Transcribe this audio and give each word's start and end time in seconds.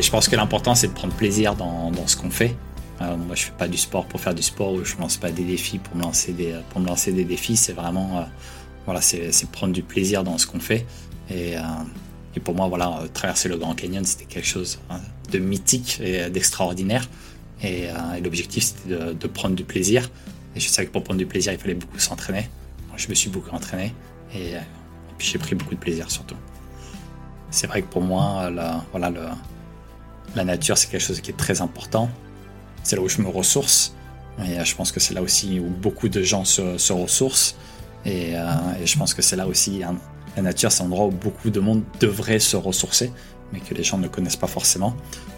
Je 0.00 0.10
pense 0.10 0.28
que 0.28 0.36
l'important, 0.36 0.74
c'est 0.74 0.88
de 0.88 0.92
prendre 0.92 1.14
plaisir 1.14 1.54
dans, 1.54 1.90
ce 2.06 2.16
qu'on 2.16 2.30
fait. 2.30 2.54
Euh, 3.00 3.16
moi, 3.16 3.34
je 3.34 3.44
fais 3.44 3.52
pas 3.52 3.66
du 3.66 3.78
sport 3.78 4.04
pour 4.06 4.20
faire 4.20 4.34
du 4.34 4.42
sport 4.42 4.72
ou 4.72 4.84
je 4.84 4.96
lance 4.98 5.16
pas 5.16 5.30
des 5.30 5.44
défis 5.44 5.78
pour 5.78 5.96
me 5.96 6.02
lancer 6.02 6.32
des, 6.32 6.54
pour 6.70 6.80
me 6.80 6.86
lancer 6.86 7.12
des 7.12 7.24
défis. 7.24 7.56
C'est 7.56 7.72
vraiment, 7.72 8.18
euh, 8.18 8.22
voilà, 8.84 9.00
c'est 9.00 9.50
prendre 9.50 9.72
du 9.72 9.82
plaisir 9.82 10.22
dans 10.22 10.36
ce 10.36 10.46
qu'on 10.46 10.60
fait. 10.60 10.86
Et, 11.30 11.56
euh, 11.56 11.60
pour 12.44 12.54
moi, 12.54 12.68
voilà, 12.68 13.00
traverser 13.14 13.48
le 13.48 13.56
Grand 13.56 13.74
Canyon, 13.74 14.04
c'était 14.04 14.26
quelque 14.26 14.46
chose 14.46 14.78
hein, 14.90 15.00
de 15.32 15.38
mythique 15.38 15.98
et 16.02 16.28
d'extraordinaire. 16.28 17.08
Et, 17.62 17.86
l'objectif, 18.22 18.64
c'était 18.64 19.14
de, 19.14 19.26
prendre 19.26 19.56
du 19.56 19.64
plaisir. 19.64 20.10
Et 20.54 20.60
je 20.60 20.68
savais 20.68 20.86
que 20.86 20.92
pour 20.92 21.02
prendre 21.02 21.18
du 21.18 21.24
plaisir, 21.24 21.54
il 21.54 21.58
fallait 21.58 21.74
beaucoup 21.74 21.98
s'entraîner. 21.98 22.50
Je 22.96 23.08
me 23.08 23.14
suis 23.14 23.30
beaucoup 23.30 23.54
entraîné 23.54 23.94
et, 24.34 24.52
et 24.52 24.58
puis 25.16 25.28
j'ai 25.28 25.38
pris 25.38 25.54
beaucoup 25.54 25.74
de 25.74 25.80
plaisir 25.80 26.10
surtout. 26.10 26.36
C'est 27.50 27.66
vrai 27.66 27.82
que 27.82 27.88
pour 27.88 28.02
moi, 28.02 28.50
la, 28.50 28.84
voilà, 28.90 29.10
le, 29.10 29.20
la 30.34 30.44
nature, 30.44 30.76
c'est 30.76 30.90
quelque 30.90 31.02
chose 31.02 31.20
qui 31.20 31.30
est 31.30 31.36
très 31.36 31.60
important. 31.60 32.10
C'est 32.82 32.96
là 32.96 33.02
où 33.02 33.08
je 33.08 33.20
me 33.20 33.28
ressource. 33.28 33.94
Et 34.38 34.58
euh, 34.58 34.64
je 34.64 34.74
pense 34.74 34.92
que 34.92 35.00
c'est 35.00 35.14
là 35.14 35.22
aussi 35.22 35.60
où 35.60 35.68
beaucoup 35.68 36.08
de 36.08 36.22
gens 36.22 36.44
se, 36.44 36.78
se 36.78 36.92
ressourcent. 36.92 37.56
Et, 38.04 38.36
euh, 38.36 38.44
je 38.84 38.96
pense 38.98 39.14
que 39.14 39.22
c'est 39.22 39.36
là 39.36 39.46
aussi, 39.46 39.82
hein, 39.82 39.96
la 40.36 40.42
nature, 40.42 40.70
c'est 40.70 40.82
un 40.82 40.86
endroit 40.86 41.06
où 41.06 41.10
beaucoup 41.10 41.50
de 41.50 41.60
monde 41.60 41.82
devrait 42.00 42.38
se 42.38 42.56
ressourcer, 42.56 43.10
mais 43.52 43.60
que 43.60 43.74
les 43.74 43.82
gens 43.82 43.98
ne 43.98 44.08
connaissent 44.08 44.36
pas 44.36 44.46
forcément. 44.46 44.94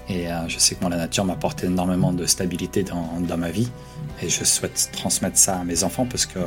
Et 0.08 0.30
euh, 0.30 0.48
je 0.48 0.58
sais 0.58 0.74
que 0.74 0.80
moi, 0.80 0.90
la 0.90 0.96
nature 0.96 1.24
m'a 1.24 1.34
apporté 1.34 1.66
énormément 1.66 2.12
de 2.12 2.26
stabilité 2.26 2.82
dans, 2.82 3.36
ma 3.36 3.50
vie. 3.50 3.70
Et 4.20 4.28
je 4.28 4.44
souhaite 4.44 4.90
transmettre 4.92 5.38
ça 5.38 5.60
à 5.60 5.64
mes 5.64 5.84
enfants 5.84 6.06
parce 6.06 6.26
que, 6.26 6.40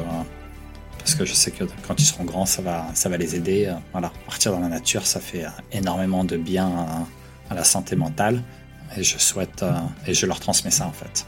parce 0.97 1.15
que 1.15 1.25
je 1.25 1.33
sais 1.33 1.51
que 1.51 1.63
quand 1.87 1.99
ils 1.99 2.05
seront 2.05 2.25
grands, 2.25 2.45
ça 2.45 2.61
va, 2.61 2.87
ça 2.93 3.07
va 3.07 3.17
les 3.17 3.35
aider. 3.35 3.73
Voilà, 3.93 4.11
partir 4.25 4.51
dans 4.51 4.59
la 4.59 4.67
nature, 4.67 5.05
ça 5.05 5.19
fait 5.19 5.45
énormément 5.71 6.23
de 6.23 6.37
bien 6.37 7.07
à, 7.51 7.55
la 7.55 7.63
santé 7.63 7.95
mentale. 7.95 8.41
Et 8.97 9.03
je 9.03 9.17
souhaite, 9.17 9.63
euh, 9.63 9.73
et 10.07 10.13
je 10.13 10.25
leur 10.25 10.39
transmets 10.39 10.71
ça 10.71 10.87
en 10.87 10.91
fait. 10.91 11.25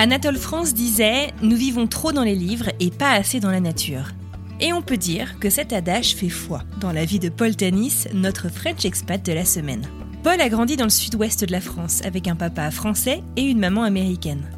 Anatole 0.00 0.36
France 0.36 0.74
disait 0.74 1.32
Nous 1.42 1.56
vivons 1.56 1.88
trop 1.88 2.12
dans 2.12 2.22
les 2.22 2.36
livres 2.36 2.70
et 2.78 2.90
pas 2.90 3.10
assez 3.10 3.40
dans 3.40 3.50
la 3.50 3.58
nature. 3.58 4.12
Et 4.60 4.72
on 4.72 4.80
peut 4.80 4.96
dire 4.96 5.40
que 5.40 5.50
cet 5.50 5.72
adage 5.72 6.14
fait 6.14 6.28
foi 6.28 6.62
dans 6.80 6.92
la 6.92 7.04
vie 7.04 7.18
de 7.18 7.28
Paul 7.28 7.56
Tanis, 7.56 8.06
notre 8.14 8.48
French 8.48 8.84
expat 8.84 9.24
de 9.24 9.32
la 9.32 9.44
semaine. 9.44 9.86
Paul 10.28 10.42
a 10.42 10.50
grandi 10.50 10.76
dans 10.76 10.84
le 10.84 10.90
sud-ouest 10.90 11.42
de 11.42 11.52
la 11.52 11.62
France 11.62 12.02
avec 12.04 12.28
un 12.28 12.36
papa 12.36 12.70
français 12.70 13.22
et 13.36 13.44
une 13.44 13.60
maman 13.60 13.82
américaine. 13.82 14.50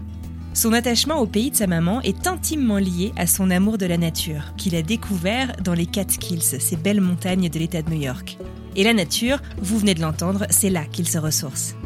Son 0.53 0.72
attachement 0.72 1.20
au 1.20 1.26
pays 1.26 1.53
de 1.53 1.54
sa 1.54 1.69
maman 1.69 2.00
est 2.00 2.26
intimement 2.26 2.78
lié 2.78 3.12
à 3.16 3.28
son 3.28 3.53
amour 3.53 3.78
de 3.78 3.86
la 3.86 3.97
nature, 3.97 4.53
qu'il 4.56 4.75
a 4.75 4.82
découvert 4.82 5.54
dans 5.62 5.75
les 5.75 5.86
Catskills, 5.86 6.42
ces 6.42 6.75
belles 6.75 7.00
montagnes 7.00 7.48
de 7.48 7.58
l'État 7.60 7.82
de 7.82 7.91
New 7.91 8.00
York. 8.00 8.36
Et 8.75 8.82
la 8.82 8.94
nature, 8.94 9.41
vous 9.58 9.78
venez 9.78 9.94
de 9.94 10.00
l'entendre, 10.00 10.44
c'est 10.50 10.70
là 10.70 10.84
qu'il 10.86 11.08
se 11.08 11.19
ressource. 11.19 11.76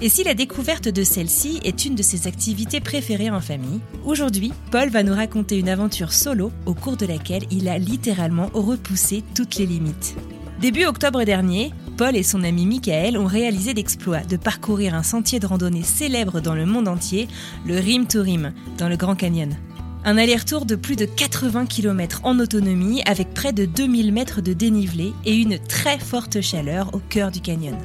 Et 0.00 0.08
si 0.08 0.24
la 0.24 0.32
découverte 0.32 0.88
de 0.88 1.04
celle-ci 1.04 1.60
est 1.64 1.84
une 1.84 1.96
de 1.96 2.02
ses 2.02 2.28
activités 2.28 2.80
préférées 2.80 3.28
en 3.30 3.42
famille, 3.42 3.80
aujourd'hui, 4.06 4.54
Paul 4.70 4.88
va 4.88 5.02
nous 5.02 5.14
raconter 5.14 5.58
une 5.58 5.68
aventure 5.68 6.14
solo 6.14 6.50
au 6.64 6.72
cours 6.72 6.96
de 6.96 7.04
laquelle 7.04 7.44
il 7.50 7.68
a 7.68 7.76
littéralement 7.76 8.48
repoussé 8.54 9.22
toutes 9.34 9.56
les 9.56 9.66
limites. 9.66 10.16
Début 10.60 10.86
octobre 10.86 11.22
dernier, 11.22 11.72
Paul 11.96 12.16
et 12.16 12.24
son 12.24 12.42
ami 12.42 12.66
Michael 12.66 13.16
ont 13.16 13.26
réalisé 13.26 13.74
l'exploit 13.74 14.24
de 14.24 14.36
parcourir 14.36 14.92
un 14.92 15.04
sentier 15.04 15.38
de 15.38 15.46
randonnée 15.46 15.84
célèbre 15.84 16.40
dans 16.40 16.56
le 16.56 16.66
monde 16.66 16.88
entier, 16.88 17.28
le 17.64 17.78
Rim 17.78 18.08
to 18.08 18.22
Rim, 18.22 18.52
dans 18.76 18.88
le 18.88 18.96
Grand 18.96 19.14
Canyon. 19.14 19.56
Un 20.04 20.18
aller-retour 20.18 20.66
de 20.66 20.74
plus 20.74 20.96
de 20.96 21.04
80 21.04 21.66
km 21.66 22.22
en 22.24 22.40
autonomie 22.40 23.02
avec 23.06 23.34
près 23.34 23.52
de 23.52 23.66
2000 23.66 24.12
mètres 24.12 24.40
de 24.40 24.52
dénivelé 24.52 25.12
et 25.24 25.36
une 25.36 25.60
très 25.60 26.00
forte 26.00 26.40
chaleur 26.40 26.92
au 26.92 26.98
cœur 26.98 27.30
du 27.30 27.40
canyon. 27.40 27.76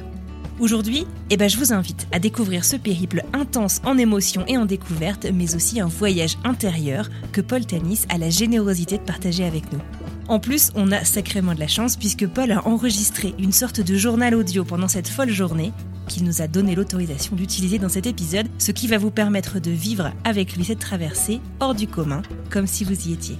Aujourd'hui, 0.58 1.06
eh 1.30 1.36
ben, 1.36 1.48
je 1.48 1.58
vous 1.58 1.72
invite 1.72 2.08
à 2.10 2.18
découvrir 2.18 2.64
ce 2.64 2.74
périple 2.74 3.22
intense 3.32 3.82
en 3.84 3.98
émotions 3.98 4.46
et 4.48 4.56
en 4.56 4.66
découvertes, 4.66 5.26
mais 5.32 5.54
aussi 5.54 5.80
un 5.80 5.86
voyage 5.86 6.38
intérieur 6.42 7.08
que 7.30 7.40
Paul 7.40 7.64
Tanis 7.66 8.00
a 8.08 8.18
la 8.18 8.30
générosité 8.30 8.98
de 8.98 9.02
partager 9.02 9.44
avec 9.44 9.72
nous. 9.72 9.80
En 10.26 10.38
plus, 10.38 10.70
on 10.74 10.90
a 10.90 11.04
sacrément 11.04 11.54
de 11.54 11.60
la 11.60 11.68
chance 11.68 11.96
puisque 11.96 12.26
Paul 12.26 12.50
a 12.52 12.66
enregistré 12.66 13.34
une 13.38 13.52
sorte 13.52 13.80
de 13.80 13.94
journal 13.94 14.34
audio 14.34 14.64
pendant 14.64 14.88
cette 14.88 15.08
folle 15.08 15.30
journée 15.30 15.72
qu'il 16.08 16.24
nous 16.24 16.42
a 16.42 16.46
donné 16.46 16.74
l'autorisation 16.74 17.36
d'utiliser 17.36 17.78
dans 17.78 17.88
cet 17.88 18.06
épisode, 18.06 18.46
ce 18.58 18.72
qui 18.72 18.86
va 18.86 18.98
vous 18.98 19.10
permettre 19.10 19.58
de 19.58 19.70
vivre 19.70 20.12
avec 20.24 20.56
lui 20.56 20.64
cette 20.64 20.78
traversée 20.78 21.40
hors 21.60 21.74
du 21.74 21.86
commun, 21.86 22.22
comme 22.50 22.66
si 22.66 22.84
vous 22.84 23.08
y 23.08 23.12
étiez. 23.12 23.36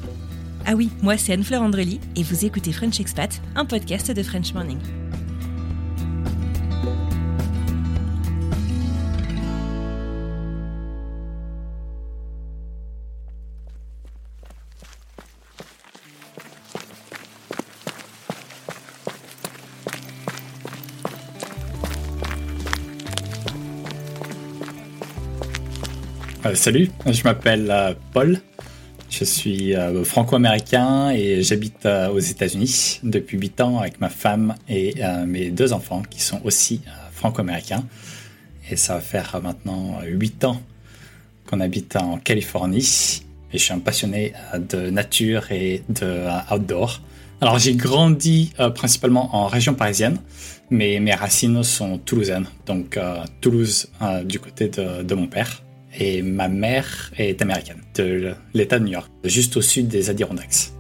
Ah 0.67 0.75
oui, 0.75 0.91
moi 1.03 1.17
c'est 1.17 1.33
Anne-Fleur 1.33 1.63
Andrely 1.63 2.01
et 2.17 2.23
vous 2.23 2.45
écoutez 2.45 2.73
French 2.73 3.01
Expat, 3.01 3.41
un 3.55 3.65
podcast 3.65 4.11
de 4.11 4.23
French 4.23 4.55
Morning. 4.55 4.79
Euh, 26.55 26.57
salut, 26.57 26.89
je 27.11 27.25
m'appelle 27.25 27.69
euh, 27.69 27.95
Paul. 28.13 28.41
Je 29.11 29.25
suis 29.25 29.75
euh, 29.75 30.05
franco-américain 30.05 31.11
et 31.11 31.43
j'habite 31.43 31.87
aux 31.87 32.19
États-Unis 32.19 33.01
depuis 33.03 33.39
8 33.39 33.61
ans 33.61 33.79
avec 33.79 34.01
ma 34.01 34.09
femme 34.09 34.55
et 34.69 34.95
mes 35.27 35.51
deux 35.51 35.73
enfants 35.73 36.03
qui 36.09 36.21
sont 36.21 36.41
aussi 36.45 36.81
franco-américains. 37.13 37.85
Et 38.71 38.77
ça 38.77 38.95
va 38.95 39.01
faire 39.01 39.41
maintenant 39.43 40.01
8 40.05 40.45
ans 40.45 40.61
qu'on 41.47 41.61
habite 41.61 41.97
en 41.97 42.19
Californie. 42.19 43.23
Et 43.53 43.59
je 43.59 43.63
suis 43.63 43.73
un 43.73 43.79
passionné 43.79 44.33
de 44.59 44.91
nature 44.91 45.53
et 45.53 45.83
de 45.89 46.27
outdoor. 46.53 47.01
Alors 47.41 47.59
j'ai 47.59 47.75
grandi 47.75 48.53
principalement 48.75 49.37
en 49.37 49.47
région 49.47 49.75
parisienne, 49.75 50.19
mais 50.71 50.99
mes 50.99 51.15
racines 51.15 51.63
sont 51.63 51.99
toulousaines. 51.99 52.47
Donc 52.67 52.99
Toulouse 53.41 53.91
du 54.25 54.41
côté 54.41 54.69
de 54.69 55.15
mon 55.15 55.27
père. 55.27 55.65
Et 55.99 56.23
ma 56.23 56.49
mère 56.49 57.13
est 57.17 57.41
américaine, 57.41 57.81
de 57.95 58.35
l'État 58.53 58.79
de 58.79 58.85
New 58.85 58.93
York, 58.93 59.11
juste 59.25 59.57
au 59.57 59.63
sud 59.63 59.89
des 59.89 60.11
Adirondacks. 60.11 60.73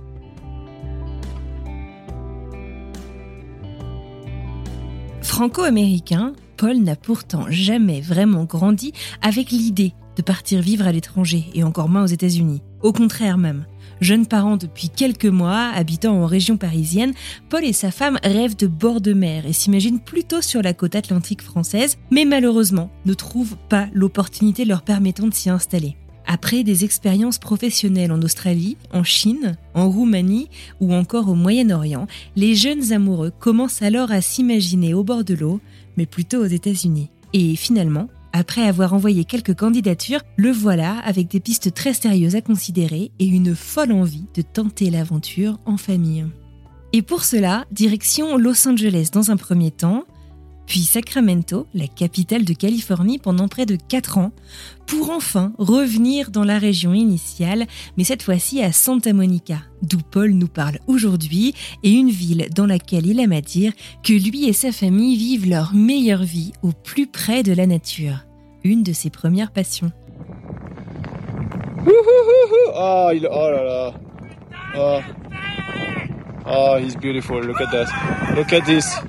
Franco-américain, 5.22 6.34
Paul 6.56 6.78
n'a 6.78 6.96
pourtant 6.96 7.46
jamais 7.48 8.00
vraiment 8.00 8.44
grandi 8.44 8.92
avec 9.22 9.50
l'idée 9.50 9.92
de 10.16 10.22
partir 10.22 10.60
vivre 10.60 10.86
à 10.86 10.92
l'étranger 10.92 11.44
et 11.54 11.64
encore 11.64 11.88
moins 11.88 12.04
aux 12.04 12.06
États-Unis. 12.06 12.62
Au 12.82 12.92
contraire 12.92 13.38
même. 13.38 13.66
Jeune 14.00 14.26
parent 14.26 14.56
depuis 14.56 14.88
quelques 14.88 15.24
mois, 15.26 15.70
habitant 15.74 16.14
en 16.14 16.26
région 16.26 16.56
parisienne, 16.56 17.14
Paul 17.48 17.64
et 17.64 17.72
sa 17.72 17.90
femme 17.90 18.18
rêvent 18.22 18.56
de 18.56 18.66
bord 18.66 19.00
de 19.00 19.12
mer 19.12 19.46
et 19.46 19.52
s'imaginent 19.52 20.00
plutôt 20.00 20.42
sur 20.42 20.62
la 20.62 20.74
côte 20.74 20.94
atlantique 20.94 21.42
française, 21.42 21.98
mais 22.10 22.24
malheureusement 22.24 22.90
ne 23.06 23.14
trouvent 23.14 23.56
pas 23.68 23.88
l'opportunité 23.92 24.64
leur 24.64 24.82
permettant 24.82 25.26
de 25.26 25.34
s'y 25.34 25.50
installer. 25.50 25.96
Après 26.26 26.64
des 26.64 26.84
expériences 26.84 27.38
professionnelles 27.38 28.12
en 28.12 28.22
Australie, 28.22 28.78
en 28.92 29.04
Chine, 29.04 29.56
en 29.74 29.90
Roumanie 29.90 30.48
ou 30.80 30.94
encore 30.94 31.28
au 31.28 31.34
Moyen-Orient, 31.34 32.06
les 32.34 32.54
jeunes 32.54 32.92
amoureux 32.92 33.30
commencent 33.38 33.82
alors 33.82 34.10
à 34.10 34.22
s'imaginer 34.22 34.94
au 34.94 35.04
bord 35.04 35.24
de 35.24 35.34
l'eau, 35.34 35.60
mais 35.96 36.06
plutôt 36.06 36.38
aux 36.38 36.46
États-Unis. 36.46 37.10
Et 37.34 37.56
finalement, 37.56 38.08
après 38.34 38.66
avoir 38.66 38.92
envoyé 38.92 39.24
quelques 39.24 39.54
candidatures, 39.54 40.20
le 40.36 40.50
voilà 40.50 40.98
avec 40.98 41.28
des 41.28 41.38
pistes 41.38 41.72
très 41.72 41.94
sérieuses 41.94 42.34
à 42.34 42.40
considérer 42.40 43.12
et 43.20 43.26
une 43.26 43.54
folle 43.54 43.92
envie 43.92 44.26
de 44.34 44.42
tenter 44.42 44.90
l'aventure 44.90 45.58
en 45.66 45.76
famille. 45.76 46.26
Et 46.92 47.02
pour 47.02 47.24
cela, 47.24 47.64
direction 47.70 48.36
Los 48.36 48.68
Angeles 48.68 49.10
dans 49.12 49.30
un 49.30 49.36
premier 49.36 49.70
temps, 49.70 50.04
puis 50.66 50.80
Sacramento, 50.80 51.66
la 51.74 51.86
capitale 51.86 52.44
de 52.44 52.54
Californie, 52.54 53.18
pendant 53.18 53.48
près 53.48 53.66
de 53.66 53.76
4 53.76 54.18
ans, 54.18 54.32
pour 54.86 55.10
enfin 55.10 55.52
revenir 55.58 56.30
dans 56.30 56.44
la 56.44 56.58
région 56.58 56.94
initiale, 56.94 57.66
mais 57.96 58.04
cette 58.04 58.22
fois-ci 58.22 58.62
à 58.62 58.72
Santa 58.72 59.12
Monica, 59.12 59.58
d'où 59.82 59.98
Paul 59.98 60.30
nous 60.32 60.48
parle 60.48 60.78
aujourd'hui, 60.86 61.54
et 61.82 61.90
une 61.90 62.10
ville 62.10 62.48
dans 62.54 62.66
laquelle 62.66 63.06
il 63.06 63.20
aime 63.20 63.32
à 63.32 63.40
dire 63.40 63.72
que 64.02 64.12
lui 64.12 64.46
et 64.46 64.52
sa 64.52 64.72
famille 64.72 65.16
vivent 65.16 65.48
leur 65.48 65.74
meilleure 65.74 66.24
vie 66.24 66.52
au 66.62 66.72
plus 66.72 67.06
près 67.06 67.42
de 67.42 67.52
la 67.52 67.66
nature, 67.66 68.24
une 68.62 68.82
de 68.82 68.92
ses 68.92 69.10
premières 69.10 69.52
passions. 69.52 69.92
Oh, 76.46 76.76
he's 76.76 76.96
beautiful. 76.96 77.40
Look 77.40 77.60
at 77.60 77.70
that. 77.72 78.36
Look 78.36 78.52
at 78.52 78.64
this. 78.64 78.94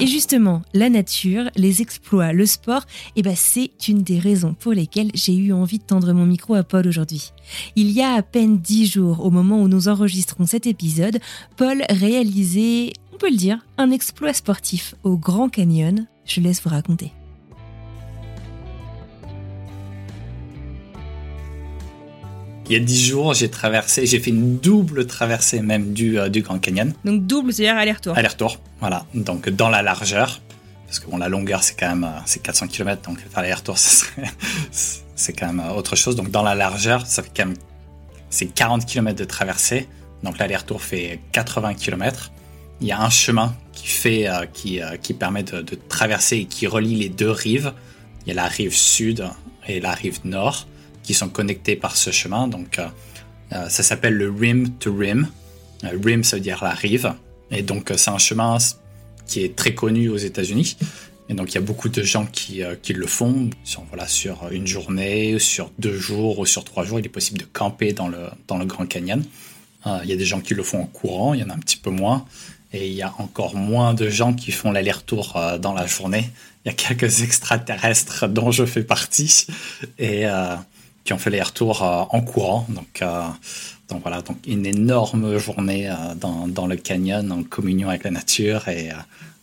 Et 0.00 0.06
justement, 0.06 0.62
la 0.74 0.90
nature, 0.90 1.50
les 1.56 1.80
exploits, 1.80 2.32
le 2.32 2.46
sport, 2.46 2.84
eh 3.16 3.22
ben 3.22 3.34
c'est 3.36 3.70
une 3.88 4.02
des 4.02 4.18
raisons 4.18 4.54
pour 4.54 4.72
lesquelles 4.72 5.10
j'ai 5.14 5.34
eu 5.34 5.52
envie 5.52 5.78
de 5.78 5.84
tendre 5.84 6.12
mon 6.12 6.26
micro 6.26 6.54
à 6.54 6.62
Paul 6.62 6.86
aujourd'hui. 6.86 7.32
Il 7.76 7.90
y 7.90 8.02
a 8.02 8.14
à 8.14 8.22
peine 8.22 8.58
dix 8.58 8.86
jours, 8.86 9.24
au 9.24 9.30
moment 9.30 9.62
où 9.62 9.68
nous 9.68 9.88
enregistrons 9.88 10.46
cet 10.46 10.66
épisode, 10.66 11.18
Paul 11.56 11.82
réalisait, 11.88 12.92
on 13.12 13.18
peut 13.18 13.30
le 13.30 13.36
dire, 13.36 13.64
un 13.78 13.90
exploit 13.90 14.32
sportif 14.32 14.94
au 15.04 15.16
Grand 15.16 15.48
Canyon. 15.48 16.06
Je 16.24 16.40
laisse 16.40 16.62
vous 16.62 16.70
raconter. 16.70 17.12
Il 22.66 22.72
y 22.72 22.76
a 22.76 22.78
dix 22.78 23.06
jours, 23.06 23.34
j'ai 23.34 23.50
traversé, 23.50 24.06
j'ai 24.06 24.18
fait 24.18 24.30
une 24.30 24.58
double 24.58 25.06
traversée 25.06 25.60
même 25.60 25.92
du, 25.92 26.18
euh, 26.18 26.30
du 26.30 26.40
Grand 26.40 26.58
Canyon. 26.58 26.94
Donc 27.04 27.26
double, 27.26 27.52
c'est-à-dire 27.52 27.76
aller-retour. 27.76 28.16
Aller-retour, 28.16 28.58
voilà. 28.80 29.04
Donc 29.12 29.50
dans 29.50 29.68
la 29.68 29.82
largeur, 29.82 30.40
parce 30.86 30.98
que 30.98 31.10
bon, 31.10 31.18
la 31.18 31.28
longueur 31.28 31.62
c'est 31.62 31.78
quand 31.78 31.88
même 31.88 32.04
euh, 32.04 32.20
c'est 32.24 32.40
400 32.40 32.68
km, 32.68 33.02
donc 33.02 33.18
faire 33.18 33.42
l'aller-retour 33.42 33.76
c'est 34.70 35.32
quand 35.34 35.46
même 35.46 35.60
euh, 35.60 35.74
autre 35.74 35.94
chose. 35.94 36.16
Donc 36.16 36.30
dans 36.30 36.42
la 36.42 36.54
largeur, 36.54 37.06
ça 37.06 37.22
fait 37.22 37.30
quand 37.36 37.46
même 37.46 37.56
c'est 38.30 38.46
40 38.46 38.86
km 38.86 39.18
de 39.18 39.24
traversée. 39.24 39.86
Donc 40.22 40.38
l'aller-retour 40.38 40.80
fait 40.80 41.20
80 41.32 41.74
km. 41.74 42.32
Il 42.80 42.86
y 42.86 42.92
a 42.92 43.00
un 43.00 43.10
chemin 43.10 43.54
qui 43.72 43.88
fait 43.88 44.26
qui, 44.52 44.80
qui 45.00 45.14
permet 45.14 45.42
de, 45.42 45.60
de 45.62 45.78
traverser 45.88 46.38
et 46.38 46.44
qui 46.46 46.66
relie 46.66 46.96
les 46.96 47.08
deux 47.08 47.30
rives. 47.30 47.72
Il 48.24 48.30
y 48.30 48.32
a 48.32 48.34
la 48.34 48.48
rive 48.48 48.74
sud 48.74 49.28
et 49.68 49.80
la 49.80 49.92
rive 49.92 50.20
nord 50.24 50.66
qui 51.04 51.14
sont 51.14 51.28
connectés 51.28 51.76
par 51.76 51.96
ce 51.96 52.10
chemin. 52.10 52.48
Donc, 52.48 52.80
euh, 52.80 52.88
euh, 53.52 53.68
ça 53.68 53.84
s'appelle 53.84 54.14
le 54.14 54.30
rim 54.30 54.70
to 54.80 54.92
rim. 54.92 55.28
Euh, 55.84 55.96
rim, 56.02 56.24
ça 56.24 56.36
veut 56.36 56.42
dire 56.42 56.64
la 56.64 56.70
rive. 56.70 57.12
Et 57.52 57.62
donc, 57.62 57.92
c'est 57.96 58.10
un 58.10 58.18
chemin 58.18 58.58
qui 59.26 59.44
est 59.44 59.54
très 59.54 59.74
connu 59.74 60.08
aux 60.08 60.16
États-Unis. 60.16 60.76
Et 61.28 61.34
donc, 61.34 61.52
il 61.52 61.54
y 61.54 61.58
a 61.58 61.62
beaucoup 61.62 61.88
de 61.88 62.02
gens 62.02 62.26
qui, 62.26 62.62
qui 62.82 62.92
le 62.92 63.06
font. 63.06 63.50
Sur, 63.62 63.84
voilà, 63.84 64.08
sur 64.08 64.48
une 64.50 64.66
journée, 64.66 65.38
sur 65.38 65.70
deux 65.78 65.96
jours 65.96 66.40
ou 66.40 66.46
sur 66.46 66.64
trois 66.64 66.84
jours, 66.84 66.98
il 66.98 67.06
est 67.06 67.10
possible 67.10 67.38
de 67.38 67.46
camper 67.50 67.92
dans 67.92 68.08
le, 68.08 68.26
dans 68.48 68.58
le 68.58 68.66
Grand 68.66 68.86
Canyon. 68.86 69.22
il 69.86 70.08
y 70.08 70.12
a 70.12 70.16
des 70.16 70.24
gens 70.24 70.40
qui 70.40 70.54
le 70.54 70.62
font 70.62 70.82
en 70.82 70.86
courant, 70.86 71.32
il 71.32 71.40
y 71.40 71.44
en 71.44 71.48
a 71.50 71.54
un 71.54 71.58
petit 71.58 71.78
peu 71.78 71.90
moins. 71.90 72.26
Et 72.72 72.88
il 72.88 72.94
y 72.94 73.02
a 73.02 73.14
encore 73.18 73.54
moins 73.54 73.94
de 73.94 74.10
gens 74.10 74.34
qui 74.34 74.52
font 74.52 74.72
l'aller-retour 74.72 75.40
dans 75.60 75.72
la 75.72 75.86
journée. 75.86 76.30
Il 76.64 76.68
y 76.68 76.70
a 76.70 76.74
quelques 76.74 77.20
extraterrestres 77.22 78.28
dont 78.28 78.50
je 78.50 78.66
fais 78.66 78.82
partie. 78.82 79.46
Et, 79.98 80.26
qui 81.04 81.12
ont 81.12 81.18
fait 81.18 81.30
les 81.30 81.42
retours 81.42 81.82
euh, 81.82 82.04
en 82.10 82.20
courant. 82.22 82.66
Donc, 82.70 83.02
euh, 83.02 83.22
donc 83.88 84.02
voilà, 84.02 84.22
donc 84.22 84.38
une 84.46 84.66
énorme 84.66 85.38
journée 85.38 85.88
euh, 85.88 86.14
dans, 86.14 86.66
le 86.66 86.76
canyon 86.76 87.30
en 87.30 87.42
communion 87.42 87.90
avec 87.90 88.04
la 88.04 88.10
nature 88.10 88.68
et 88.68 88.90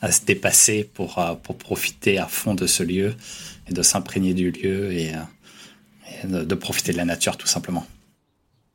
à 0.01 0.11
se 0.11 0.25
dépasser 0.25 0.89
pour, 0.95 1.23
pour 1.43 1.57
profiter 1.57 2.17
à 2.17 2.25
fond 2.25 2.55
de 2.55 2.65
ce 2.65 2.81
lieu 2.81 3.15
et 3.69 3.73
de 3.73 3.83
s'imprégner 3.83 4.33
du 4.33 4.49
lieu 4.49 4.91
et, 4.91 5.11
de, 6.23 6.55
profiter 6.55 6.91
de 6.91 6.97
la 6.97 7.05
nature 7.05 7.37
tout 7.37 7.47
simplement. 7.47 7.85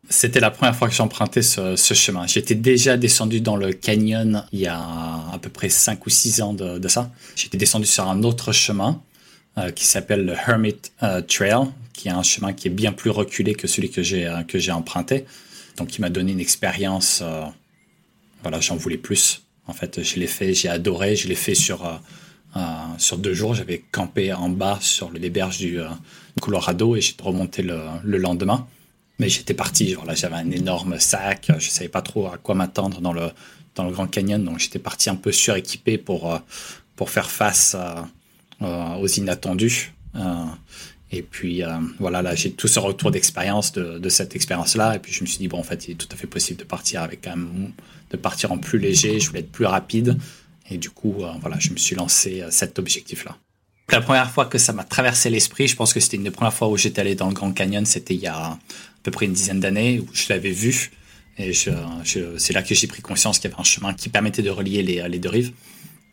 C'était 0.09 0.39
la 0.39 0.53
première 0.53 0.77
fois 0.77 0.89
que 0.89 0.95
j'empruntais 0.95 1.43
ce, 1.43 1.75
ce, 1.75 1.95
chemin. 1.95 2.29
J'étais 2.29 2.55
déjà 2.55 2.97
descendu 2.97 3.41
dans 3.41 3.57
le 3.57 3.73
canyon 3.73 4.45
il 4.53 4.61
y 4.61 4.69
a 4.69 4.79
à 4.79 5.39
peu 5.43 5.49
près 5.49 5.69
5 5.69 6.07
ou 6.07 6.11
6 6.11 6.43
ans 6.43 6.53
de, 6.53 6.87
ça. 6.87 7.11
J'étais 7.35 7.59
descendu 7.59 7.87
sur 7.87 8.09
un 8.09 8.23
autre 8.23 8.53
chemin 8.53 9.03
qui 9.75 9.85
s'appelle 9.85 10.25
le 10.27 10.35
Hermit 10.35 10.77
Trail, 11.27 11.67
qui 11.97 12.09
est 12.09 12.13
un 12.13 12.23
chemin 12.23 12.53
qui 12.53 12.69
est 12.69 12.71
bien 12.71 12.93
plus 12.93 13.11
reculé 13.11 13.55
que 13.55 13.67
celui 13.67 13.91
que 13.91 14.03
j'ai 14.03 14.27
euh, 14.27 14.43
que 14.43 14.59
j'ai 14.59 14.73
emprunté. 14.73 15.25
Donc, 15.77 15.97
il 15.97 16.01
m'a 16.01 16.11
donné 16.11 16.33
une 16.33 16.41
expérience. 16.41 17.23
voilà, 18.43 18.61
j'en 18.61 18.77
voulais 18.77 18.97
plus. 18.97 19.43
En 19.67 19.75
fait, 19.75 20.03
je 20.03 20.19
l'ai 20.19 20.27
fait, 20.27 20.55
j'ai 20.55 20.69
adoré. 20.71 21.17
Je 21.17 21.29
l'ai 21.29 21.35
fait 21.35 21.55
sur 21.55 22.01
sur 22.97 23.19
deux 23.19 23.35
jours. 23.35 23.55
J'avais 23.55 23.85
campé 23.93 24.33
en 24.33 24.49
bas 24.49 24.79
sur 24.81 25.11
les 25.11 25.29
berges 25.29 25.59
du 25.59 25.79
Colorado 26.41 26.97
et 26.97 27.03
j'ai 27.03 27.15
remonté 27.21 27.63
le, 27.63 27.79
le 28.03 28.17
lendemain. 28.17 28.67
Mais 29.19 29.29
j'étais 29.29 29.55
parti, 29.55 29.97
j'avais 30.15 30.37
un 30.37 30.51
énorme 30.51 30.99
sac, 30.99 31.51
je 31.59 31.71
savais 31.71 31.89
pas 31.89 32.03
trop 32.03 32.27
à 32.27 32.37
quoi 32.37 32.55
m'attendre 32.55 33.01
dans 33.01 33.15
le, 33.15 33.31
dans 33.75 33.85
le 33.85 33.91
Grand 33.91 34.07
Canyon, 34.07 34.43
donc 34.45 34.59
j'étais 34.59 34.79
parti 34.79 35.09
un 35.09 35.17
peu 35.17 35.33
suréquipé 35.33 35.97
pour, 35.97 36.41
pour 36.97 37.11
faire 37.11 37.31
face 37.31 37.77
euh, 38.63 38.95
aux 38.97 39.07
inattendus. 39.07 39.93
Euh, 41.13 41.17
et 41.17 41.23
puis 41.23 41.63
euh, 41.63 41.69
voilà, 41.99 42.23
là 42.23 42.35
j'ai 42.35 42.53
tout 42.53 42.69
ce 42.69 42.79
retour 42.79 43.11
d'expérience 43.11 43.73
de, 43.73 44.09
cette 44.09 44.35
expérience-là. 44.35 44.97
Et 44.97 44.99
puis 44.99 45.13
je 45.13 45.23
me 45.23 45.27
suis 45.27 45.39
dit, 45.39 45.49
bon, 45.49 45.59
en 45.59 45.63
fait, 45.63 45.89
il 45.89 45.93
est 45.93 45.95
tout 45.95 46.09
à 46.13 46.17
fait 46.17 46.27
possible 46.27 46.59
de 46.59 46.65
partir 46.65 47.03
avec 47.03 47.23
quand 47.23 47.31
même, 47.31 47.73
de 48.11 48.17
partir 48.17 48.53
en 48.53 48.59
plus 48.59 48.79
léger. 48.79 49.21
Je 49.21 49.29
voulais 49.29 49.41
être 49.41 49.53
plus 49.53 49.67
rapide. 49.67 50.19
Et 50.69 50.79
du 50.79 50.91
coup, 50.91 51.23
voilà, 51.41 51.59
je 51.61 51.71
me 51.71 51.77
suis 51.77 51.95
lancé 51.95 52.43
cet 52.51 52.81
objectif-là. 52.81 53.37
La 53.93 54.01
première 54.01 54.29
fois 54.29 54.47
que 54.47 54.59
ça 54.59 54.73
m'a 54.73 54.83
traversé 54.83 55.31
l'esprit, 55.31 55.69
je 55.69 55.77
pense 55.77 55.95
que 55.95 56.01
c'était 56.01 56.17
une 56.17 56.25
des 56.25 56.33
premières 56.33 56.53
fois 56.53 56.69
où 56.69 56.77
j'étais 56.77 57.01
allé 57.01 57.15
dans 57.15 57.29
le 57.29 57.35
Grand 57.35 57.53
Canyon, 57.53 57.87
c'était 57.87 58.15
il 58.15 58.21
y 58.21 58.27
a 58.27 58.37
à 58.37 58.59
peu 59.05 59.13
près 59.13 59.27
une 59.27 59.33
dizaine 59.33 59.61
d'années, 59.61 60.01
où 60.01 60.09
je 60.13 60.25
l'avais 60.29 60.51
vu. 60.51 60.91
Et 61.39 61.53
je, 61.53 61.71
c'est 62.37 62.53
là 62.53 62.63
que 62.63 62.75
j'ai 62.75 62.89
pris 62.89 63.03
conscience 63.03 63.39
qu'il 63.39 63.49
y 63.49 63.53
avait 63.53 63.61
un 63.61 63.65
chemin 63.65 63.95
qui 63.95 64.09
permettait 64.09 64.43
de 64.43 64.51
relier 64.51 64.83
les, 64.83 65.19
deux 65.21 65.29
rives. 65.29 65.53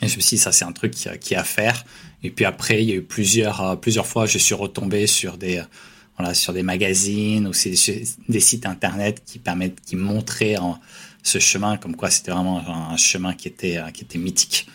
Et 0.01 0.07
je 0.07 0.17
me 0.17 0.21
suis 0.21 0.37
dit, 0.37 0.41
ça, 0.41 0.51
c'est 0.51 0.65
un 0.65 0.71
truc 0.71 0.91
qui, 0.91 1.09
qui 1.19 1.33
à 1.33 1.43
faire. 1.43 1.83
Et 2.23 2.31
puis 2.31 2.45
après, 2.45 2.81
il 2.81 2.89
y 2.89 2.91
a 2.93 2.95
eu 2.95 3.01
plusieurs, 3.01 3.61
euh, 3.61 3.75
plusieurs 3.75 4.07
fois, 4.07 4.25
je 4.25 4.37
suis 4.37 4.55
retombé 4.55 5.07
sur 5.07 5.37
des, 5.37 5.57
euh, 5.57 5.63
voilà, 6.17 6.33
sur 6.33 6.53
des 6.53 6.63
magazines 6.63 7.47
ou 7.47 7.51
des 8.29 8.39
sites 8.39 8.65
internet 8.65 9.23
qui 9.25 9.39
permettent, 9.39 9.81
qui 9.81 9.95
montraient 9.95 10.55
ce 11.23 11.39
chemin, 11.39 11.77
comme 11.77 11.95
quoi 11.95 12.09
c'était 12.09 12.31
vraiment 12.31 12.59
un 12.67 12.97
chemin 12.97 13.33
qui 13.33 13.47
était, 13.47 13.77
euh, 13.77 13.89
qui 13.91 14.03
était 14.03 14.19
mythique. 14.19 14.67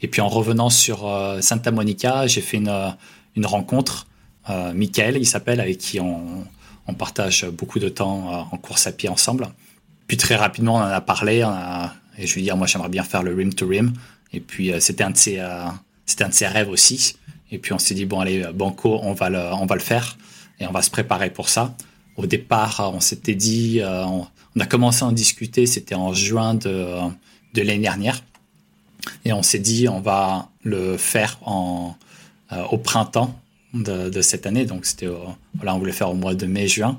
Et 0.00 0.08
puis 0.08 0.20
en 0.20 0.28
revenant 0.28 0.68
sur 0.68 1.08
Santa 1.40 1.70
Monica, 1.70 2.26
j'ai 2.26 2.40
fait 2.40 2.56
une, 2.56 2.94
une 3.36 3.46
rencontre. 3.46 4.08
Euh, 4.50 4.72
Michael, 4.72 5.16
il 5.16 5.26
s'appelle, 5.26 5.60
avec 5.60 5.78
qui 5.78 6.00
on, 6.00 6.44
on, 6.88 6.94
partage 6.94 7.46
beaucoup 7.46 7.78
de 7.78 7.88
temps 7.88 8.48
en 8.50 8.58
course 8.58 8.88
à 8.88 8.92
pied 8.92 9.08
ensemble. 9.08 9.48
Puis 10.08 10.16
très 10.16 10.34
rapidement, 10.34 10.74
on 10.74 10.80
en 10.80 10.82
a 10.82 11.00
parlé. 11.00 11.46
et 12.18 12.26
je 12.26 12.34
lui 12.34 12.40
ai 12.40 12.44
dit, 12.44 12.50
ah, 12.50 12.56
moi 12.56 12.66
j'aimerais 12.66 12.88
bien 12.88 13.04
faire 13.04 13.22
le 13.22 13.32
rim 13.32 13.54
to 13.54 13.68
rim. 13.68 13.92
Et 14.32 14.40
puis 14.40 14.72
euh, 14.72 14.80
c'était 14.80 15.04
un 15.04 15.10
de 15.10 15.16
ses 15.16 15.38
euh, 15.38 15.66
c'était 16.06 16.24
un 16.24 16.28
de 16.28 16.34
ses 16.34 16.46
rêves 16.46 16.68
aussi. 16.68 17.16
Et 17.50 17.58
puis 17.58 17.72
on 17.72 17.78
s'est 17.78 17.94
dit 17.94 18.06
bon 18.06 18.20
allez 18.20 18.46
banco 18.54 18.98
on 19.02 19.12
va 19.12 19.30
le 19.30 19.38
on 19.38 19.66
va 19.66 19.74
le 19.74 19.80
faire. 19.80 20.16
Et 20.60 20.66
on 20.66 20.72
va 20.72 20.82
se 20.82 20.90
préparer 20.90 21.30
pour 21.30 21.48
ça. 21.48 21.74
Au 22.16 22.26
départ 22.26 22.92
on 22.94 23.00
s'était 23.00 23.34
dit 23.34 23.80
euh, 23.80 24.04
on, 24.04 24.26
a 24.60 24.66
commencé 24.66 25.04
à 25.04 25.08
en 25.08 25.12
discuter. 25.12 25.66
C'était 25.66 25.94
en 25.94 26.12
juin 26.12 26.54
de 26.54 26.96
de 27.54 27.62
l'année 27.62 27.78
dernière. 27.80 28.22
Et 29.24 29.32
on 29.32 29.42
s'est 29.42 29.58
dit 29.58 29.88
on 29.88 30.00
va 30.00 30.48
le 30.62 30.96
faire 30.96 31.38
en 31.42 31.96
au 32.70 32.76
printemps 32.76 33.34
de, 33.72 34.10
de 34.10 34.22
cette 34.22 34.46
année. 34.46 34.66
Donc 34.66 34.84
c'était 34.86 35.08
voilà 35.54 35.74
on 35.74 35.78
voulait 35.78 35.92
faire 35.92 36.10
au 36.10 36.14
mois 36.14 36.34
de 36.34 36.46
mai 36.46 36.68
juin. 36.68 36.98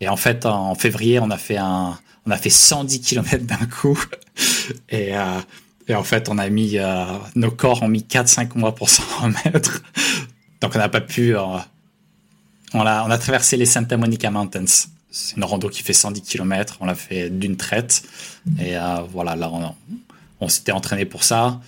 Et 0.00 0.08
en 0.08 0.16
fait 0.16 0.46
en 0.46 0.74
février 0.74 1.18
on 1.20 1.30
a 1.30 1.38
fait 1.38 1.58
un 1.58 1.98
on 2.26 2.30
a 2.30 2.36
fait 2.36 2.50
110 2.50 3.00
km 3.00 3.44
d'un 3.44 3.66
coup. 3.66 4.02
Et 4.88 5.16
euh, 5.16 5.40
et 5.88 5.94
en 5.94 6.02
fait, 6.02 6.28
on 6.28 6.38
a 6.38 6.48
mis, 6.48 6.78
euh, 6.78 7.04
nos 7.34 7.50
corps 7.50 7.82
ont 7.82 7.88
mis 7.88 8.02
4-5 8.02 8.56
mois 8.56 8.74
pour 8.74 8.88
s'en 8.88 9.02
remettre. 9.22 9.82
Donc, 10.60 10.72
on 10.74 10.78
n'a 10.78 10.88
pas 10.88 11.00
pu. 11.00 11.36
Euh, 11.36 11.42
on, 12.74 12.80
a, 12.80 13.04
on 13.04 13.10
a 13.10 13.18
traversé 13.18 13.56
les 13.56 13.66
Santa 13.66 13.96
Monica 13.96 14.30
Mountains. 14.30 14.86
C'est 15.10 15.36
une 15.36 15.44
rando 15.44 15.68
qui 15.68 15.82
fait 15.82 15.92
110 15.92 16.22
km. 16.22 16.78
On 16.80 16.86
l'a 16.86 16.94
fait 16.94 17.30
d'une 17.30 17.56
traite. 17.56 18.02
Et 18.58 18.76
euh, 18.76 19.02
voilà, 19.10 19.36
là, 19.36 19.50
on, 20.40 20.48
s'était 20.48 20.72
entraîné 20.72 21.04
pour 21.04 21.24
ça. 21.24 21.60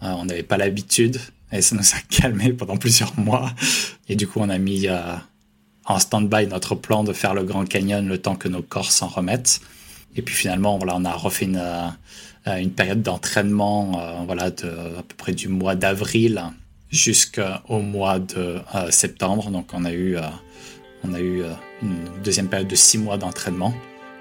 on 0.00 0.24
n'avait 0.24 0.42
pas 0.42 0.56
l'habitude. 0.56 1.20
et 1.52 1.60
ça 1.60 1.76
nous 1.76 1.82
a 1.82 2.00
calmé 2.08 2.52
pendant 2.52 2.76
plusieurs 2.76 3.18
mois. 3.18 3.52
Et 4.08 4.16
du 4.16 4.26
coup, 4.26 4.40
on 4.40 4.48
a 4.48 4.58
mis 4.58 4.86
en 5.84 5.98
stand-by 5.98 6.46
notre 6.46 6.74
plan 6.74 7.04
de 7.04 7.12
faire 7.12 7.34
le 7.34 7.44
Grand 7.44 7.68
Canyon 7.68 8.06
le 8.08 8.18
temps 8.18 8.36
que 8.36 8.48
nos 8.48 8.62
corps 8.62 8.90
s'en 8.90 9.08
remettent. 9.08 9.60
Et 10.16 10.22
puis 10.22 10.34
finalement, 10.34 10.78
on 10.80 11.04
a 11.04 11.12
refait 11.12 11.44
une, 11.44 11.62
une 12.46 12.70
période 12.70 13.02
d'entraînement, 13.02 14.24
voilà, 14.24 14.50
de 14.50 14.68
à 14.68 15.02
peu 15.02 15.14
près 15.16 15.32
du 15.32 15.48
mois 15.48 15.74
d'avril 15.74 16.42
jusqu'au 16.90 17.80
mois 17.80 18.18
de 18.18 18.58
septembre. 18.90 19.50
Donc, 19.50 19.70
on 19.72 19.84
a 19.84 19.92
eu, 19.92 20.16
on 21.02 21.12
a 21.12 21.20
eu 21.20 21.42
une 21.82 22.04
deuxième 22.22 22.48
période 22.48 22.68
de 22.68 22.76
six 22.76 22.98
mois 22.98 23.18
d'entraînement, 23.18 23.74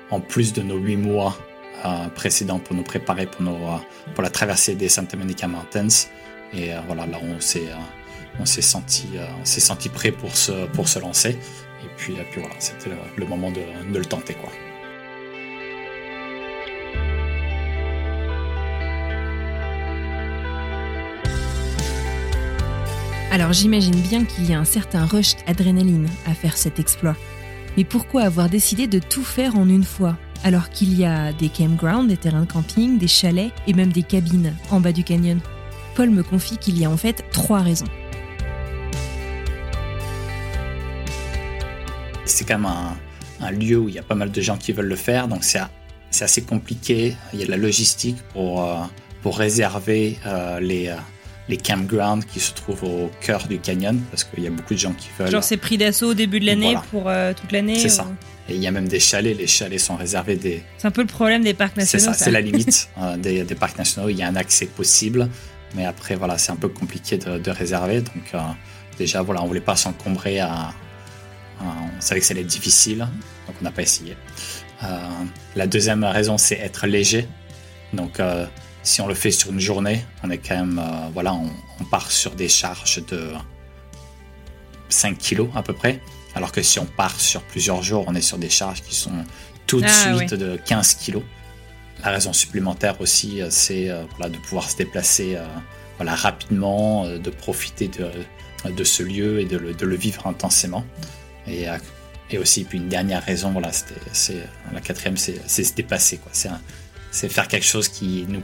en 0.09 0.19
plus 0.19 0.53
de 0.53 0.61
nos 0.61 0.77
huit 0.77 0.97
mois 0.97 1.37
euh, 1.85 2.07
précédents 2.07 2.57
pour 2.57 2.75
nous 2.75 2.83
préparer 2.83 3.27
pour, 3.27 3.43
nos, 3.43 3.57
euh, 3.57 3.77
pour 4.15 4.23
la 4.23 4.31
traversée 4.31 4.73
des 4.73 4.89
Santa 4.89 5.17
Monica 5.17 5.47
Mountains. 5.47 6.07
Et 6.51 6.73
euh, 6.73 6.79
voilà, 6.87 7.05
là, 7.05 7.19
on 7.21 7.39
s'est, 7.39 7.67
on 8.39 8.45
s'est 8.45 8.63
senti, 8.63 9.07
on 9.39 9.45
s'est 9.45 9.59
senti 9.59 9.89
prêt 9.89 10.11
pour 10.11 10.35
se, 10.35 10.65
pour 10.67 10.87
se 10.87 10.97
lancer. 10.97 11.31
Et 11.31 11.87
puis, 11.97 12.13
puis 12.31 12.41
voilà, 12.41 12.55
c'était 12.57 12.89
le, 13.17 13.25
moment 13.27 13.51
de, 13.51 13.61
de 13.93 13.99
le 13.99 14.05
tenter, 14.05 14.33
quoi. 14.33 14.49
Alors 23.31 23.51
j'imagine 23.51 23.99
bien 24.01 24.23
qu'il 24.23 24.49
y 24.49 24.53
a 24.53 24.59
un 24.59 24.65
certain 24.65 25.05
rush 25.05 25.35
d'adrénaline 25.45 26.07
à 26.25 26.33
faire 26.33 26.57
cet 26.57 26.79
exploit. 26.79 27.15
Mais 27.75 27.83
pourquoi 27.83 28.23
avoir 28.23 28.49
décidé 28.49 28.87
de 28.87 28.99
tout 28.99 29.23
faire 29.23 29.57
en 29.57 29.67
une 29.67 29.83
fois 29.83 30.17
alors 30.43 30.69
qu'il 30.69 30.97
y 30.97 31.05
a 31.05 31.33
des 31.33 31.49
campgrounds, 31.49 32.07
des 32.07 32.17
terrains 32.17 32.43
de 32.43 32.51
camping, 32.51 32.97
des 32.97 33.07
chalets 33.07 33.51
et 33.67 33.73
même 33.73 33.91
des 33.91 34.03
cabines 34.03 34.53
en 34.69 34.79
bas 34.79 34.91
du 34.91 35.03
canyon? 35.03 35.39
Paul 35.95 36.11
me 36.11 36.23
confie 36.23 36.57
qu'il 36.57 36.77
y 36.77 36.85
a 36.85 36.89
en 36.89 36.97
fait 36.97 37.25
trois 37.31 37.59
raisons. 37.59 37.87
C'est 42.25 42.45
quand 42.45 42.59
même 42.59 42.71
un, 43.41 43.51
lieu 43.51 43.77
où 43.77 43.89
il 43.89 43.95
y 43.95 43.99
a 43.99 44.03
pas 44.03 44.15
mal 44.15 44.31
de 44.31 44.41
gens 44.41 44.57
qui 44.57 44.71
veulent 44.71 44.87
le 44.87 44.95
faire, 44.95 45.27
donc 45.27 45.43
c'est 45.43 45.59
assez 46.23 46.41
compliqué. 46.41 47.15
Il 47.33 47.39
y 47.39 47.43
a 47.43 47.45
de 47.45 47.51
la 47.51 47.57
logistique 47.57 48.17
pour, 48.33 48.63
euh, 48.63 48.83
réserver 49.25 50.19
euh, 50.27 50.59
les, 50.59 50.89
euh, 50.89 50.95
les 51.47 51.57
campgrounds 51.57 52.25
qui 52.25 52.39
se 52.39 52.53
trouvent 52.53 52.83
au 52.83 53.11
cœur 53.21 53.47
du 53.47 53.59
canyon 53.59 53.99
parce 54.09 54.23
qu'il 54.23 54.43
y 54.43 54.47
a 54.47 54.49
beaucoup 54.49 54.73
de 54.73 54.79
gens 54.79 54.93
qui 54.93 55.09
veulent. 55.17 55.29
Genre 55.29 55.43
c'est 55.43 55.57
pris 55.57 55.77
d'assaut 55.77 56.11
au 56.11 56.13
début 56.13 56.39
de 56.39 56.45
l'année 56.45 56.75
pour 56.91 57.07
euh, 57.07 57.33
toute 57.33 57.51
l'année. 57.51 57.77
C'est 57.79 57.89
ça. 57.89 58.07
Et 58.49 58.55
il 58.55 58.61
y 58.61 58.67
a 58.67 58.71
même 58.71 58.87
des 58.87 58.99
chalets. 58.99 59.37
Les 59.37 59.47
chalets 59.47 59.79
sont 59.79 59.95
réservés 59.95 60.35
des. 60.35 60.63
C'est 60.77 60.87
un 60.87 60.91
peu 60.91 61.01
le 61.01 61.07
problème 61.07 61.43
des 61.43 61.53
parcs 61.53 61.77
nationaux. 61.77 62.03
C'est 62.03 62.17
ça, 62.17 62.25
c'est 62.25 62.31
la 62.31 62.41
limite 62.41 62.89
euh, 62.97 63.17
des, 63.17 63.43
des, 63.43 63.55
parcs 63.55 63.77
nationaux. 63.77 64.09
Il 64.09 64.17
y 64.17 64.23
a 64.23 64.27
un 64.27 64.35
accès 64.35 64.65
possible, 64.65 65.29
mais 65.75 65.85
après 65.85 66.15
voilà, 66.15 66.37
c'est 66.37 66.51
un 66.51 66.57
peu 66.57 66.69
compliqué 66.69 67.17
de, 67.17 67.37
de 67.37 67.51
réserver. 67.51 68.01
Donc 68.01 68.33
euh, 68.33 68.39
déjà 68.97 69.21
voilà, 69.21 69.43
on 69.43 69.47
voulait 69.47 69.61
pas 69.61 69.75
s'encombrer 69.75 70.39
à, 70.39 70.73
On 71.61 72.01
savait 72.01 72.21
que 72.21 72.25
ça 72.25 72.33
allait 72.33 72.41
être 72.41 72.47
difficile, 72.47 72.99
donc 73.47 73.55
on 73.61 73.63
n'a 73.63 73.71
pas 73.71 73.83
essayé. 73.83 74.15
la 75.55 75.67
deuxième 75.67 76.03
raison, 76.03 76.37
c'est 76.37 76.55
être 76.55 76.87
léger. 76.87 77.27
Donc 77.93 78.19
si 78.85 79.01
on 79.01 79.07
le 79.07 79.15
fait 79.15 79.31
sur 79.31 79.51
une 79.51 79.59
journée, 79.59 80.05
on 80.23 80.29
est 80.29 80.37
quand 80.37 80.55
même, 80.55 80.79
euh, 80.79 81.09
voilà, 81.11 81.33
on, 81.33 81.49
part 81.85 82.11
sur 82.11 82.31
des 82.35 82.47
charges 82.47 83.03
de 83.07 83.31
5 84.89 85.17
kilos 85.17 85.49
à 85.55 85.63
peu 85.63 85.73
près. 85.73 85.99
Alors 86.35 86.51
que 86.51 86.61
si 86.61 86.79
on 86.79 86.85
part 86.85 87.19
sur 87.19 87.41
plusieurs 87.41 87.81
jours, 87.81 88.05
on 88.07 88.15
est 88.15 88.21
sur 88.21 88.37
des 88.37 88.49
charges 88.49 88.81
qui 88.83 88.95
sont 88.95 89.11
tout 89.65 89.81
de 89.81 89.87
ah, 89.87 90.15
suite 90.17 90.35
de 90.35 90.57
15 90.57 90.95
kilos. 90.95 91.23
La 92.03 92.11
raison 92.11 92.31
supplémentaire 92.31 93.01
aussi, 93.01 93.41
euh, 93.41 93.47
c'est 93.49 93.89
euh, 93.89 94.03
voilà, 94.17 94.29
de 94.29 94.37
pouvoir 94.37 94.69
se 94.69 94.77
déplacer 94.77 95.37
voilà, 95.97 96.13
rapidement, 96.13 97.07
de 97.07 97.29
profiter 97.29 97.87
de, 97.87 98.11
de, 98.69 98.83
ce 98.83 99.01
lieu 99.01 99.39
et 99.39 99.45
de 99.45 99.57
le, 99.57 99.73
de 99.73 99.85
le 99.85 99.95
vivre 99.95 100.27
intensément. 100.27 100.85
Et, 101.47 101.65
et, 102.29 102.37
aussi, 102.37 102.65
puis 102.65 102.77
une 102.79 102.89
dernière 102.89 103.23
raison, 103.23 103.51
voilà, 103.51 103.71
c'est 104.11 104.43
la 104.73 104.81
quatrième, 104.81 105.15
c'est 105.15 105.47
se 105.47 105.73
dépasser. 105.73 106.19
C'est 107.11 107.29
faire 107.29 107.47
quelque 107.47 107.65
chose 107.65 107.87
qui 107.87 108.25
nous 108.27 108.43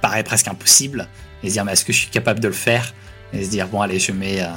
paraît 0.00 0.24
presque 0.24 0.48
impossible, 0.48 1.08
et 1.42 1.48
se 1.48 1.54
dire 1.54 1.64
mais 1.64 1.72
est-ce 1.72 1.84
que 1.84 1.92
je 1.92 1.98
suis 1.98 2.10
capable 2.10 2.40
de 2.40 2.48
le 2.48 2.54
faire? 2.54 2.94
Et 3.32 3.44
se 3.44 3.50
dire 3.50 3.68
bon 3.68 3.80
allez 3.80 3.98
je 3.98 4.12
mets, 4.12 4.42
euh, 4.42 4.48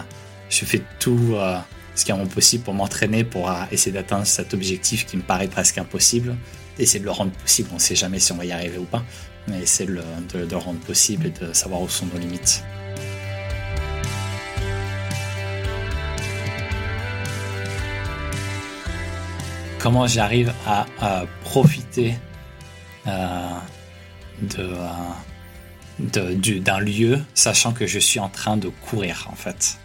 je 0.50 0.66
fais 0.66 0.82
tout 1.00 1.34
euh, 1.34 1.58
ce 1.96 2.06
qui 2.06 2.12
est 2.12 2.34
possible 2.34 2.64
pour 2.64 2.74
m'entraîner 2.74 3.24
pour 3.24 3.50
euh, 3.50 3.56
essayer 3.72 3.92
d'atteindre 3.92 4.26
cet 4.26 4.54
objectif 4.54 5.06
qui 5.06 5.18
me 5.18 5.22
paraît 5.22 5.48
presque 5.48 5.78
impossible, 5.78 6.36
essayer 6.80 7.00
de 7.00 7.06
le 7.06 7.12
rendre 7.12 7.32
possible. 7.32 7.70
On 7.72 7.76
ne 7.76 7.80
sait 7.80 7.96
jamais 7.96 8.20
si 8.20 8.32
on 8.32 8.38
va 8.38 8.46
y 8.46 8.52
arriver 8.52 8.78
ou 8.78 8.86
pas, 8.86 9.04
mais 9.48 9.60
essayer 9.62 9.90
de 9.90 10.02
de 10.34 10.50
le 10.50 10.58
rendre 10.58 10.80
possible 10.80 11.28
et 11.28 11.32
de 11.32 11.54
savoir 11.54 11.82
où 11.82 11.90
sont 11.90 12.08
nos 12.08 12.20
limites. 12.20 12.64
Comment 19.84 20.08
j'arrive 20.08 20.54
à, 20.66 20.86
profiter 21.44 22.16
de, 23.06 24.78
d'un 26.04 26.80
lieu, 26.80 27.22
sachant 27.34 27.74
que 27.74 27.88
je 27.88 28.00
suis 28.00 28.20
en 28.20 28.30
train 28.30 28.58
de 28.58 28.70
courir 28.70 29.28
en 29.32 29.36
fait. 29.36 29.78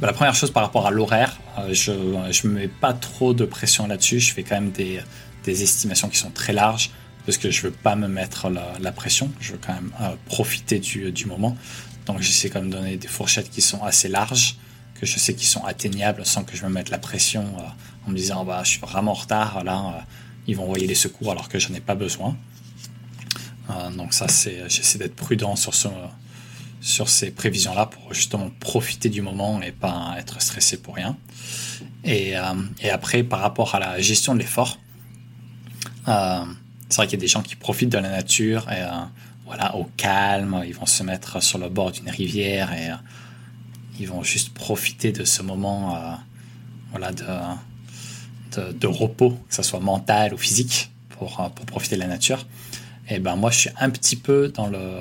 Bah, 0.00 0.06
la 0.06 0.12
première 0.12 0.34
chose 0.34 0.50
par 0.50 0.62
rapport 0.62 0.86
à 0.86 0.90
l'horaire, 0.90 1.38
euh, 1.58 1.72
je 1.72 1.92
ne 1.92 2.52
me 2.52 2.60
mets 2.60 2.68
pas 2.68 2.92
trop 2.92 3.34
de 3.34 3.44
pression 3.44 3.86
là-dessus. 3.86 4.20
Je 4.20 4.32
fais 4.32 4.42
quand 4.42 4.56
même 4.56 4.72
des, 4.72 5.02
estimations 5.46 6.08
qui 6.08 6.18
sont 6.18 6.30
très 6.30 6.52
larges 6.52 6.90
parce 7.24 7.38
que 7.38 7.50
je 7.50 7.62
veux 7.62 7.70
pas 7.70 7.94
me 7.94 8.08
mettre 8.08 8.48
la, 8.48 8.92
pression. 8.92 9.30
Je 9.40 9.52
veux 9.52 9.58
quand 9.64 9.74
même 9.74 9.92
euh, 10.00 10.14
profiter 10.26 10.80
du, 10.80 11.12
du, 11.12 11.26
moment. 11.26 11.56
Donc 12.06 12.20
j'essaie 12.20 12.50
quand 12.50 12.60
même 12.60 12.70
de 12.70 12.76
donner 12.76 12.96
des 12.96 13.08
fourchettes 13.08 13.50
qui 13.50 13.60
sont 13.60 13.82
assez 13.84 14.08
larges, 14.08 14.56
que 14.98 15.06
je 15.06 15.18
sais 15.18 15.34
qui 15.34 15.46
sont 15.46 15.64
atteignables 15.64 16.26
sans 16.26 16.42
que 16.42 16.56
je 16.56 16.64
me 16.64 16.70
mette 16.70 16.90
la 16.90 16.98
pression 16.98 17.42
euh, 17.42 18.08
en 18.08 18.10
me 18.10 18.16
disant 18.16 18.44
bah, 18.44 18.62
je 18.64 18.70
suis 18.70 18.80
vraiment 18.80 19.12
en 19.12 19.14
retard, 19.14 19.62
là 19.62 20.04
ils 20.46 20.56
vont 20.56 20.64
envoyer 20.64 20.86
les 20.86 20.94
secours 20.96 21.30
alors 21.30 21.48
que 21.48 21.58
je 21.58 21.68
n'en 21.68 21.76
ai 21.76 21.80
pas 21.80 21.94
besoin. 21.94 22.36
Euh, 23.70 23.90
donc 23.90 24.12
ça, 24.12 24.28
c'est, 24.28 24.68
j'essaie 24.68 24.98
d'être 24.98 25.14
prudent 25.14 25.56
sur, 25.56 25.74
ce, 25.74 25.88
sur 26.80 27.08
ces 27.08 27.30
prévisions-là 27.30 27.86
pour 27.86 28.12
justement 28.12 28.50
profiter 28.60 29.08
du 29.08 29.22
moment 29.22 29.60
et 29.62 29.72
pas 29.72 30.14
être 30.18 30.40
stressé 30.42 30.78
pour 30.78 30.96
rien. 30.96 31.16
Et, 32.04 32.36
euh, 32.36 32.42
et 32.80 32.90
après, 32.90 33.22
par 33.22 33.40
rapport 33.40 33.74
à 33.74 33.78
la 33.78 34.00
gestion 34.00 34.34
de 34.34 34.40
l'effort, 34.40 34.78
euh, 36.08 36.44
c'est 36.88 36.96
vrai 36.96 37.06
qu'il 37.06 37.18
y 37.18 37.20
a 37.20 37.24
des 37.24 37.28
gens 37.28 37.42
qui 37.42 37.56
profitent 37.56 37.90
de 37.90 37.98
la 37.98 38.10
nature 38.10 38.70
et 38.70 38.82
voilà, 39.46 39.76
au 39.76 39.84
calme, 39.96 40.62
ils 40.66 40.74
vont 40.74 40.86
se 40.86 41.02
mettre 41.02 41.42
sur 41.42 41.58
le 41.58 41.68
bord 41.68 41.92
d'une 41.92 42.10
rivière 42.10 42.72
et 42.72 42.90
ils 43.98 44.08
vont 44.08 44.22
juste 44.22 44.52
profiter 44.52 45.12
de 45.12 45.24
ce 45.24 45.42
moment 45.42 46.18
voilà, 46.90 47.12
de, 47.12 48.72
de, 48.72 48.86
repos, 48.86 49.30
que 49.48 49.54
ce 49.54 49.62
soit 49.62 49.80
mental 49.80 50.34
ou 50.34 50.36
physique, 50.36 50.90
pour, 51.10 51.50
pour 51.54 51.66
profiter 51.66 51.96
de 51.96 52.00
la 52.00 52.08
nature. 52.08 52.44
Et 53.12 53.18
ben 53.18 53.36
moi, 53.36 53.50
je 53.50 53.58
suis 53.58 53.70
un 53.78 53.90
petit 53.90 54.16
peu 54.16 54.48
dans 54.48 54.68
le 54.68 55.00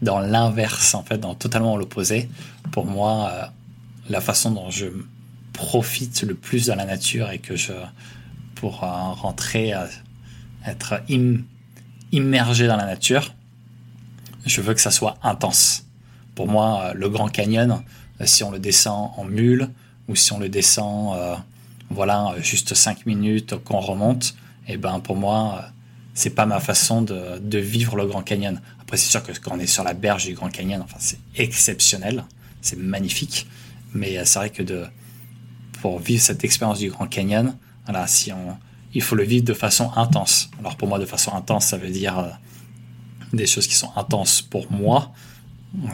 dans 0.00 0.20
l'inverse 0.20 0.94
en 0.94 1.02
fait, 1.02 1.18
dans 1.18 1.34
totalement 1.34 1.76
l'opposé. 1.76 2.30
Pour 2.72 2.86
moi, 2.86 3.30
euh, 3.30 3.44
la 4.08 4.22
façon 4.22 4.50
dont 4.50 4.70
je 4.70 4.86
profite 5.52 6.22
le 6.22 6.34
plus 6.34 6.66
de 6.66 6.72
la 6.72 6.86
nature 6.86 7.30
et 7.30 7.38
que 7.38 7.54
je 7.54 7.72
pour 8.54 8.84
euh, 8.84 8.86
rentrer, 8.86 9.74
euh, 9.74 9.84
être 10.66 11.02
immergé 12.10 12.66
dans 12.66 12.76
la 12.76 12.86
nature, 12.86 13.34
je 14.46 14.62
veux 14.62 14.72
que 14.72 14.80
ça 14.80 14.90
soit 14.90 15.18
intense. 15.22 15.84
Pour 16.34 16.48
moi, 16.48 16.92
le 16.94 17.10
Grand 17.10 17.28
Canyon, 17.28 17.82
si 18.24 18.44
on 18.44 18.50
le 18.50 18.58
descend 18.58 19.10
en 19.18 19.24
mule 19.24 19.68
ou 20.08 20.16
si 20.16 20.32
on 20.32 20.38
le 20.38 20.48
descend, 20.48 21.16
voilà, 21.90 22.34
juste 22.40 22.74
5 22.74 23.06
minutes 23.06 23.56
qu'on 23.64 23.80
remonte, 23.80 24.34
et 24.68 24.76
ben 24.76 25.00
pour 25.00 25.16
moi, 25.16 25.70
c'est 26.16 26.30
pas 26.30 26.46
ma 26.46 26.60
façon 26.60 27.02
de, 27.02 27.58
vivre 27.58 27.94
le 27.94 28.06
Grand 28.06 28.22
Canyon. 28.22 28.58
Après, 28.80 28.96
c'est 28.96 29.10
sûr 29.10 29.22
que 29.22 29.32
quand 29.38 29.54
on 29.54 29.60
est 29.60 29.66
sur 29.66 29.84
la 29.84 29.92
berge 29.92 30.24
du 30.24 30.32
Grand 30.32 30.48
Canyon, 30.48 30.80
enfin, 30.82 30.96
c'est 30.98 31.18
exceptionnel, 31.36 32.24
c'est 32.62 32.78
magnifique. 32.78 33.46
Mais 33.92 34.16
euh, 34.16 34.22
c'est 34.24 34.38
vrai 34.38 34.50
que 34.50 34.62
pour 35.82 36.00
vivre 36.00 36.22
cette 36.22 36.42
expérience 36.42 36.78
du 36.78 36.88
Grand 36.88 37.06
Canyon, 37.06 37.54
voilà, 37.84 38.06
si 38.06 38.32
on, 38.32 38.56
il 38.94 39.02
faut 39.02 39.14
le 39.14 39.24
vivre 39.24 39.44
de 39.44 39.52
façon 39.52 39.92
intense. 39.94 40.48
Alors 40.58 40.76
pour 40.76 40.88
moi, 40.88 40.98
de 40.98 41.04
façon 41.04 41.34
intense, 41.34 41.66
ça 41.66 41.76
veut 41.76 41.90
dire 41.90 42.18
euh, 42.18 42.30
des 43.34 43.46
choses 43.46 43.66
qui 43.66 43.74
sont 43.74 43.90
intenses 43.94 44.40
pour 44.40 44.72
moi. 44.72 45.12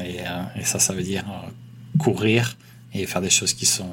Et, 0.00 0.20
euh, 0.20 0.62
ça, 0.62 0.78
ça 0.78 0.94
veut 0.94 1.02
dire 1.02 1.24
courir 1.98 2.56
et 2.94 3.06
faire 3.06 3.22
des 3.22 3.30
choses 3.30 3.54
qui 3.54 3.66
sont 3.66 3.90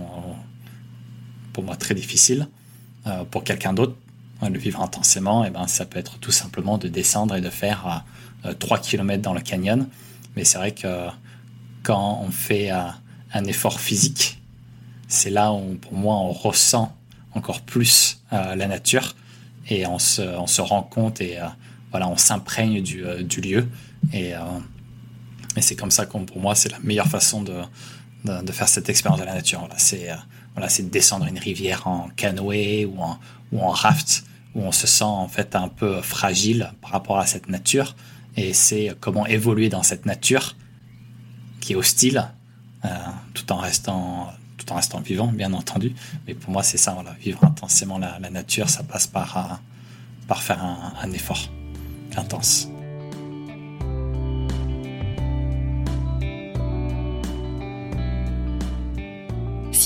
pour 1.53 1.63
moi 1.63 1.75
très 1.75 1.95
difficiles. 1.95 2.47
pour 3.31 3.43
quelqu'un 3.43 3.73
d'autre, 3.73 3.95
le 4.47 4.57
vivre 4.57 4.81
intensément, 4.81 5.43
et 5.43 5.47
eh 5.47 5.51
ben, 5.51 5.67
ça 5.67 5.85
peut 5.85 5.99
être 5.99 6.17
tout 6.19 6.31
simplement 6.31 6.77
de 6.77 6.87
descendre 6.87 7.35
et 7.35 7.41
de 7.41 7.49
faire 7.49 8.05
3 8.59 8.77
euh, 8.77 8.81
km 8.81 9.21
dans 9.21 9.33
le 9.33 9.41
canyon. 9.41 9.87
Mais 10.35 10.45
c'est 10.45 10.57
vrai 10.57 10.71
que 10.71 11.07
quand 11.83 12.21
on 12.25 12.31
fait 12.31 12.71
euh, 12.71 12.83
un 13.33 13.43
effort 13.45 13.81
physique, 13.81 14.39
c'est 15.07 15.29
là 15.29 15.51
où 15.51 15.75
pour 15.75 15.93
moi 15.93 16.15
on 16.15 16.31
ressent 16.31 16.95
encore 17.33 17.61
plus 17.61 18.21
euh, 18.31 18.55
la 18.55 18.67
nature 18.67 19.15
et 19.67 19.85
on 19.85 19.99
se, 19.99 20.21
on 20.21 20.47
se 20.47 20.61
rend 20.61 20.83
compte 20.83 21.19
et 21.21 21.37
voilà, 21.91 22.07
on 22.07 22.17
s'imprègne 22.17 22.81
du, 22.81 23.03
du, 23.23 23.41
lieu. 23.41 23.67
Et 24.13 24.33
Et 25.57 25.61
c'est 25.61 25.75
comme 25.75 25.91
ça 25.91 26.05
qu'on, 26.07 26.25
pour 26.25 26.39
moi, 26.39 26.55
c'est 26.55 26.69
la 26.69 26.79
meilleure 26.79 27.07
façon 27.07 27.43
de, 27.43 27.61
de, 28.23 28.51
faire 28.51 28.67
cette 28.67 28.89
expérience 28.89 29.19
de 29.19 29.25
la 29.25 29.35
nature. 29.35 29.59
Voilà, 29.59 29.77
c'est, 29.77 30.09
voilà, 30.55 30.69
descendre 30.89 31.27
une 31.27 31.37
rivière 31.37 31.87
en 31.87 32.09
canoë 32.15 32.85
ou 32.85 32.99
en, 32.99 33.19
ou 33.51 33.61
en 33.61 33.69
raft, 33.69 34.23
où 34.55 34.61
on 34.61 34.71
se 34.71 34.87
sent 34.87 35.03
en 35.03 35.27
fait 35.27 35.55
un 35.55 35.67
peu 35.67 36.01
fragile 36.01 36.71
par 36.81 36.91
rapport 36.91 37.19
à 37.19 37.25
cette 37.25 37.49
nature. 37.49 37.95
Et 38.35 38.53
c'est 38.53 38.95
comment 38.99 39.25
évoluer 39.25 39.69
dans 39.69 39.83
cette 39.83 40.05
nature 40.05 40.55
qui 41.59 41.73
est 41.73 41.75
hostile, 41.75 42.29
tout 43.33 43.51
en 43.51 43.57
restant 43.57 44.31
tout 44.59 44.71
en 44.71 44.75
restant 44.75 44.99
vivant, 44.99 45.27
bien 45.27 45.53
entendu. 45.53 45.95
Mais 46.27 46.35
pour 46.35 46.51
moi, 46.51 46.63
c'est 46.63 46.77
ça, 46.77 46.91
voilà, 46.91 47.15
vivre 47.19 47.43
intensément 47.43 47.97
la, 47.97 48.19
nature, 48.29 48.69
ça 48.69 48.83
passe 48.83 49.07
par, 49.07 49.37
euh, 49.37 49.55
par 50.27 50.43
faire 50.43 50.63
un, 50.63 51.11
effort 51.11 51.49
intense. 52.15 52.69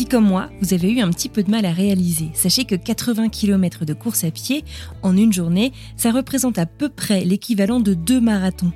Si 0.03 0.09
comme 0.09 0.27
moi, 0.27 0.49
vous 0.59 0.73
avez 0.73 0.91
eu 0.91 0.99
un 0.99 1.09
petit 1.11 1.29
peu 1.29 1.43
de 1.43 1.49
mal 1.49 1.63
à 1.63 1.71
réaliser, 1.71 2.27
sachez 2.33 2.65
que 2.65 2.75
80 2.75 3.29
km 3.29 3.85
de 3.85 3.93
course 3.93 4.25
à 4.25 4.31
pied 4.31 4.65
en 5.01 5.15
une 5.15 5.31
journée, 5.31 5.71
ça 5.95 6.11
représente 6.11 6.57
à 6.57 6.65
peu 6.65 6.89
près 6.89 7.23
l'équivalent 7.23 7.79
de 7.79 7.93
deux 7.93 8.19
marathons. 8.19 8.73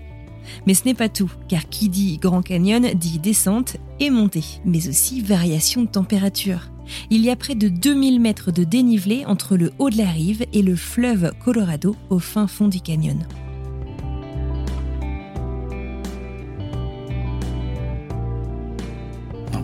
Mais 0.65 0.74
ce 0.74 0.86
n'est 0.86 0.93
pas 0.93 1.10
tout, 1.10 1.29
car 1.50 1.67
qui 1.67 1.89
dit 1.89 2.17
Grand 2.17 2.41
Canyon 2.41 2.93
dit 2.96 3.19
descente 3.19 3.75
et 4.00 4.10
montée, 4.10 4.46
mais 4.63 4.88
aussi 4.88 5.19
variation 5.19 5.81
de 5.81 5.89
température. 5.89 6.72
Il 7.10 7.25
y 7.25 7.29
a 7.29 7.36
près 7.36 7.55
de 7.55 7.67
2000 7.67 8.22
mètres 8.22 8.53
de 8.53 8.63
dénivelé 8.63 9.25
entre 9.25 9.57
le 9.57 9.74
haut 9.79 9.89
de 9.89 9.98
la 9.98 10.10
rive 10.10 10.46
et 10.53 10.62
le 10.62 10.77
fleuve 10.77 11.34
Colorado 11.43 11.98
au 12.10 12.19
fin 12.19 12.48
fond 12.48 12.69
du 12.69 12.79
canyon. 12.79 13.19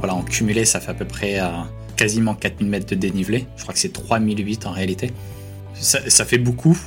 Voilà, 0.04 0.16
en 0.16 0.24
cumulé, 0.24 0.66
ça 0.66 0.82
fait 0.82 0.92
à 0.92 0.94
peu 0.94 1.06
près 1.06 1.40
euh, 1.40 1.48
quasiment 1.96 2.36
4000 2.36 2.68
mètres 2.68 2.88
de 2.88 2.96
dénivelé. 2.96 3.48
Je 3.56 3.62
crois 3.62 3.74
que 3.74 3.80
c'est 3.80 3.94
3008 3.94 4.66
en 4.66 4.72
réalité. 4.72 5.14
Ça, 5.76 6.26
fait 6.26 6.38
beaucoup, 6.38 6.78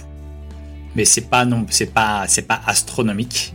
mais 0.94 1.06
c'est 1.06 1.22
pas 1.22 1.46
non, 1.46 1.64
c'est 1.70 1.94
pas, 1.94 2.26
c'est 2.28 2.46
pas 2.46 2.60
astronomique. 2.66 3.54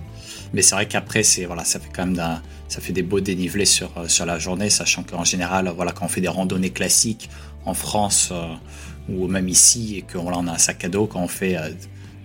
Mais 0.51 0.63
c'est 0.63 0.73
vrai 0.73 0.87
qu'après, 0.87 1.21
c'est 1.21 1.45
voilà, 1.45 1.63
ça 1.63 1.79
fait 1.79 1.89
quand 1.95 2.07
même 2.07 2.41
ça 2.69 2.81
fait 2.81 2.91
des 2.91 3.03
beaux 3.03 3.19
dénivelés 3.19 3.65
sur, 3.65 3.95
euh, 3.97 4.07
sur 4.07 4.25
la 4.25 4.39
journée, 4.39 4.71
sachant 4.71 5.03
qu'en 5.03 5.23
général, 5.23 5.71
voilà, 5.75 5.91
quand 5.91 6.05
on 6.05 6.09
fait 6.09 6.21
des 6.21 6.27
randonnées 6.27 6.71
classiques 6.71 7.29
en 7.63 7.75
France 7.75 8.29
euh, 8.31 8.55
ou 9.09 9.27
même 9.27 9.47
ici, 9.47 9.97
et 9.97 10.01
qu'on 10.01 10.33
on 10.33 10.47
a 10.47 10.53
un 10.53 10.57
sac 10.57 10.85
à 10.85 10.89
dos, 10.89 11.05
quand 11.05 11.21
on 11.21 11.27
fait 11.27 11.55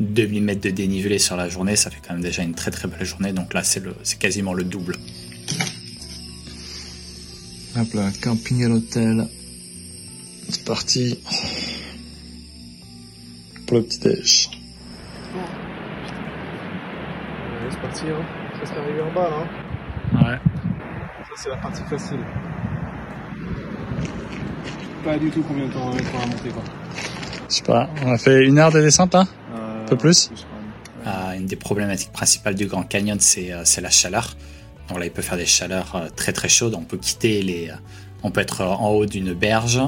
2000 0.00 0.42
euh, 0.42 0.46
mètres 0.46 0.62
de 0.62 0.70
dénivelé 0.70 1.18
sur 1.18 1.36
la 1.36 1.50
journée, 1.50 1.76
ça 1.76 1.90
fait 1.90 2.00
quand 2.00 2.14
même 2.14 2.22
déjà 2.22 2.42
une 2.42 2.54
très 2.54 2.70
très 2.70 2.88
belle 2.88 3.04
journée. 3.04 3.34
Donc 3.34 3.52
là, 3.52 3.62
c'est, 3.62 3.80
le, 3.80 3.94
c'est 4.04 4.18
quasiment 4.18 4.54
le 4.54 4.64
double. 4.64 4.96
Hop 7.78 7.92
là, 7.92 8.10
camping 8.22 8.64
à 8.64 8.68
l'hôtel. 8.68 9.26
C'est 10.48 10.64
parti 10.64 11.18
pour 13.66 13.76
le 13.76 13.82
petit 13.82 13.98
déj. 13.98 14.50
c'est 17.70 17.80
parti, 17.80 18.04
hein. 18.06 18.24
Ça 18.60 18.66
serait 18.66 18.80
arrivé 18.80 19.02
en 19.02 19.12
bas, 19.12 19.28
là. 19.28 19.36
Hein. 19.36 20.24
Ouais. 20.24 20.38
Ça, 21.24 21.34
c'est 21.36 21.48
la 21.50 21.56
partie 21.56 21.82
facile. 21.82 22.20
Pas 25.04 25.18
du 25.18 25.30
tout 25.30 25.42
combien 25.46 25.66
de 25.66 25.72
temps 25.72 25.86
on 25.86 25.90
va 25.90 25.96
mettre 25.96 26.10
pour 26.10 26.20
la 26.20 26.26
montée, 26.26 26.48
quoi. 26.48 26.62
Je 27.48 27.54
sais 27.54 27.62
pas, 27.62 27.90
on 28.06 28.12
a 28.12 28.18
fait 28.18 28.46
une 28.46 28.58
heure 28.58 28.72
de 28.72 28.80
descente, 28.80 29.12
là 29.12 29.26
euh, 29.54 29.84
Un 29.84 29.88
peu 29.88 29.96
plus, 29.96 30.30
euh, 31.06 31.32
Une 31.32 31.46
des 31.46 31.56
problématiques 31.56 32.12
principales 32.12 32.54
du 32.54 32.66
Grand 32.66 32.84
Canyon, 32.84 33.18
c'est, 33.20 33.52
euh, 33.52 33.62
c'est 33.64 33.82
la 33.82 33.90
chaleur. 33.90 34.34
Donc 34.88 34.98
là, 34.98 35.06
il 35.06 35.10
peut 35.10 35.22
faire 35.22 35.36
des 35.36 35.46
chaleurs 35.46 35.96
euh, 35.96 36.08
très 36.14 36.32
très 36.32 36.48
chaudes. 36.48 36.74
On 36.74 36.84
peut 36.84 36.98
quitter 36.98 37.42
les. 37.42 37.70
On 38.22 38.30
peut 38.30 38.40
être 38.40 38.62
en 38.62 38.90
haut 38.90 39.06
d'une 39.06 39.34
berge 39.34 39.80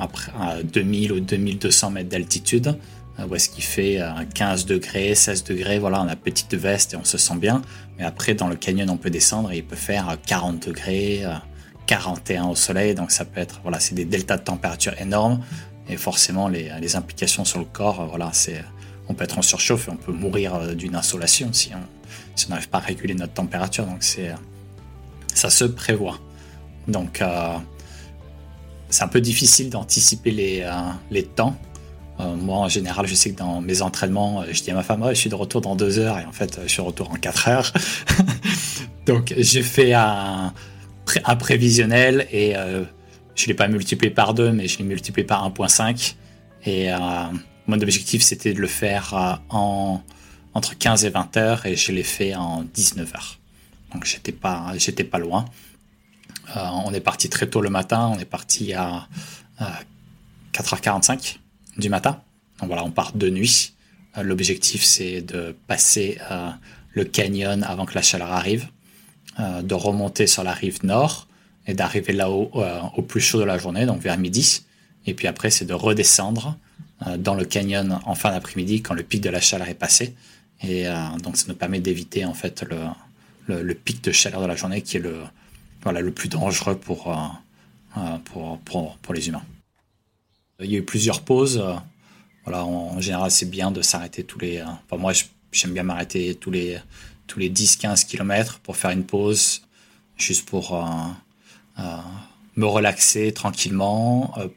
après, 0.00 0.32
à 0.40 0.62
2000 0.62 1.12
ou 1.12 1.20
2200 1.20 1.90
mètres 1.90 2.08
d'altitude 2.08 2.78
euh, 3.18 3.26
où 3.26 3.34
est-ce 3.34 3.48
qu'il 3.48 3.64
fait 3.64 4.00
15 4.34 4.64
euh, 4.64 4.66
degrés, 4.66 5.14
16 5.14 5.44
degrés, 5.44 5.78
voilà, 5.78 6.02
on 6.02 6.08
a 6.08 6.16
petite 6.16 6.54
veste 6.54 6.94
et 6.94 6.96
on 6.96 7.04
se 7.04 7.18
sent 7.18 7.36
bien. 7.36 7.62
Mais 7.98 8.04
après, 8.04 8.34
dans 8.34 8.48
le 8.48 8.56
canyon, 8.56 8.88
on 8.90 8.96
peut 8.96 9.10
descendre 9.10 9.52
et 9.52 9.58
il 9.58 9.64
peut 9.64 9.76
faire 9.76 10.16
40 10.26 10.68
degrés, 10.68 11.24
41 11.86 12.44
au 12.44 12.54
soleil, 12.54 12.94
donc 12.94 13.10
ça 13.10 13.24
peut 13.24 13.40
être, 13.40 13.60
voilà, 13.62 13.80
c'est 13.80 13.94
des 13.94 14.04
deltas 14.04 14.38
de 14.38 14.44
température 14.44 14.94
énormes 15.00 15.40
et 15.88 15.96
forcément 15.96 16.48
les, 16.48 16.96
implications 16.96 17.44
sur 17.44 17.58
le 17.58 17.64
corps, 17.64 18.00
euh, 18.00 18.06
voilà, 18.06 18.30
c'est, 18.32 18.64
on 19.08 19.14
peut 19.14 19.24
être 19.24 19.38
en 19.38 19.42
surchauffe 19.42 19.88
et 19.88 19.90
on 19.90 19.96
peut 19.96 20.12
mourir 20.12 20.74
d'une 20.74 20.94
insolation 20.94 21.52
si 21.52 21.70
on 21.74 22.01
si 22.34 22.50
n'arrive 22.50 22.68
pas 22.68 22.78
à 22.78 22.82
réguler 22.82 23.14
notre 23.14 23.34
température, 23.34 23.86
donc 23.86 24.02
c'est, 24.02 24.32
ça 25.34 25.50
se 25.50 25.64
prévoit. 25.64 26.18
Donc 26.88 27.20
euh, 27.22 27.56
c'est 28.88 29.04
un 29.04 29.08
peu 29.08 29.20
difficile 29.20 29.70
d'anticiper 29.70 30.30
les, 30.30 30.70
les 31.10 31.24
temps 31.24 31.56
euh, 32.20 32.36
moi, 32.36 32.58
en 32.58 32.68
général, 32.68 33.06
je 33.06 33.14
sais 33.14 33.30
que 33.30 33.38
dans 33.38 33.60
mes 33.60 33.82
entraînements, 33.82 34.42
euh, 34.42 34.46
je 34.50 34.62
dis 34.62 34.70
à 34.70 34.74
ma 34.74 34.82
femme, 34.82 35.04
je 35.08 35.14
suis 35.14 35.30
de 35.30 35.34
retour 35.34 35.60
dans 35.60 35.76
deux 35.76 35.98
heures, 35.98 36.18
et 36.18 36.24
en 36.24 36.32
fait, 36.32 36.60
je 36.62 36.68
suis 36.68 36.82
de 36.82 36.86
retour 36.86 37.10
en 37.10 37.14
quatre 37.14 37.48
heures. 37.48 37.72
Donc, 39.06 39.34
j'ai 39.36 39.62
fait 39.62 39.94
un, 39.94 40.52
un, 41.24 41.36
prévisionnel, 41.36 42.26
et 42.30 42.56
euh, 42.56 42.84
je 43.34 43.44
ne 43.44 43.48
l'ai 43.48 43.54
pas 43.54 43.68
multiplié 43.68 44.12
par 44.12 44.34
deux, 44.34 44.52
mais 44.52 44.68
je 44.68 44.78
l'ai 44.78 44.84
multiplié 44.84 45.26
par 45.26 45.48
1.5. 45.48 46.14
Et 46.64 46.90
mon 47.66 47.80
objectif, 47.80 48.22
c'était 48.22 48.52
de 48.52 48.60
le 48.60 48.68
faire 48.68 49.40
en, 49.50 50.00
entre 50.54 50.76
15 50.76 51.04
et 51.04 51.10
20 51.10 51.36
heures, 51.36 51.66
et 51.66 51.76
je 51.76 51.92
l'ai 51.92 52.02
fait 52.02 52.34
en 52.34 52.62
19 52.62 53.14
heures. 53.14 53.38
Donc, 53.92 54.04
j'étais 54.04 54.32
pas, 54.32 54.72
j'étais 54.76 55.04
pas 55.04 55.18
loin. 55.18 55.44
on 56.54 56.92
est 56.92 57.00
parti 57.00 57.28
très 57.28 57.46
tôt 57.46 57.60
le 57.60 57.70
matin, 57.70 58.10
on 58.14 58.18
est 58.18 58.24
parti 58.24 58.74
à 58.74 59.08
4h45 60.52 61.38
du 61.78 61.88
matin. 61.88 62.20
Donc 62.60 62.68
voilà, 62.68 62.84
on 62.84 62.90
part 62.90 63.12
de 63.14 63.28
nuit. 63.28 63.74
Euh, 64.16 64.22
l'objectif, 64.22 64.82
c'est 64.82 65.20
de 65.20 65.54
passer 65.66 66.18
euh, 66.30 66.50
le 66.92 67.04
canyon 67.04 67.62
avant 67.62 67.86
que 67.86 67.94
la 67.94 68.02
chaleur 68.02 68.30
arrive, 68.30 68.68
euh, 69.40 69.62
de 69.62 69.74
remonter 69.74 70.26
sur 70.26 70.44
la 70.44 70.52
rive 70.52 70.84
nord 70.84 71.26
et 71.66 71.74
d'arriver 71.74 72.12
là-haut 72.12 72.50
au 72.96 73.02
plus 73.02 73.20
chaud 73.20 73.38
de 73.38 73.44
la 73.44 73.56
journée, 73.56 73.86
donc 73.86 74.00
vers 74.00 74.18
midi. 74.18 74.62
Et 75.06 75.14
puis 75.14 75.28
après, 75.28 75.48
c'est 75.48 75.64
de 75.64 75.74
redescendre 75.74 76.56
dans 77.18 77.36
le 77.36 77.44
canyon 77.44 78.00
en 78.04 78.16
fin 78.16 78.32
d'après-midi 78.32 78.82
quand 78.82 78.94
le 78.94 79.04
pic 79.04 79.20
de 79.20 79.30
la 79.30 79.40
chaleur 79.40 79.68
est 79.68 79.74
passé. 79.74 80.16
Et 80.64 80.86
donc, 81.22 81.36
ça 81.36 81.46
nous 81.48 81.54
permet 81.54 81.80
d'éviter 81.80 82.24
en 82.24 82.34
fait 82.34 82.62
le, 82.62 83.62
le, 83.62 83.74
pic 83.74 84.02
de 84.04 84.12
chaleur 84.12 84.40
de 84.42 84.46
la 84.46 84.54
journée 84.54 84.82
qui 84.82 84.96
est 84.96 85.00
le, 85.00 85.22
voilà, 85.82 86.00
le 86.00 86.12
plus 86.12 86.28
dangereux 86.28 86.76
pour, 86.76 87.16
pour, 88.24 88.58
pour, 88.60 88.96
pour 88.98 89.14
les 89.14 89.28
humains. 89.28 89.44
Il 90.60 90.70
y 90.70 90.76
a 90.76 90.78
eu 90.78 90.84
plusieurs 90.84 91.22
pauses. 91.22 91.62
Voilà, 92.44 92.64
en, 92.64 93.00
général, 93.00 93.30
c'est 93.30 93.50
bien 93.50 93.70
de 93.70 93.82
s'arrêter 93.82 94.24
tous 94.24 94.38
les. 94.38 94.62
Enfin, 94.62 94.96
moi, 94.96 95.12
j'aime 95.52 95.72
bien 95.72 95.82
m'arrêter 95.82 96.34
tous 96.34 96.50
les, 96.50 96.78
tous 97.26 97.38
les 97.38 97.50
10-15 97.50 98.06
km 98.06 98.58
pour 98.60 98.76
faire 98.76 98.90
une 98.90 99.04
pause, 99.04 99.62
juste 100.16 100.48
pour 100.48 100.74
euh, 100.74 100.84
euh, 101.78 101.96
me 102.56 102.66
relaxer 102.66 103.32
tranquillement, 103.32 104.34
euh, 104.38 104.48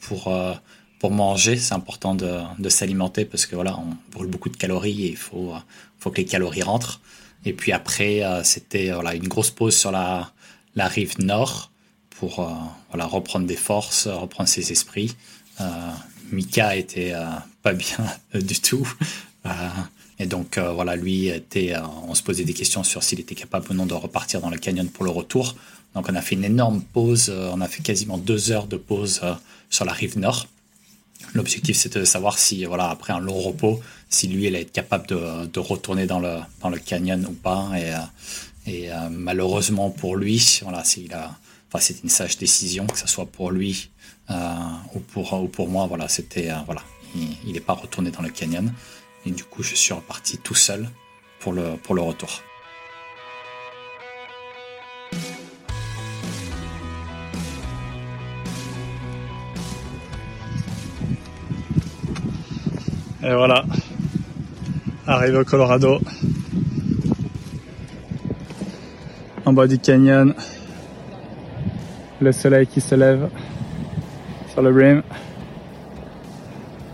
pour, 0.99 1.11
manger. 1.11 1.57
C'est 1.57 1.73
important 1.73 2.15
de, 2.15 2.69
s'alimenter 2.69 3.25
parce 3.25 3.45
que 3.45 3.55
voilà, 3.55 3.77
on 3.77 3.95
brûle 4.11 4.29
beaucoup 4.29 4.49
de 4.49 4.57
calories 4.57 5.05
et 5.05 5.09
il 5.09 5.17
faut, 5.17 5.53
faut 5.99 6.11
que 6.11 6.17
les 6.17 6.25
calories 6.25 6.63
rentrent. 6.63 7.01
Et 7.45 7.53
puis 7.53 7.71
après, 7.71 8.23
c'était 8.43 8.91
voilà, 8.91 9.13
une 9.13 9.27
grosse 9.27 9.51
pause 9.51 9.75
sur 9.77 9.91
la, 9.91 10.31
rive 10.75 11.19
nord 11.19 11.71
pour 12.09 12.51
voilà, 12.89 13.05
reprendre 13.05 13.45
des 13.45 13.55
forces, 13.55 14.07
reprendre 14.07 14.49
ses 14.49 14.71
esprits. 14.71 15.15
Euh, 15.61 15.91
Mika 16.31 16.75
était 16.75 17.13
euh, 17.13 17.25
pas 17.61 17.73
bien 17.73 17.97
du 18.33 18.59
tout. 18.59 18.87
Euh, 19.45 19.49
et 20.17 20.25
donc 20.25 20.57
voilà, 20.57 20.95
lui 20.95 21.27
était, 21.27 21.73
on 22.07 22.15
se 22.15 22.23
posait 22.23 22.45
des 22.45 22.53
questions 22.53 22.83
sur 22.83 23.03
s'il 23.03 23.19
était 23.19 23.35
capable 23.35 23.69
ou 23.69 23.73
non 23.73 23.85
de 23.85 23.93
repartir 23.93 24.39
dans 24.39 24.49
le 24.49 24.57
canyon 24.57 24.87
pour 24.87 25.03
le 25.03 25.11
retour. 25.11 25.55
Donc 25.93 26.07
on 26.09 26.15
a 26.15 26.21
fait 26.21 26.35
une 26.35 26.45
énorme 26.45 26.81
pause, 26.81 27.29
on 27.29 27.59
a 27.59 27.67
fait 27.67 27.83
quasiment 27.83 28.17
deux 28.17 28.49
heures 28.49 28.67
de 28.67 28.77
pause 28.77 29.21
sur 29.69 29.83
la 29.83 29.91
rive 29.91 30.17
nord. 30.17 30.47
L'objectif 31.33 31.77
c'était 31.77 31.99
de 31.99 32.05
savoir 32.05 32.37
si 32.37 32.65
voilà 32.65 32.89
après 32.89 33.13
un 33.13 33.19
long 33.19 33.39
repos, 33.39 33.81
si 34.09 34.27
lui 34.27 34.47
allait 34.47 34.61
être 34.61 34.71
capable 34.71 35.07
de, 35.07 35.59
retourner 35.59 36.05
dans 36.05 36.19
le 36.19 36.79
canyon 36.79 37.25
ou 37.25 37.33
pas. 37.33 37.71
Et, 37.77 37.93
et 38.71 38.89
malheureusement 39.09 39.89
pour 39.89 40.15
lui, 40.15 40.59
voilà, 40.63 40.83
une 42.03 42.09
sage 42.09 42.37
décision 42.37 42.87
que 42.87 42.97
ce 42.97 43.07
soit 43.07 43.25
pour 43.25 43.51
lui 43.51 43.89
euh, 44.31 44.33
ou, 44.93 44.99
pour, 44.99 45.33
ou 45.33 45.47
pour 45.47 45.67
moi, 45.67 45.87
voilà, 45.87 46.07
c'était 46.07 46.49
euh, 46.49 46.55
il 47.45 47.53
n'est 47.53 47.59
pas 47.59 47.73
retourné 47.73 48.11
dans 48.11 48.21
le 48.21 48.29
canyon. 48.29 48.73
Et 49.25 49.31
du 49.31 49.43
coup, 49.43 49.63
je 49.63 49.75
suis 49.75 49.93
reparti 49.93 50.37
tout 50.37 50.55
seul 50.55 50.89
pour 51.39 51.53
le 51.53 52.01
retour. 52.01 52.41
Et 63.25 63.33
voilà, 63.33 63.65
arrive 65.07 65.35
au 65.35 65.43
Colorado. 65.43 65.99
en 69.45 69.53
bas 69.53 69.67
du 69.67 69.79
canyon. 69.79 70.33
Le 72.21 72.31
soleil 72.31 72.67
qui 72.67 72.81
se 72.81 72.95
lève 72.95 73.29
sur 74.51 74.61
le 74.61 74.71
rim. 74.71 75.03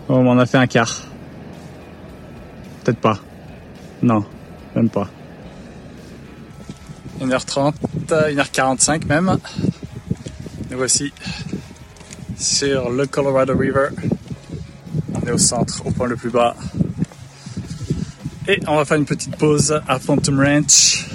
Oh, 0.08 0.14
on 0.14 0.38
a 0.38 0.46
fait 0.46 0.58
un 0.58 0.66
quart. 0.66 1.02
Peut-être 2.82 2.98
pas. 2.98 3.18
Non, 4.02 4.24
même 4.74 4.90
pas. 4.90 5.08
1h30, 7.20 7.74
1h45 8.08 9.06
même. 9.06 9.38
Nous 10.70 10.76
voici 10.76 11.12
sur 12.36 12.90
le 12.90 13.06
Colorado 13.06 13.56
River. 13.56 13.88
On 15.22 15.28
est 15.28 15.32
au 15.32 15.38
centre, 15.38 15.86
au 15.86 15.90
point 15.92 16.08
le 16.08 16.16
plus 16.16 16.30
bas. 16.30 16.56
Et 18.48 18.58
on 18.66 18.74
va 18.74 18.84
faire 18.84 18.96
une 18.96 19.04
petite 19.04 19.36
pause 19.36 19.80
à 19.86 20.00
Phantom 20.00 20.40
Ranch. 20.40 21.06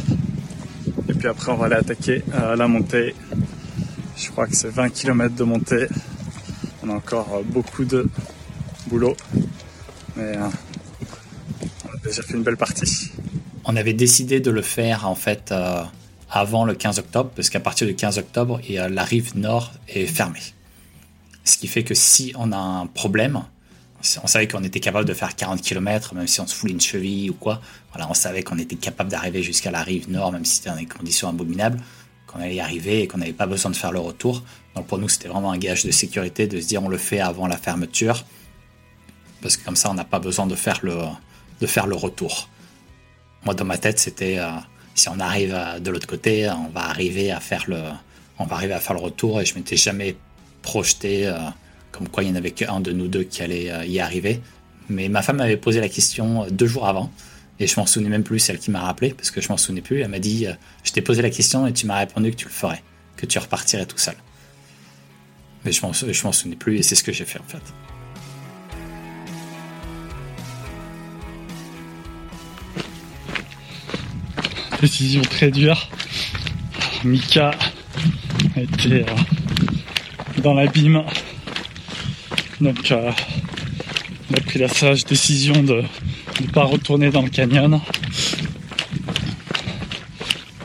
Et 1.10 1.14
puis 1.14 1.28
après, 1.28 1.52
on 1.52 1.58
va 1.58 1.66
aller 1.66 1.76
attaquer 1.76 2.24
euh, 2.34 2.56
la 2.56 2.70
montée. 2.70 3.14
Je 4.16 4.30
crois 4.30 4.48
que 4.48 4.56
c'est 4.56 4.70
20 4.70 4.92
km 4.92 5.36
de 5.36 5.44
montée. 5.44 5.88
On 6.84 6.90
a 6.90 6.94
encore 6.94 7.28
euh, 7.34 7.42
beaucoup 7.44 7.84
de 7.84 8.08
boulot. 8.88 9.18
Mais 10.16 10.38
euh, 10.38 10.48
on 11.86 11.94
a 11.94 11.98
déjà 12.02 12.22
fait 12.22 12.36
une 12.36 12.44
belle 12.44 12.58
partie. 12.58 13.12
On 13.66 13.76
avait 13.76 13.94
décidé 13.94 14.40
de 14.40 14.52
le 14.52 14.62
faire 14.62 15.06
en 15.06 15.16
fait 15.16 15.54
avant 16.32 16.64
le 16.64 16.74
15 16.74 17.00
octobre, 17.00 17.32
parce 17.36 17.50
qu'à 17.50 17.60
partir 17.60 17.86
du 17.86 17.96
15 17.96 18.18
octobre, 18.20 18.62
la 18.70 19.04
rive 19.04 19.38
nord 19.38 19.74
est 19.90 20.06
fermée. 20.06 20.54
Ce 21.44 21.58
qui 21.58 21.68
fait 21.68 21.84
que 21.84 21.94
si 21.94 22.32
on 22.38 22.54
a 22.54 22.58
un 22.58 22.88
problème, 22.88 23.44
on 24.24 24.28
savait 24.28 24.48
qu'on 24.48 24.64
était 24.64 24.80
capable 24.80 25.06
de 25.06 25.14
faire 25.14 25.36
40 25.36 25.62
km, 25.62 26.14
même 26.14 26.28
si 26.28 26.40
on 26.40 26.48
se 26.48 26.56
foulait 26.56 26.74
une 26.74 26.82
cheville 26.82 27.30
ou 27.30 27.34
quoi. 27.34 27.62
Voilà, 27.92 28.10
on 28.10 28.14
savait 28.14 28.44
qu'on 28.44 28.58
était 28.58 28.76
capable 28.76 29.10
d'arriver 29.10 29.42
jusqu'à 29.42 29.72
la 29.72 29.82
rive 29.82 30.10
nord, 30.10 30.32
même 30.32 30.46
si 30.46 30.58
c'était 30.58 30.70
dans 30.70 30.76
des 30.76 30.86
conditions 30.86 31.30
abominables, 31.30 31.80
qu'on 32.28 32.40
allait 32.40 32.56
y 32.56 32.60
arriver 32.60 33.02
et 33.02 33.08
qu'on 33.08 33.18
n'avait 33.18 33.34
pas 33.34 33.48
besoin 33.48 33.72
de 33.72 33.76
faire 33.76 33.92
le 33.92 34.00
retour. 34.00 34.44
Donc 34.76 34.88
pour 34.88 34.98
nous, 35.00 35.10
c'était 35.10 35.28
vraiment 35.28 35.52
un 35.52 35.58
gage 35.58 35.84
de 35.84 35.92
sécurité 35.92 36.48
de 36.48 36.62
se 36.62 36.68
dire 36.68 36.84
on 36.84 36.90
le 36.90 36.98
fait 36.98 37.20
avant 37.20 37.48
la 37.48 37.58
fermeture, 37.58 38.24
parce 39.42 39.58
que 39.58 39.66
comme 39.66 39.76
ça, 39.76 39.90
on 39.90 39.96
n'a 39.96 40.06
pas 40.06 40.20
besoin 40.20 40.46
de 40.46 40.56
faire 40.56 40.80
le, 40.84 40.98
de 41.60 41.68
faire 41.68 41.88
le 41.88 41.96
retour. 41.96 42.50
Moi, 43.46 43.56
dans 43.56 43.66
ma 43.66 43.78
tête, 43.78 44.00
c'était 44.00 44.38
euh, 44.38 44.50
si 44.94 45.10
on 45.10 45.20
arrive 45.20 45.58
de 45.80 45.92
l'autre 45.92 46.08
côté, 46.08 46.50
on 46.50 46.70
va 46.70 46.82
arriver 46.82 47.32
à 47.32 47.40
faire 47.40 47.64
le, 47.68 47.82
on 48.40 48.46
va 48.46 48.56
arriver 48.56 48.74
à 48.74 48.80
faire 48.80 48.96
le 48.96 49.02
retour 49.02 49.42
et 49.42 49.46
je 49.46 49.56
m'étais 49.56 49.78
jamais 49.78 50.16
projeté. 50.62 51.28
Euh, 51.28 51.38
comme 51.92 52.08
quoi 52.08 52.24
il 52.24 52.28
n'y 52.28 52.34
en 52.34 52.36
avait 52.36 52.52
qu'un 52.52 52.80
de 52.80 52.92
nous 52.92 53.08
deux 53.08 53.24
qui 53.24 53.42
allait 53.42 53.72
euh, 53.72 53.86
y 53.86 54.00
arriver. 54.00 54.42
Mais 54.90 55.10
ma 55.10 55.22
femme 55.22 55.38
m'avait 55.38 55.58
posé 55.58 55.80
la 55.80 55.90
question 55.90 56.44
euh, 56.44 56.50
deux 56.50 56.68
jours 56.68 56.88
avant, 56.88 57.12
et 57.60 57.68
je 57.68 57.80
m'en 57.80 57.86
souvenais 57.86 58.10
même 58.10 58.24
plus, 58.24 58.40
celle 58.40 58.60
qui 58.60 58.72
m'a 58.72 58.82
rappelé, 58.82 59.14
parce 59.14 59.32
que 59.32 59.42
je 59.42 59.50
m'en 59.50 59.58
souvenais 59.58 59.82
plus. 59.82 60.02
Elle 60.02 60.10
m'a 60.10 60.20
dit, 60.20 60.46
euh, 60.46 60.54
je 60.84 60.92
t'ai 60.92 61.02
posé 61.02 61.22
la 61.22 61.30
question 61.30 61.66
et 61.66 61.74
tu 61.74 61.86
m'as 61.88 61.98
répondu 61.98 62.32
que 62.32 62.36
tu 62.36 62.46
le 62.46 62.52
ferais, 62.52 62.84
que 63.16 63.26
tu 63.26 63.40
repartirais 63.40 63.86
tout 63.86 63.98
seul. 63.98 64.16
Mais 65.66 65.72
je 65.72 65.82
m'en, 65.82 65.94
souvenais 65.94 66.56
plus, 66.56 66.78
et 66.78 66.84
c'est 66.84 66.96
ce 66.96 67.04
que 67.04 67.12
j'ai 67.12 67.26
fait 67.26 67.40
en 67.40 67.44
fait. 67.44 67.62
Décision 74.80 75.24
très 75.24 75.50
dure. 75.50 75.90
Mika 77.04 77.52
était 78.56 79.06
dans 80.44 80.54
l'abîme 80.54 81.04
donc 82.62 82.92
euh, 82.92 83.12
on 84.32 84.34
a 84.36 84.42
pris 84.42 84.60
la 84.60 84.68
sage 84.68 85.06
décision 85.06 85.64
de 85.64 85.84
ne 86.42 86.48
pas 86.48 86.64
retourner 86.64 87.10
dans 87.12 87.22
le 87.22 87.30
canyon. 87.30 87.80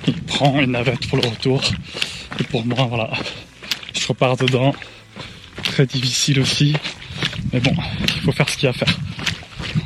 Il 0.07 0.23
prend 0.23 0.59
une 0.61 0.73
navette 0.73 1.07
pour 1.09 1.19
le 1.19 1.29
retour. 1.29 1.63
Et 2.41 2.45
pour 2.45 2.65
moi, 2.65 2.87
voilà, 2.89 3.11
je 3.95 4.07
repars 4.07 4.37
dedans. 4.37 4.75
Très 5.63 5.87
difficile 5.87 6.41
aussi. 6.41 6.75
Mais 7.53 7.61
bon, 7.61 7.75
il 8.17 8.21
faut 8.23 8.33
faire 8.33 8.49
ce 8.49 8.57
qu'il 8.57 8.65
y 8.65 8.67
a 8.67 8.71
à 8.71 8.73
faire. 8.73 8.99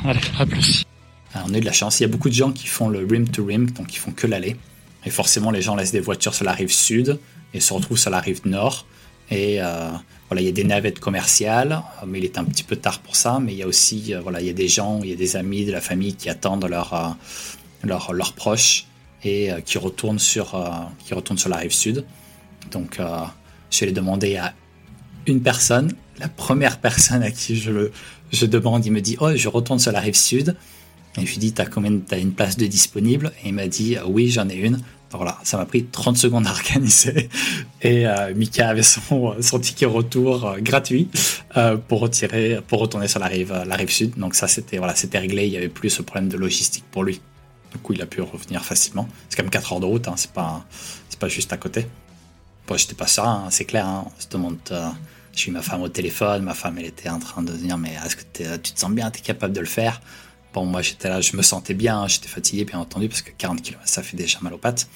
Allez, 0.05 0.21
à 0.38 0.47
plus. 0.47 0.85
on 1.35 1.53
a 1.53 1.57
eu 1.59 1.61
de 1.61 1.66
la 1.66 1.73
chance. 1.73 2.01
Il 2.01 2.05
y 2.05 2.07
a 2.07 2.09
beaucoup 2.09 2.29
de 2.29 2.35
gens 2.35 2.53
qui 2.53 2.66
font 2.66 2.88
le 2.88 3.01
rim 3.01 3.29
to 3.29 3.45
rim, 3.45 3.71
donc 3.71 3.95
ils 3.95 3.99
font 3.99 4.12
que 4.12 4.27
l'aller. 4.27 4.57
Et 5.05 5.11
forcément, 5.11 5.51
les 5.51 5.62
gens 5.62 5.77
laissent 5.77 5.92
des 5.92 6.01
voitures 6.01 6.35
sur 6.35 6.45
la 6.45 6.53
rive 6.53 6.73
sud 6.73 7.19
et 7.53 7.61
se 7.61 7.73
retrouvent 7.73 7.99
sur 7.99 8.11
la 8.11 8.21
rive 8.21 8.40
nord. 8.45 8.87
Et 9.31 9.61
euh, 9.61 9.90
il 10.35 10.43
y 10.43 10.49
a 10.49 10.53
des 10.53 10.65
navettes 10.65 10.99
commerciales, 10.99 11.83
mais 12.07 12.19
il 12.19 12.25
est 12.25 12.39
un 12.39 12.45
petit 12.45 12.65
peu 12.65 12.77
tard 12.77 13.01
pour 13.01 13.17
ça. 13.17 13.39
Mais 13.41 13.53
il 13.53 13.59
y 13.59 13.62
a 13.62 13.67
aussi, 13.67 14.12
euh, 14.12 14.23
il 14.41 14.47
y 14.47 14.51
a 14.51 14.53
des 14.53 14.69
gens, 14.69 15.01
il 15.03 15.11
y 15.11 15.12
a 15.12 15.17
des 15.17 15.37
amis 15.37 15.65
de 15.65 15.73
la 15.73 15.81
famille 15.81 16.15
qui 16.15 16.29
attendent 16.29 16.67
leurs 16.67 17.17
leur, 17.85 18.12
leur 18.12 18.33
proches 18.33 18.87
et 19.23 19.53
euh, 19.53 19.61
qui 19.61 19.79
retournent 19.79 20.19
sur 20.19 20.57
la 20.57 21.57
rive 21.57 21.73
sud. 21.73 22.05
Donc, 22.73 22.99
je 23.71 23.81
vais 23.81 23.87
les 23.87 23.93
demander 23.93 24.37
à 24.37 24.53
une 25.27 25.43
personne. 25.43 25.93
La 26.19 26.29
première 26.29 26.81
personne 26.81 27.23
à 27.23 27.31
qui 27.31 27.57
je 27.57 27.71
le 27.71 27.93
demande, 28.49 28.85
il 28.85 28.93
me 28.93 29.01
dit 29.01 29.17
oh 29.21 29.35
je 29.37 29.49
retourne 29.49 29.79
sur 29.79 29.93
la 29.93 30.01
rive 30.01 30.17
sud. 30.17 30.57
Et 31.19 31.25
je 31.25 31.31
lui 31.31 31.39
dis 31.39 31.53
t'as 31.53 31.67
combien 31.67 31.97
t'as 31.99 32.19
une 32.19 32.33
place 32.33 32.57
de 32.57 32.67
disponible? 32.67 33.33
Et 33.45 33.49
il 33.49 33.55
m'a 33.55 33.69
dit 33.69 33.97
oui 34.07 34.31
j'en 34.31 34.49
ai 34.49 34.57
une 34.57 34.81
voilà, 35.12 35.38
ça 35.45 35.57
m'a 35.57 35.66
pris 35.66 35.85
30 35.85 36.16
secondes 36.16 36.47
à 36.47 36.51
organiser. 36.51 37.29
Et 37.83 38.07
euh, 38.07 38.35
Mika 38.35 38.69
avait 38.69 38.83
son, 38.83 39.40
son 39.40 39.59
ticket 39.59 39.87
retour 39.87 40.47
euh, 40.47 40.59
gratuit 40.59 41.09
euh, 41.57 41.77
pour 41.77 42.01
retirer, 42.01 42.61
pour 42.66 42.81
retourner 42.81 43.09
sur 43.09 43.21
la 43.21 43.27
rive, 43.27 43.53
sud. 43.88 44.16
Donc 44.16 44.35
ça, 44.35 44.49
c'était 44.49 44.79
voilà, 44.79 44.95
réglé. 45.14 45.47
Il 45.47 45.53
y 45.53 45.57
avait 45.57 45.69
plus 45.69 45.90
ce 45.90 46.03
problème 46.03 46.29
de 46.29 46.37
logistique 46.37 46.85
pour 46.90 47.05
lui. 47.05 47.21
Du 47.73 47.79
coup, 47.79 47.92
il 47.92 48.03
a 48.03 48.07
pu 48.07 48.21
revenir 48.21 48.64
facilement. 48.64 49.09
C'est 49.29 49.37
quand 49.37 49.45
même 49.45 49.51
4 49.51 49.75
heures 49.75 49.81
de 49.81 49.87
route. 49.87 50.09
Hein, 50.09 50.14
c'est 50.16 50.33
pas, 50.33 50.64
pas 51.19 51.29
juste 51.29 51.53
à 51.53 51.57
côté. 51.57 51.87
Bon, 52.66 52.77
j'étais 52.77 52.95
pas 52.95 53.07
ça. 53.07 53.27
Hein, 53.27 53.47
c'est 53.51 53.64
clair. 53.64 53.87
Hein, 53.87 54.07
on 54.07 54.33
demande. 54.33 54.59
j'ai 55.33 55.51
eu 55.51 55.53
ma 55.53 55.62
femme 55.62 55.83
au 55.83 55.88
téléphone. 55.88 56.42
Ma 56.42 56.55
femme, 56.55 56.79
elle 56.79 56.87
était 56.87 57.09
en 57.09 57.21
train 57.21 57.42
de 57.42 57.53
dire, 57.53 57.79
mais 57.79 57.97
est-ce 58.05 58.16
que 58.16 58.57
tu 58.57 58.73
te 58.73 58.81
sens 58.81 58.90
bien? 58.90 59.11
T'es 59.11 59.21
capable 59.21 59.55
de 59.55 59.61
le 59.61 59.66
faire? 59.66 60.01
Bon, 60.57 60.64
moi 60.64 60.81
j'étais 60.81 61.11
là, 61.11 61.21
je 61.21 61.37
me 61.37 61.42
sentais 61.42 61.75
bien, 61.75 62.09
j'étais 62.09 62.29
fatigué 62.29 62.64
bien 62.64 62.79
entendu 62.79 63.11
parce 63.11 63.21
que 63.21 63.31
40 63.31 63.61
km 63.61 63.83
ça 63.85 64.03
fait 64.03 64.16
déjà 64.16 64.38
mal 64.40 64.55
aux 64.55 64.59
pattes. 64.59 64.88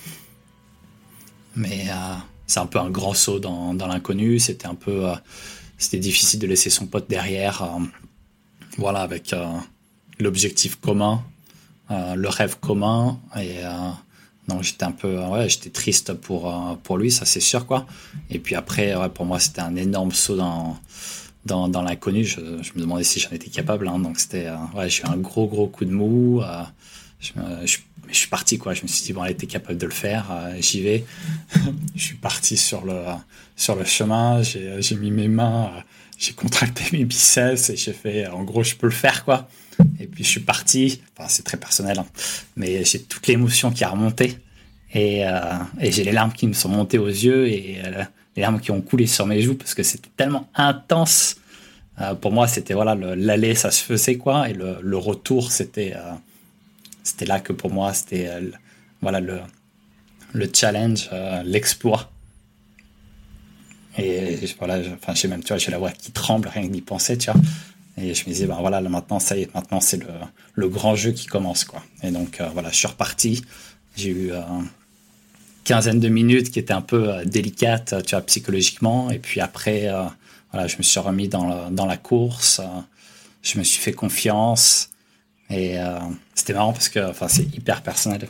Mais 1.54 1.84
euh, 1.90 2.14
c'est 2.46 2.60
un 2.60 2.66
peu 2.66 2.78
un 2.78 2.88
grand 2.88 3.12
saut 3.12 3.38
dans, 3.38 3.74
l'inconnu, 3.74 4.38
c'était 4.38 4.66
un 4.66 4.74
peu. 4.74 5.10
Euh, 5.10 5.14
c'était 5.76 5.98
difficile 5.98 6.40
de 6.40 6.46
laisser 6.46 6.70
son 6.70 6.86
pote 6.86 7.10
derrière. 7.10 7.60
Euh, 7.62 7.84
voilà, 8.78 9.00
avec 9.00 9.34
l'objectif 10.18 10.76
commun, 10.76 11.22
le 11.90 12.28
rêve 12.28 12.56
commun. 12.58 13.20
Et 13.38 13.56
non, 14.48 14.62
j'étais 14.62 14.84
un 14.84 14.92
peu. 14.92 15.18
ouais, 15.18 15.50
j'étais 15.50 15.68
triste 15.68 16.14
pour, 16.14 16.78
pour 16.84 16.96
lui, 16.96 17.10
ça 17.10 17.26
c'est 17.26 17.40
sûr 17.40 17.66
quoi. 17.66 17.86
Et 18.30 18.38
puis 18.38 18.54
après, 18.54 18.94
pour 19.12 19.26
moi 19.26 19.38
c'était 19.38 19.60
un 19.60 19.76
énorme 19.76 20.12
saut 20.12 20.36
dans 20.36 20.78
dans, 21.44 21.82
l'inconnu, 21.82 22.24
je, 22.24 22.40
me 22.40 22.80
demandais 22.80 23.04
si 23.04 23.20
j'en 23.20 23.30
étais 23.30 23.50
capable. 23.50 23.88
Hein, 23.88 23.98
donc 23.98 24.18
c'était, 24.18 24.46
euh, 24.46 24.56
ouais, 24.74 24.88
j'ai 24.90 25.02
eu 25.02 25.06
un 25.06 25.16
gros 25.16 25.46
gros 25.46 25.68
coup 25.68 25.84
de 25.84 25.92
mou. 25.92 26.42
Euh, 26.42 26.64
je, 27.20 27.78
suis 28.12 28.28
parti 28.28 28.58
quoi. 28.58 28.74
Je 28.74 28.82
me 28.82 28.88
suis 28.88 29.04
dit 29.04 29.12
bon, 29.12 29.24
elle 29.24 29.32
était 29.32 29.46
capable 29.46 29.78
de 29.78 29.86
le 29.86 29.92
faire. 29.92 30.30
Euh, 30.30 30.56
j'y 30.60 30.82
vais. 30.82 31.04
je 31.94 32.02
suis 32.02 32.16
parti 32.16 32.56
sur 32.56 32.84
le 32.84 33.02
sur 33.56 33.74
le 33.74 33.84
chemin. 33.84 34.42
J'ai, 34.42 34.82
j'ai 34.82 34.96
mis 34.96 35.10
mes 35.10 35.28
mains, 35.28 35.70
j'ai 36.18 36.32
contracté 36.32 36.84
mes 36.92 37.04
biceps 37.04 37.70
et 37.70 37.76
j'ai 37.76 37.92
fait. 37.92 38.26
En 38.26 38.44
gros, 38.44 38.62
je 38.62 38.74
peux 38.74 38.86
le 38.86 38.92
faire 38.92 39.24
quoi. 39.24 39.48
Et 39.98 40.06
puis 40.06 40.24
je 40.24 40.28
suis 40.28 40.40
parti. 40.40 41.00
Enfin, 41.16 41.28
c'est 41.28 41.42
très 41.42 41.56
personnel, 41.56 41.98
hein, 41.98 42.06
mais 42.56 42.84
j'ai 42.84 43.00
toute 43.02 43.26
l'émotion 43.26 43.70
qui 43.70 43.84
a 43.84 43.88
remonté 43.88 44.38
et, 44.92 45.20
et 45.80 45.92
j'ai 45.92 46.04
les 46.04 46.12
larmes 46.12 46.32
qui 46.32 46.46
me 46.48 46.52
sont 46.52 46.68
montées 46.68 46.98
aux 46.98 47.06
yeux 47.06 47.48
et 47.48 47.78
larmes 48.40 48.60
qui 48.60 48.70
ont 48.70 48.80
coulé 48.80 49.06
sur 49.06 49.26
mes 49.26 49.40
joues 49.40 49.54
parce 49.54 49.74
que 49.74 49.82
c'était 49.82 50.10
tellement 50.16 50.48
intense. 50.54 51.36
Euh, 52.00 52.14
pour 52.14 52.32
moi, 52.32 52.48
c'était 52.48 52.74
voilà, 52.74 52.94
l'aller, 52.94 53.54
ça 53.54 53.70
se 53.70 53.82
faisait 53.84 54.16
quoi, 54.16 54.48
et 54.48 54.54
le, 54.54 54.96
retour, 54.96 55.52
c'était 55.52 55.92
euh, 55.94 56.12
c'était 57.02 57.26
là 57.26 57.40
que 57.40 57.52
pour 57.52 57.70
moi, 57.70 57.92
c'était 57.92 58.28
euh, 58.28 58.50
voilà 59.02 59.20
le, 59.20 59.40
le 60.32 60.50
challenge, 60.52 61.10
l'exploit. 61.44 62.10
Et 63.98 64.38
voilà, 64.58 64.78
enfin, 64.94 65.14
j'ai 65.14 65.28
même, 65.28 65.42
tu 65.42 65.48
vois, 65.48 65.58
j'ai 65.58 65.70
la 65.70 65.78
voix 65.78 65.90
qui 65.90 66.12
tremble 66.12 66.48
rien 66.48 66.66
que 66.66 66.72
d'y 66.72 66.80
penser, 66.80 67.18
tu 67.18 67.30
vois. 67.30 67.40
Et 67.98 68.14
je 68.14 68.22
me 68.22 68.32
disais, 68.32 68.46
ben 68.46 68.56
voilà, 68.60 68.80
maintenant, 68.80 69.18
ça 69.18 69.36
y 69.36 69.42
est, 69.42 69.54
maintenant, 69.54 69.80
c'est 69.80 69.98
le, 69.98 70.08
le 70.54 70.68
grand 70.68 70.94
jeu 70.94 71.10
qui 71.10 71.26
commence, 71.26 71.64
quoi. 71.64 71.82
Et 72.02 72.10
donc, 72.10 72.40
voilà, 72.52 72.70
je 72.70 72.76
suis 72.76 72.86
reparti. 72.86 73.42
J'ai 73.96 74.10
eu 74.10 74.32
quinzaine 75.70 76.00
de 76.00 76.08
minutes 76.08 76.50
qui 76.50 76.58
était 76.58 76.72
un 76.72 76.80
peu 76.80 77.10
euh, 77.10 77.24
délicate, 77.24 77.94
tu 78.04 78.16
vois, 78.16 78.22
psychologiquement. 78.22 79.08
Et 79.10 79.20
puis 79.20 79.40
après, 79.40 79.86
euh, 79.86 80.02
voilà, 80.50 80.66
je 80.66 80.76
me 80.78 80.82
suis 80.82 80.98
remis 80.98 81.28
dans, 81.28 81.70
dans 81.70 81.86
la 81.86 81.96
course. 81.96 82.58
Euh, 82.58 82.80
je 83.42 83.56
me 83.56 83.62
suis 83.62 83.80
fait 83.80 83.92
confiance. 83.92 84.90
Et 85.48 85.78
c'était 86.36 86.52
marrant 86.52 86.72
parce 86.72 86.88
que, 86.88 87.00
enfin, 87.10 87.26
c'est 87.26 87.42
hyper 87.42 87.82
personnel. 87.82 88.28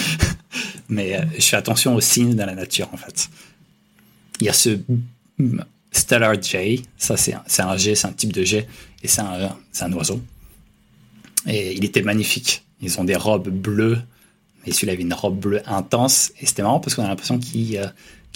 Mais 0.88 1.20
je 1.38 1.44
fais 1.44 1.58
attention 1.58 1.94
aux 1.94 2.00
signes 2.00 2.34
de 2.34 2.42
la 2.42 2.54
nature, 2.54 2.88
en 2.94 2.96
fait. 2.96 3.28
Il 4.40 4.46
y 4.46 4.48
a 4.48 4.54
ce 4.54 4.78
Stellar 5.92 6.40
Jay. 6.40 6.80
Ça, 6.96 7.18
c'est 7.18 7.34
un, 7.34 7.68
un 7.68 7.76
G, 7.76 7.94
c'est 7.94 8.06
un 8.06 8.12
type 8.12 8.32
de 8.32 8.42
G. 8.42 8.66
Et 9.02 9.08
c'est 9.08 9.20
un, 9.20 9.54
un 9.82 9.92
oiseau. 9.92 10.22
Et 11.46 11.74
il 11.76 11.84
était 11.84 12.00
magnifique. 12.00 12.64
Ils 12.80 12.98
ont 12.98 13.04
des 13.04 13.16
robes 13.16 13.50
bleues 13.50 13.98
Et 14.66 14.72
celui-là 14.72 14.92
avait 14.92 15.02
une 15.02 15.14
robe 15.14 15.38
bleue 15.38 15.62
intense. 15.66 16.32
Et 16.40 16.46
c'était 16.46 16.62
marrant 16.62 16.80
parce 16.80 16.94
qu'on 16.94 17.04
a 17.04 17.08
l'impression 17.08 17.38
qu'il 17.38 17.76
euh, 17.78 17.86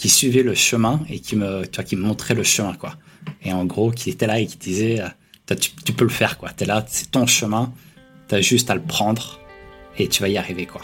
suivait 0.04 0.42
le 0.42 0.54
chemin 0.54 1.00
et 1.08 1.20
qui 1.20 1.36
me, 1.36 1.62
me 1.62 1.96
montrait 1.96 2.34
le 2.34 2.42
chemin, 2.42 2.74
quoi. 2.74 2.96
Et 3.42 3.52
en 3.52 3.64
gros, 3.64 3.90
qui 3.90 4.10
était 4.10 4.26
là 4.26 4.40
et 4.40 4.46
qui 4.46 4.56
disait, 4.56 5.00
euh, 5.00 5.54
tu, 5.54 5.70
tu, 5.84 5.92
peux 5.92 6.04
le 6.04 6.10
faire, 6.10 6.38
quoi. 6.38 6.50
T'es 6.50 6.64
là, 6.64 6.84
c'est 6.88 7.10
ton 7.10 7.26
chemin. 7.26 7.72
T'as 8.28 8.40
juste 8.40 8.70
à 8.70 8.74
le 8.74 8.82
prendre 8.82 9.38
et 9.98 10.08
tu 10.08 10.22
vas 10.22 10.28
y 10.28 10.38
arriver, 10.38 10.66
quoi. 10.66 10.80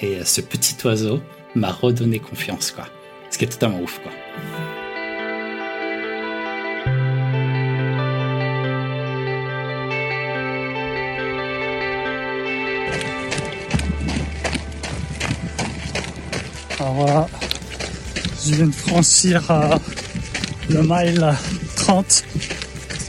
Et 0.00 0.16
euh, 0.16 0.24
ce 0.24 0.40
petit 0.40 0.76
oiseau 0.84 1.20
m'a 1.54 1.72
redonné 1.72 2.18
confiance, 2.18 2.70
quoi. 2.70 2.86
Ce 3.30 3.38
qui 3.38 3.44
est 3.44 3.48
totalement 3.48 3.80
ouf, 3.80 4.00
quoi. 4.02 4.12
Alors 16.86 16.98
voilà, 16.98 17.28
je 18.44 18.54
viens 18.54 18.66
de 18.68 18.72
franchir 18.72 19.50
euh, 19.50 19.76
le 20.70 20.82
mile 20.82 21.34
30, 21.74 22.24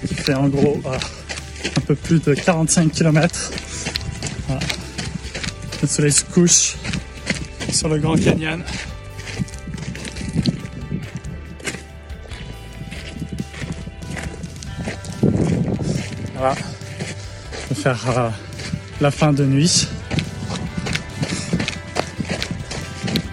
qui 0.08 0.16
fait 0.16 0.34
en 0.34 0.48
gros 0.48 0.82
euh, 0.84 0.98
un 1.78 1.82
peu 1.82 1.94
plus 1.94 2.20
de 2.20 2.34
45 2.34 2.92
km. 2.92 3.52
Le 5.80 5.88
soleil 5.88 6.12
se 6.12 6.24
couche 6.24 6.74
sur 7.72 7.88
le 7.90 8.00
Grand 8.00 8.16
Canyon. 8.16 8.64
Voilà, 16.34 16.56
je 17.70 17.76
vais 17.76 17.82
faire 17.84 18.18
euh, 18.18 18.30
la 19.02 19.12
fin 19.12 19.34
de 19.34 19.46
nuit. 19.46 19.88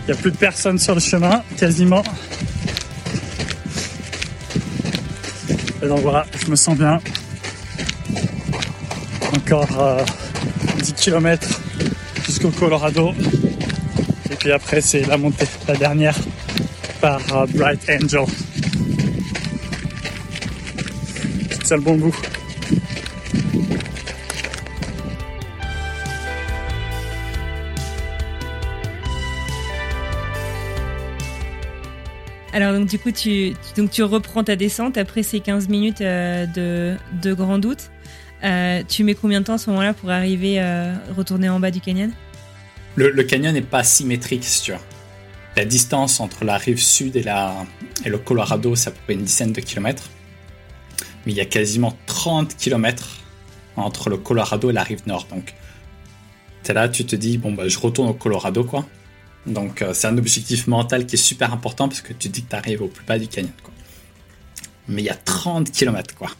Il 0.07 0.12
n'y 0.12 0.19
a 0.19 0.21
plus 0.21 0.33
de 0.33 0.37
personnes 0.37 0.79
sur 0.79 0.95
le 0.95 1.01
chemin, 1.01 1.43
quasiment. 1.57 2.03
Et 5.83 5.87
donc 5.88 6.01
voilà, 6.01 6.27
je 6.45 6.51
me 6.51 6.57
sens 6.57 6.77
bien. 6.77 7.01
Encore 9.35 9.67
10 10.79 10.90
euh, 10.90 10.95
km 10.95 11.61
jusqu'au 12.27 12.51
Colorado. 12.51 13.12
Et 14.31 14.37
puis 14.37 14.53
après, 14.53 14.83
c'est 14.83 15.07
la 15.07 15.17
montée, 15.17 15.47
la 15.69 15.77
dernière, 15.77 16.19
par 17.01 17.21
euh, 17.33 17.47
Bright 17.55 17.88
Angel. 17.88 18.27
C'est 21.64 21.77
le 21.77 21.81
bon 21.81 21.97
bout. 21.97 22.14
Alors 32.55 32.73
donc 32.73 32.88
du 32.88 33.01
coup 33.01 33.11
tu, 33.11 33.53
donc 33.77 33.90
tu 33.90 34.05
reprends 34.05 34.45
ta 34.45 34.55
descente 34.55 34.97
après 34.97 35.25
ces 35.25 35.40
15 35.40 35.69
minutes 35.69 36.01
euh, 36.01 36.47
de, 36.47 36.97
de 37.21 37.35
grand 37.35 37.59
doute. 37.59 37.90
Euh, 38.45 38.85
tu 38.88 39.03
mets 39.03 39.14
combien 39.14 39.40
de 39.40 39.47
temps 39.47 39.55
à 39.55 39.59
ce 39.59 39.71
moment-là 39.71 39.93
pour 39.93 40.11
arriver 40.11 40.61
euh, 40.61 40.95
retourner 41.17 41.49
en 41.49 41.59
bas 41.59 41.73
du 41.73 41.81
canyon? 41.81 42.12
Le, 42.95 43.11
canyon 43.25 43.53
n'est 43.53 43.61
pas 43.61 43.83
symétrique 43.83 44.45
si 44.45 44.62
tu 44.62 44.71
veux. 44.71 44.79
La 45.57 45.64
distance 45.64 46.21
entre 46.21 46.45
la 46.45 46.57
rive 46.57 46.81
sud 46.81 47.17
et, 47.17 47.25
la, 47.25 47.67
et 48.05 48.09
le 48.09 48.19
Colorado, 48.19 48.77
c'est 48.77 48.90
à 48.90 48.93
peu 48.93 49.01
près 49.05 49.14
une 49.14 49.25
dizaine 49.25 49.53
de 49.53 49.61
kilomètres. 49.61 50.09
Mais 51.27 51.33
il 51.33 51.37
y 51.37 51.40
a 51.40 51.47
quasiment 51.47 51.97
30 52.07 52.57
kilomètres 52.57 53.19
entre 53.75 54.11
le 54.11 54.17
Colorado 54.17 54.71
et 54.71 54.73
la 54.73 54.85
rive 54.85 55.03
nord. 55.09 55.27
Donc, 55.29 55.55
là, 56.69 56.88
tu 56.88 57.05
te 57.05 57.17
dis, 57.17 57.37
bon, 57.37 57.53
bah, 57.53 57.67
je 57.67 57.79
retourne 57.81 58.09
au 58.09 58.14
Colorado, 58.14 58.62
quoi. 58.62 58.87
Donc 59.46 59.83
euh, 59.83 59.92
c'est 59.92 60.07
un 60.07 60.16
objectif 60.16 60.66
mental 60.66 61.07
qui 61.07 61.16
est 61.16 61.18
super 61.18 61.52
important 61.52 61.88
parce 61.88 62.00
que 62.00 62.12
tu 62.12 62.28
dis 62.28 62.42
que 62.44 62.50
tu 62.50 62.57
arrives 62.57 62.83
au 62.83 62.88
plus 62.88 63.04
bas 63.04 63.18
du 63.18 63.28
canyon. 63.28 63.52
Quoi. 63.62 63.72
Mais 64.88 65.02
il 65.02 65.04
y 65.04 65.11
a 65.11 65.14
30 65.14 65.70
km 65.70 66.14
quoi. 66.14 66.30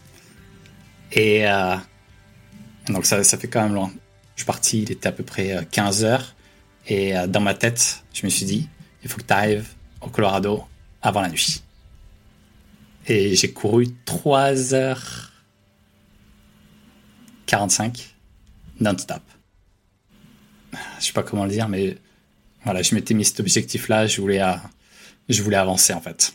Et 1.11 1.47
euh, 1.47 1.75
donc 2.87 3.05
ça, 3.05 3.23
ça, 3.23 3.37
fait 3.37 3.47
quand 3.47 3.61
même 3.61 3.75
loin. 3.75 3.91
Je 4.35 4.41
suis 4.41 4.45
parti, 4.45 4.81
il 4.81 4.91
était 4.91 5.07
à 5.07 5.11
peu 5.11 5.23
près 5.23 5.65
15 5.71 6.03
euh, 6.03 6.07
heures. 6.07 6.35
Et 6.87 7.13
dans 7.27 7.41
ma 7.41 7.55
tête, 7.55 8.03
je 8.13 8.23
me 8.27 8.29
suis 8.29 8.45
dit, 8.45 8.69
il 9.03 9.09
faut 9.09 9.17
que 9.17 9.25
tu 9.25 9.33
arrives 9.33 9.69
au 10.01 10.07
Colorado 10.07 10.63
avant 11.01 11.21
la 11.21 11.29
nuit. 11.29 11.63
Et 13.07 13.35
j'ai 13.35 13.51
couru 13.51 13.87
3 14.05 14.75
heures 14.75 15.31
45 17.47 18.15
non-stop. 18.81 19.21
Je 20.99 21.05
sais 21.05 21.13
pas 21.13 21.23
comment 21.23 21.45
le 21.45 21.51
dire, 21.51 21.67
mais 21.69 21.97
voilà, 22.65 22.81
je 22.81 22.95
m'étais 22.95 23.13
mis 23.13 23.23
cet 23.23 23.39
objectif-là, 23.39 24.07
je 24.07 24.19
voulais, 24.19 24.41
je 25.29 25.41
voulais 25.41 25.57
avancer 25.57 25.93
en 25.93 26.01
fait. 26.01 26.33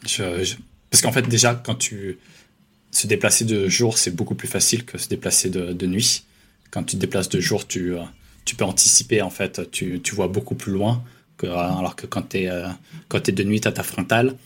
parce 0.00 1.02
qu'en 1.02 1.12
fait, 1.12 1.28
déjà, 1.28 1.54
quand 1.54 1.74
tu 1.74 2.18
se 2.92 3.08
déplacer 3.08 3.44
de 3.44 3.68
jour, 3.68 3.98
c'est 3.98 4.12
beaucoup 4.12 4.36
plus 4.36 4.46
facile 4.48 4.84
que 4.84 4.98
se 4.98 5.08
déplacer 5.08 5.50
de, 5.50 5.86
nuit. 5.86 6.24
Quand 6.70 6.84
tu 6.84 6.94
te 6.94 7.00
déplaces 7.00 7.28
de 7.28 7.40
jour, 7.40 7.66
tu, 7.66 7.94
tu 8.44 8.54
peux 8.54 8.64
anticiper 8.64 9.20
en 9.20 9.30
fait, 9.30 9.68
tu, 9.72 10.00
vois 10.12 10.28
beaucoup 10.28 10.54
plus 10.54 10.72
loin, 10.72 11.02
que, 11.36 11.46
alors 11.46 11.96
que 11.96 12.06
quand 12.06 12.30
tu 12.30 12.38
es, 12.38 13.32
de 13.32 13.42
nuit, 13.42 13.60
tu 13.60 13.68
as 13.68 13.72
ta 13.72 13.82
frontale. 13.82 14.36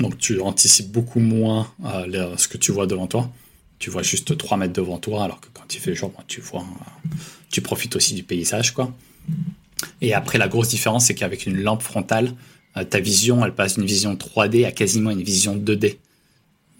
Donc 0.00 0.18
tu 0.18 0.40
anticipes 0.40 0.90
beaucoup 0.92 1.20
moins 1.20 1.72
euh, 1.84 2.36
ce 2.36 2.48
que 2.48 2.58
tu 2.58 2.70
vois 2.70 2.86
devant 2.86 3.06
toi. 3.06 3.30
Tu 3.78 3.90
vois 3.90 4.02
juste 4.02 4.36
3 4.36 4.56
mètres 4.58 4.72
devant 4.72 4.98
toi, 4.98 5.24
alors 5.24 5.40
que 5.40 5.48
quand 5.52 5.74
il 5.74 5.80
fait 5.80 5.94
jour, 5.94 6.12
tu 6.28 6.40
vois, 6.40 6.64
tu 7.50 7.60
profites 7.60 7.96
aussi 7.96 8.14
du 8.14 8.22
paysage, 8.22 8.72
quoi. 8.72 8.94
Et 10.00 10.14
après, 10.14 10.38
la 10.38 10.48
grosse 10.48 10.68
différence, 10.68 11.06
c'est 11.06 11.14
qu'avec 11.14 11.46
une 11.46 11.60
lampe 11.60 11.82
frontale, 11.82 12.32
euh, 12.76 12.84
ta 12.84 13.00
vision, 13.00 13.44
elle 13.44 13.54
passe 13.54 13.74
d'une 13.74 13.86
vision 13.86 14.14
3D 14.14 14.66
à 14.66 14.72
quasiment 14.72 15.10
une 15.10 15.22
vision 15.22 15.56
2D. 15.56 15.98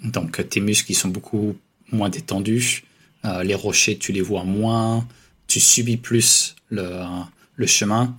Donc, 0.04 0.40
euh, 0.40 0.42
tes 0.42 0.60
muscles, 0.60 0.92
ils 0.92 0.96
sont 0.96 1.08
beaucoup 1.08 1.56
moins 1.90 2.10
détendus. 2.10 2.84
Euh, 3.24 3.42
les 3.42 3.54
rochers, 3.54 3.98
tu 3.98 4.12
les 4.12 4.20
vois 4.20 4.44
moins. 4.44 5.06
Tu 5.46 5.60
subis 5.60 5.96
plus 5.96 6.56
le, 6.70 7.00
chemin 7.66 8.16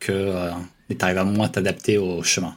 que 0.00 0.50
tu 0.88 0.96
arrives 1.00 1.18
à 1.18 1.24
moins 1.24 1.48
t'adapter 1.48 1.98
au 1.98 2.22
chemin. 2.22 2.56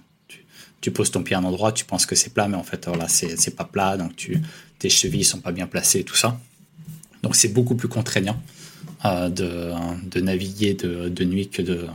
Tu, 0.81 0.91
poses 0.91 1.11
ton 1.11 1.23
pied 1.23 1.35
à 1.35 1.39
un 1.39 1.43
endroit, 1.45 1.71
tu 1.71 1.85
penses 1.85 2.05
que 2.05 2.15
c'est 2.15 2.33
plat, 2.33 2.49
mais 2.49 2.57
en 2.57 2.63
fait, 2.63 2.87
voilà, 2.87 3.07
c'est 3.07 3.55
pas 3.55 3.63
plat. 3.63 3.95
Donc, 3.95 4.15
tu, 4.15 4.41
tes 4.79 4.89
chevilles 4.89 5.23
sont 5.23 5.39
pas 5.39 5.51
bien 5.51 5.67
placées, 5.67 6.03
tout 6.03 6.15
ça. 6.15 6.39
Donc, 7.21 7.35
c'est 7.35 7.49
beaucoup 7.49 7.75
plus 7.75 7.87
contraignant. 7.87 8.41
Euh, 9.05 9.27
de, 9.27 9.73
de, 10.09 10.21
naviguer 10.21 10.75
de, 10.75 11.09
de, 11.09 11.25
nuit 11.25 11.49
que 11.49 11.61
de, 11.61 11.87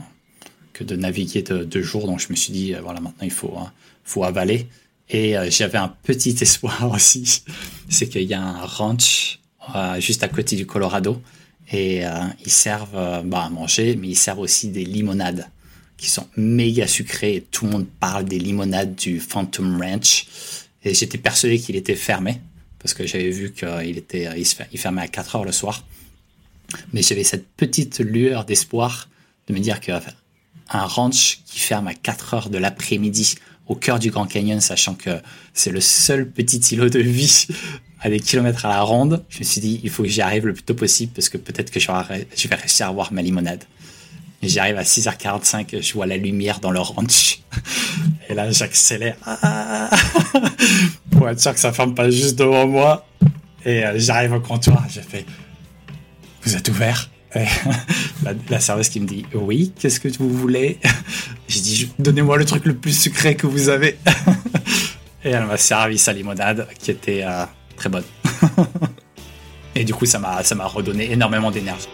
que 0.74 0.84
de 0.84 0.94
naviguer 0.94 1.40
de, 1.40 1.64
de, 1.64 1.80
jour. 1.80 2.06
Donc 2.06 2.20
je 2.20 2.28
me 2.28 2.36
suis 2.36 2.52
dit, 2.52 2.74
euh, 2.74 2.82
voilà, 2.82 3.00
maintenant 3.00 3.24
il 3.24 3.30
faut, 3.30 3.54
hein, 3.56 3.72
faut 4.04 4.24
avaler. 4.24 4.66
Et 5.08 5.38
euh, 5.38 5.48
j'avais 5.50 5.78
un 5.78 5.88
petit 5.88 6.36
espoir 6.42 6.90
aussi, 6.90 7.44
c'est 7.88 8.10
qu'il 8.10 8.24
y 8.24 8.34
a 8.34 8.42
un 8.42 8.62
ranch 8.62 9.40
juste 9.98 10.22
à 10.22 10.28
côté 10.28 10.54
du 10.56 10.66
Colorado 10.66 11.20
et 11.70 12.02
ils 12.42 12.50
servent 12.50 13.22
bah, 13.26 13.44
à 13.44 13.50
manger, 13.50 13.96
mais 13.96 14.08
ils 14.08 14.16
servent 14.16 14.38
aussi 14.38 14.68
des 14.68 14.84
limonades 14.84 15.46
qui 15.98 16.08
sont 16.08 16.26
méga 16.36 16.86
sucrées. 16.86 17.36
Et 17.36 17.40
tout 17.42 17.66
le 17.66 17.72
monde 17.72 17.86
parle 18.00 18.24
des 18.24 18.38
limonades 18.38 18.94
du 18.94 19.20
Phantom 19.20 19.78
Ranch. 19.78 20.26
Et 20.84 20.94
j'étais 20.94 21.18
persuadé 21.18 21.58
qu'il 21.58 21.76
était 21.76 21.96
fermé 21.96 22.40
parce 22.78 22.94
que 22.94 23.06
j'avais 23.06 23.28
vu 23.28 23.52
qu'il 23.52 23.98
était, 23.98 24.30
il 24.72 24.78
fermait 24.78 25.02
à 25.02 25.08
4 25.08 25.36
heures 25.36 25.44
le 25.44 25.52
soir. 25.52 25.84
Mais 26.92 27.02
j'avais 27.02 27.24
cette 27.24 27.48
petite 27.48 28.00
lueur 28.00 28.44
d'espoir 28.44 29.08
de 29.46 29.54
me 29.54 29.60
dire 29.60 29.80
qu'un 29.80 30.00
ranch 30.70 31.40
qui 31.46 31.58
ferme 31.58 31.88
à 31.88 31.94
4 31.94 32.34
heures 32.34 32.50
de 32.50 32.58
l'après-midi 32.58 33.36
au 33.66 33.74
cœur 33.74 33.98
du 33.98 34.10
Grand 34.10 34.26
Canyon, 34.26 34.60
sachant 34.60 34.94
que 34.94 35.10
c'est 35.52 35.70
le 35.70 35.80
seul 35.80 36.28
petit 36.28 36.58
îlot 36.74 36.88
de 36.88 37.00
vie 37.00 37.46
à 38.00 38.08
des 38.08 38.20
kilomètres 38.20 38.64
à 38.64 38.68
la 38.68 38.82
ronde, 38.82 39.24
je 39.28 39.40
me 39.40 39.44
suis 39.44 39.60
dit, 39.60 39.80
il 39.82 39.90
faut 39.90 40.02
que 40.02 40.08
j'y 40.08 40.22
arrive 40.22 40.46
le 40.46 40.54
plus 40.54 40.62
tôt 40.62 40.74
possible 40.74 41.12
parce 41.14 41.28
que 41.28 41.36
peut-être 41.36 41.70
que 41.70 41.80
je 41.80 41.88
vais 42.48 42.54
réussir 42.54 42.86
à 42.86 42.92
voir 42.92 43.12
ma 43.12 43.22
limonade. 43.22 43.64
Et 44.40 44.48
j'arrive 44.48 44.78
à 44.78 44.84
6h45, 44.84 45.82
je 45.82 45.92
vois 45.94 46.06
la 46.06 46.16
lumière 46.16 46.60
dans 46.60 46.70
le 46.70 46.78
ranch. 46.78 47.40
Et 48.28 48.34
là, 48.34 48.50
j'accélère 48.52 49.16
ah 49.24 49.90
pour 51.10 51.28
être 51.28 51.40
sûr 51.40 51.52
que 51.52 51.60
ça 51.60 51.72
ferme 51.72 51.94
pas 51.94 52.08
juste 52.08 52.36
devant 52.36 52.66
moi. 52.66 53.06
Et 53.64 53.84
euh, 53.84 53.98
j'arrive 53.98 54.34
au 54.34 54.40
comptoir, 54.40 54.86
j'ai 54.88 55.02
fait 55.02 55.26
vous 56.42 56.56
êtes 56.56 56.68
ouvert 56.68 57.10
la, 57.34 58.32
la, 58.48 58.58
serveuse 58.58 58.88
qui 58.88 59.00
me 59.00 59.06
dit 59.06 59.26
oui, 59.34 59.72
qu'est-ce 59.78 60.00
que 60.00 60.08
vous 60.18 60.30
voulez 60.30 60.78
J'ai 61.48 61.60
dit 61.60 61.92
donnez-moi 61.98 62.38
le 62.38 62.46
truc 62.46 62.64
le 62.64 62.74
plus 62.74 62.98
sucré 62.98 63.36
que 63.36 63.46
vous 63.46 63.68
avez. 63.68 63.98
Et 65.24 65.30
elle 65.30 65.44
m'a 65.44 65.58
servi 65.58 65.98
sa 65.98 66.12
limonade 66.12 66.66
qui 66.78 66.90
était 66.90 67.22
euh, 67.24 67.44
très 67.76 67.90
bonne. 67.90 68.04
Et 69.74 69.84
du 69.84 69.92
coup, 69.92 70.06
ça 70.06 70.18
m'a 70.18 70.66
redonné 70.66 71.12
énormément 71.12 71.50
d'énergie. 71.50 71.88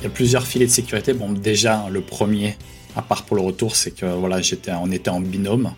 Il 0.00 0.04
y 0.04 0.06
a 0.06 0.10
plusieurs 0.10 0.46
filets 0.46 0.66
de 0.66 0.70
sécurité. 0.70 1.12
Bon, 1.12 1.32
déjà 1.32 1.86
le 1.90 2.00
premier, 2.00 2.56
à 2.94 3.02
part 3.02 3.24
pour 3.24 3.36
le 3.36 3.42
retour, 3.42 3.74
c'est 3.74 3.90
que 3.90 4.06
voilà, 4.06 4.40
j'étais, 4.40 4.72
on 4.72 4.90
était 4.92 5.10
en 5.10 5.20
binôme. 5.20 5.72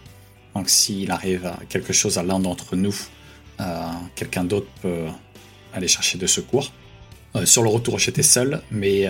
Donc 0.59 0.68
s'il 0.68 1.11
arrive 1.12 1.53
quelque 1.68 1.92
chose 1.92 2.18
à 2.18 2.23
l'un 2.23 2.40
d'entre 2.40 2.75
nous, 2.75 2.94
quelqu'un 4.16 4.42
d'autre 4.42 4.66
peut 4.83 5.07
aller 5.73 5.87
chercher 5.87 6.18
de 6.18 6.27
secours. 6.27 6.73
sur 7.44 7.62
le 7.62 7.68
retour, 7.68 7.99
j'étais 8.01 8.25
seul, 8.25 8.61
mais 8.73 9.07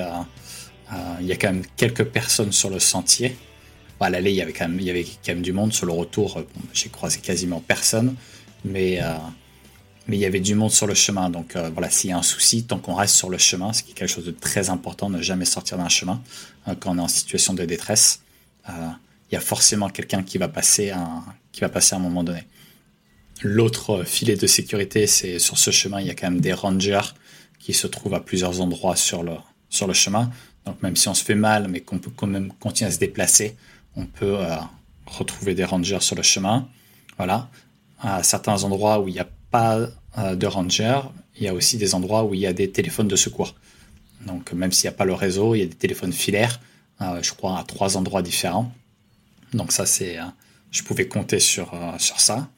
il 1.20 1.26
y 1.26 1.32
a 1.32 1.37
quand 1.37 1.52
même 1.52 1.64
quelques 1.76 2.04
personnes 2.04 2.52
sur 2.52 2.68
le 2.68 2.78
sentier. 2.78 3.34
à 3.98 4.11
il 4.20 4.28
y 4.28 4.42
avait 4.42 4.52
quand 4.52 4.68
même, 4.68 5.42
du 5.42 5.52
monde. 5.52 5.72
Sur 5.72 5.87
le 5.87 5.92
retour, 5.92 6.44
j'ai 6.74 6.90
croisé 6.90 7.20
quasiment 7.20 7.61
personne, 7.61 8.14
mais 8.64 9.00
il 10.16 10.20
y 10.20 10.26
avait 10.26 10.40
du 10.40 10.54
monde 10.54 10.70
sur 10.70 10.87
le 10.87 10.94
chemin. 10.94 11.30
Donc 11.30 11.54
euh, 11.56 11.70
voilà, 11.72 11.90
s'il 11.90 12.11
y 12.11 12.12
a 12.12 12.18
un 12.18 12.22
souci, 12.22 12.64
tant 12.64 12.78
qu'on 12.78 12.94
reste 12.94 13.14
sur 13.14 13.30
le 13.30 13.38
chemin, 13.38 13.72
ce 13.72 13.82
qui 13.82 13.92
est 13.92 13.94
quelque 13.94 14.11
chose 14.11 14.24
de 14.24 14.30
très 14.30 14.70
important, 14.70 15.11
ne 15.11 15.20
jamais 15.20 15.44
sortir 15.44 15.78
d'un 15.78 15.88
chemin 15.88 16.22
euh, 16.66 16.74
quand 16.78 16.92
on 16.94 16.98
est 16.98 17.02
en 17.02 17.08
situation 17.08 17.54
de 17.54 17.64
détresse, 17.64 18.22
euh, 18.68 18.72
il 19.30 19.34
y 19.34 19.36
a 19.36 19.40
forcément 19.40 19.88
quelqu'un 19.88 20.22
qui 20.22 20.38
va 20.38 20.48
passer 20.48 20.90
un, 20.90 21.24
à 21.62 21.94
un 21.94 21.98
moment 21.98 22.24
donné. 22.24 22.44
L'autre 23.42 24.04
filet 24.04 24.36
de 24.36 24.46
sécurité, 24.46 25.06
c'est 25.06 25.38
sur 25.38 25.58
ce 25.58 25.70
chemin, 25.70 26.00
il 26.00 26.06
y 26.06 26.10
a 26.10 26.14
quand 26.14 26.30
même 26.30 26.40
des 26.40 26.52
rangers 26.52 27.14
qui 27.58 27.72
se 27.72 27.86
trouvent 27.86 28.14
à 28.14 28.20
plusieurs 28.20 28.60
endroits 28.60 28.96
sur 28.96 29.22
le, 29.22 29.92
chemin. 29.92 30.30
Donc 30.64 30.82
même 30.82 30.96
si 30.96 31.08
on 31.08 31.14
se 31.14 31.24
fait 31.24 31.34
mal, 31.34 31.68
mais 31.68 31.80
qu'on 31.80 31.98
peut 31.98 32.10
quand 32.14 32.26
même 32.26 32.52
continuer 32.60 32.88
à 32.88 32.92
se 32.92 32.98
déplacer, 32.98 33.56
on 33.96 34.06
peut 34.06 34.38
retrouver 35.06 35.54
des 35.54 35.64
rangers 35.64 36.00
sur 36.00 36.16
le 36.16 36.22
chemin. 36.22 36.68
Voilà. 37.16 37.48
À 38.00 38.22
certains 38.22 38.64
endroits 38.64 39.00
où 39.00 39.08
il 39.08 39.14
n'y 39.14 39.20
a 39.20 39.28
pas 39.50 39.78
euh, 40.18 40.36
de 40.36 40.46
ranger, 40.46 41.00
il 41.36 41.44
y 41.44 41.48
a 41.48 41.54
aussi 41.54 41.76
des 41.76 41.94
endroits 41.94 42.24
où 42.24 42.34
il 42.34 42.40
y 42.40 42.46
a 42.46 42.52
des 42.52 42.70
téléphones 42.70 43.08
de 43.08 43.16
secours. 43.16 43.54
Donc 44.26 44.52
même 44.52 44.72
s'il 44.72 44.88
n'y 44.88 44.94
a 44.94 44.96
pas 44.96 45.04
le 45.04 45.14
réseau, 45.14 45.54
il 45.54 45.58
y 45.58 45.62
a 45.62 45.66
des 45.66 45.74
téléphones 45.74 46.12
filaires, 46.12 46.60
euh, 47.00 47.22
je 47.22 47.32
crois 47.32 47.58
à 47.58 47.64
trois 47.64 47.96
endroits 47.96 48.22
différents. 48.22 48.72
Donc 49.54 49.72
ça 49.72 49.87
c'est, 49.87 50.18
euh, 50.18 50.24
je 50.70 50.82
pouvais 50.82 51.08
compter 51.08 51.40
sur 51.40 51.72
sur 51.98 52.20
ça. 52.20 52.48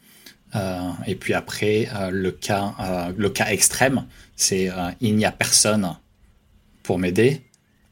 et 1.06 1.14
puis 1.14 1.34
après 1.34 1.88
le 2.10 2.30
cas 2.30 3.46
extrême, 3.48 4.06
c'est 4.36 4.68
il 5.00 5.14
n'y 5.16 5.24
a 5.24 5.32
personne 5.32 5.96
pour 6.82 6.98
m'aider 6.98 7.42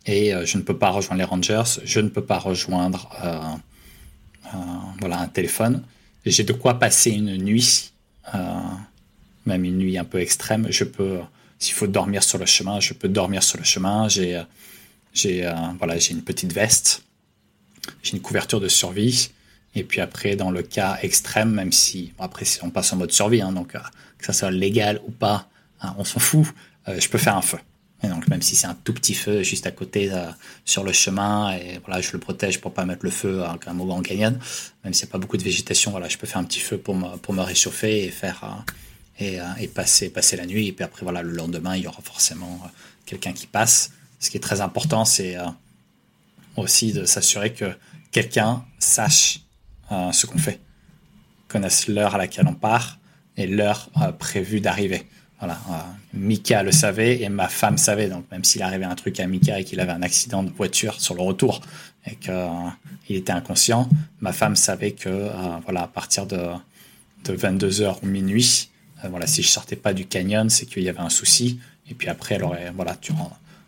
et 0.06 0.32
je 0.44 0.58
ne 0.58 0.62
peux 0.62 0.76
pas 0.76 0.90
rejoindre 0.90 1.20
les 1.20 1.24
rangers, 1.24 1.62
je 1.84 2.00
ne 2.00 2.08
peux 2.08 2.24
pas 2.24 2.38
rejoindre 2.38 3.08
un 4.52 5.28
téléphone. 5.28 5.84
J'ai 6.26 6.44
de 6.44 6.52
quoi 6.52 6.80
passer 6.80 7.11
une 7.12 7.37
nuit 7.37 7.92
même 9.48 9.64
une 9.64 9.78
nuit 9.78 9.98
un 9.98 10.04
peu 10.04 10.20
extrême, 10.20 10.68
je 10.70 10.84
peux, 10.84 11.18
s'il 11.58 11.74
faut 11.74 11.88
dormir 11.88 12.22
sur 12.22 12.38
le 12.38 12.46
chemin, 12.46 12.78
je 12.78 12.94
peux 12.94 13.08
dormir 13.08 13.42
sur 13.42 13.58
le 13.58 13.64
chemin. 13.64 14.08
J'ai, 14.08 14.37
euh, 14.37 14.42
j'ai 15.14 16.12
une 16.12 16.22
petite 16.22 16.52
veste, 16.52 17.02
j'ai 18.03 18.12
une 18.12 18.22
couverture 18.22 18.61
de 18.61 18.68
survie. 18.68 19.31
Et 19.74 19.85
puis 19.85 20.01
après, 20.01 20.35
dans 20.37 20.51
le 20.51 20.62
cas 20.62 20.98
extrême, 21.03 21.51
même 21.51 21.72
si 21.72 22.12
après 22.18 22.46
on 22.62 22.70
passe 22.70 22.92
en 22.92 22.96
mode 22.96 23.12
survie, 23.12 23.40
hein, 23.40 23.53
donc 23.53 23.74
euh, 23.74 23.81
que 24.18 24.27
ça 24.27 24.33
soit 24.33 24.51
légal 24.51 25.01
ou 25.07 25.11
pas, 25.11 25.48
hein, 25.83 25.94
on 25.98 26.05
s'en 26.05 26.20
fout. 26.20 26.46
Euh, 26.88 26.98
je 26.98 27.09
peux 27.09 27.18
faire 27.18 27.37
un 27.37 27.42
feu. 27.42 27.59
Et 28.03 28.09
donc 28.09 28.29
même 28.29 28.42
si 28.42 28.55
c'est 28.55 28.66
un 28.66 28.77
tout 28.85 28.94
petit 28.94 29.14
feu 29.14 29.42
juste 29.42 29.66
à 29.66 29.72
côté 29.72 30.09
sur 30.64 30.85
le 30.85 30.92
chemin, 30.92 31.53
et 31.57 31.81
voilà, 31.85 32.01
je 32.01 32.12
le 32.12 32.20
protège 32.20 32.61
pour 32.61 32.72
pas 32.72 32.85
mettre 32.85 33.05
le 33.05 33.11
feu 33.11 33.42
à 33.42 33.59
un 33.66 33.72
moment 33.74 33.96
en 33.96 34.03
canyon. 34.03 34.38
Même 34.85 34.94
s'il 34.94 35.07
n'y 35.07 35.11
a 35.11 35.12
pas 35.12 35.18
beaucoup 35.18 35.37
de 35.37 35.42
végétation, 35.42 35.90
voilà, 35.90 36.09
je 36.09 36.16
peux 36.16 36.29
faire 36.29 36.38
un 36.38 36.44
petit 36.44 36.61
feu 36.61 36.79
pour 36.79 36.94
me, 36.94 37.16
pour 37.16 37.35
me 37.35 37.42
réchauffer 37.42 38.05
et 38.05 38.11
faire 38.11 38.64
et, 39.18 39.40
euh, 39.40 39.44
et, 39.61 39.68
passer, 39.68 40.11
passer 40.11 40.37
la 40.37 40.46
nuit. 40.46 40.68
Et 40.68 40.72
puis 40.72 40.85
après, 40.85 41.03
voilà, 41.03 41.22
le 41.22 41.33
lendemain, 41.33 41.77
il 41.77 41.85
y 41.85 41.87
aura 41.87 42.03
forcément 42.03 42.61
euh, 42.64 42.68
quelqu'un 43.07 43.33
qui 43.33 43.46
passe. 43.46 43.90
Ce 44.20 44.31
qui 44.31 44.37
est 44.37 44.40
très 44.40 44.61
important, 44.61 45.05
c'est 45.05 45.37
euh, 45.37 45.44
aussi 46.59 46.92
de 46.92 47.05
s'assurer 47.05 47.53
que 47.53 47.77
quelqu'un 48.11 48.64
sache 48.79 49.40
ce 50.12 50.27
qu'on 50.27 50.38
fait, 50.38 50.61
connaisse 51.49 51.88
l'heure 51.88 52.14
à 52.14 52.18
laquelle 52.18 52.47
on 52.47 52.55
part 52.55 52.99
et 53.37 53.47
l'heure 53.47 53.88
prévue 54.18 54.61
d'arriver. 54.61 55.07
Voilà, 55.38 55.59
Mika 56.12 56.62
le 56.62 56.73
savait 56.73 57.23
et 57.23 57.29
ma 57.31 57.49
femme 57.49 57.79
savait. 57.79 58.09
Donc 58.09 58.31
même 58.31 58.44
s'il 58.44 58.62
arrivait 58.62 58.85
un 58.85 58.94
truc 58.97 59.18
à 59.18 59.27
Mika 59.27 59.61
et 59.61 59.64
qu'il 59.64 59.81
avait 59.81 59.92
un 59.92 60.03
accident 60.03 60.42
de 60.42 60.51
voiture 60.51 61.01
sur 61.01 61.14
le 61.14 61.23
retour 61.23 61.62
et 62.07 62.16
qu'il 62.16 63.16
était 63.16 63.33
inconscient, 63.33 63.88
ma 64.21 64.33
femme 64.33 64.57
savait 64.57 64.92
que 64.92 65.31
voilà 65.64 65.85
à 65.85 65.88
partir 65.88 66.27
de, 66.27 66.51
de 67.25 67.33
22 67.33 67.71
h 67.71 67.97
ou 68.03 68.07
minuit, 68.07 68.71
euh, 69.05 69.09
voilà, 69.09 69.27
si 69.27 69.42
je 69.42 69.49
sortais 69.49 69.77
pas 69.77 69.92
du 69.92 70.07
canyon, 70.07 70.49
c'est 70.51 70.66
qu'il 70.66 70.83
y 70.83 70.88
avait 70.88 71.01
un 71.01 71.11
souci. 71.11 71.61
Et 71.90 71.94
puis 71.94 72.09
après, 72.09 72.37
elle 72.37 72.44
aurait, 72.44 72.73
voilà, 72.75 72.97
tu, 72.97 73.12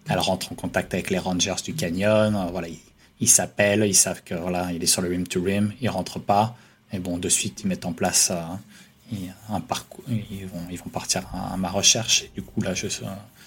elle 0.08 0.18
rentre 0.18 0.52
en 0.52 0.54
contact 0.54 0.94
avec 0.94 1.10
les 1.10 1.18
rangers 1.18 1.62
du 1.64 1.74
canyon. 1.74 2.34
Euh, 2.34 2.50
voilà, 2.50 2.68
ils 3.20 3.28
s'appellent, 3.28 3.84
ils 3.86 3.94
savent 3.94 4.22
que 4.22 4.34
il 4.74 4.82
est 4.82 4.86
sur 4.86 5.02
le 5.02 5.08
rim 5.08 5.26
to 5.26 5.42
rim, 5.42 5.72
il 5.80 5.88
rentre 5.88 6.18
pas. 6.18 6.56
Et 6.92 6.98
bon, 6.98 7.18
de 7.18 7.28
suite, 7.28 7.60
ils 7.62 7.68
mettent 7.68 7.86
en 7.86 7.92
place 7.92 8.32
euh, 8.32 9.16
un 9.48 9.60
parcours, 9.60 10.04
ils 10.08 10.46
vont, 10.46 10.90
partir 10.90 11.22
à, 11.32 11.56
ma 11.56 11.68
recherche. 11.68 12.22
Et 12.22 12.30
du 12.34 12.42
coup, 12.42 12.60
là, 12.62 12.74
je, 12.74 12.88